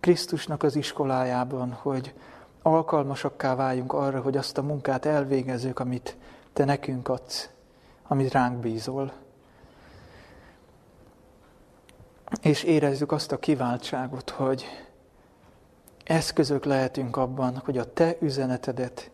Krisztusnak 0.00 0.62
az 0.62 0.76
iskolájában, 0.76 1.72
hogy 1.72 2.14
alkalmasakká 2.62 3.54
váljunk 3.54 3.92
arra, 3.92 4.20
hogy 4.20 4.36
azt 4.36 4.58
a 4.58 4.62
munkát 4.62 5.04
elvégezzük, 5.04 5.78
amit 5.78 6.16
Te 6.52 6.64
nekünk 6.64 7.08
adsz, 7.08 7.48
amit 8.08 8.32
ránk 8.32 8.58
bízol. 8.58 9.12
És 12.42 12.62
érezzük 12.62 13.12
azt 13.12 13.32
a 13.32 13.38
kiváltságot, 13.38 14.30
hogy 14.30 14.64
eszközök 16.04 16.64
lehetünk 16.64 17.16
abban, 17.16 17.56
hogy 17.64 17.78
a 17.78 17.92
Te 17.92 18.16
üzenetedet 18.20 19.10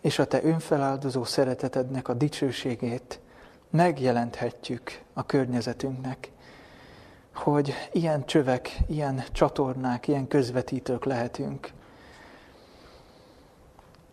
és 0.00 0.18
a 0.18 0.26
Te 0.26 0.44
önfeláldozó 0.44 1.24
szeretetednek 1.24 2.08
a 2.08 2.14
dicsőségét 2.14 3.20
megjelenthetjük 3.70 5.00
a 5.12 5.26
környezetünknek, 5.26 6.30
hogy 7.34 7.74
ilyen 7.92 8.26
csövek, 8.26 8.78
ilyen 8.86 9.24
csatornák, 9.32 10.08
ilyen 10.08 10.28
közvetítők 10.28 11.04
lehetünk. 11.04 11.72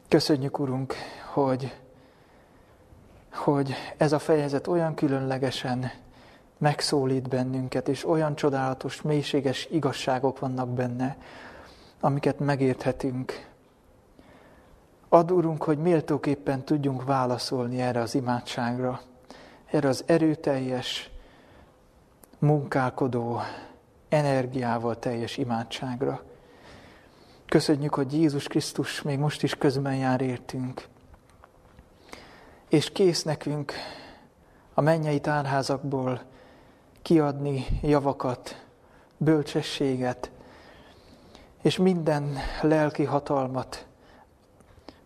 Köszönjük, 0.08 0.60
Urunk, 0.60 0.94
hogy, 1.34 1.78
hogy 3.34 3.74
ez 3.98 4.12
a 4.12 4.20
fejezet 4.20 4.68
olyan 4.68 4.94
különlegesen 4.94 5.92
megszólít 6.58 7.28
bennünket, 7.28 7.88
és 7.88 8.08
olyan 8.08 8.36
csodálatos, 8.36 9.02
mélységes 9.02 9.68
igazságok 9.72 10.40
vannak 10.40 10.70
benne, 10.70 11.18
amiket 12.00 12.40
megérthetünk. 12.40 13.48
Ad, 15.10 15.32
Urunk, 15.32 15.64
hogy 15.64 15.78
méltóképpen 15.78 16.64
tudjunk 16.64 17.04
válaszolni 17.04 17.82
erre 17.82 18.02
az 18.02 18.16
imádságra, 18.16 19.02
erre 19.66 19.88
az 19.88 20.04
erőteljes, 20.06 21.10
munkálkodó, 22.40 23.40
energiával 24.10 25.00
teljes 25.00 25.38
imádságra. 25.38 26.24
Köszönjük, 27.46 27.94
hogy 27.94 28.14
Jézus 28.14 28.48
Krisztus 28.48 29.02
még 29.02 29.20
most 29.20 29.44
is 29.44 29.56
közben 29.56 29.96
jár 29.96 30.22
értünk, 30.22 30.88
és 32.70 32.92
kész 32.92 33.24
nekünk 33.24 33.74
a 34.74 34.82
mennyei 34.82 35.20
tárházakból 35.20 36.22
kiadni 37.02 37.66
javakat, 37.82 38.66
bölcsességet, 39.18 40.32
és 41.62 41.78
minden 41.78 42.38
lelki 42.62 43.04
hatalmat, 43.04 43.86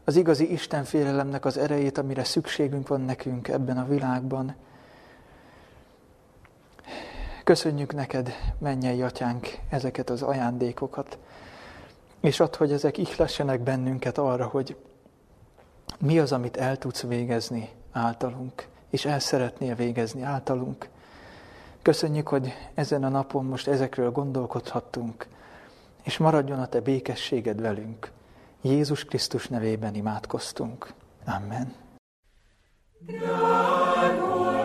az 0.04 0.16
igazi 0.16 0.52
Istenfélelemnek 0.52 1.46
az 1.46 1.58
erejét, 1.58 1.98
amire 1.98 2.24
szükségünk 2.24 2.88
van 2.88 3.02
nekünk 3.02 3.48
ebben 3.48 3.78
a 3.78 3.88
világban. 3.88 4.56
Köszönjük 7.44 7.94
neked, 7.94 8.34
mennyei 8.60 9.02
atyánk, 9.02 9.48
ezeket 9.70 10.10
az 10.10 10.22
ajándékokat, 10.22 11.18
és 12.20 12.40
add, 12.40 12.58
hogy 12.58 12.72
ezek 12.72 12.98
ihlessenek 12.98 13.60
bennünket 13.60 14.18
arra, 14.18 14.46
hogy 14.46 14.76
mi 16.04 16.20
az, 16.20 16.32
amit 16.32 16.58
el 16.58 16.78
tudsz 16.78 17.02
végezni 17.02 17.70
általunk, 17.92 18.68
és 18.90 19.06
el 19.06 19.20
szeretnél 19.20 19.76
végezni 19.76 20.22
általunk. 20.22 20.90
Köszönjük, 21.82 22.28
hogy 22.28 22.54
ezen 22.74 23.04
a 23.04 23.10
napon 23.10 23.46
most 23.46 23.68
ezekről 23.68 24.12
gondolkodhattunk, 24.12 25.28
és 26.04 26.18
maradjon 26.18 26.60
a 26.60 26.68
te 26.68 26.82
békességed 26.82 27.62
velünk. 27.62 28.12
Jézus 28.62 29.06
Krisztus 29.06 29.48
nevében 29.48 29.96
imádkoztunk. 29.96 30.94
Amen. 31.26 31.74
God. 33.06 34.63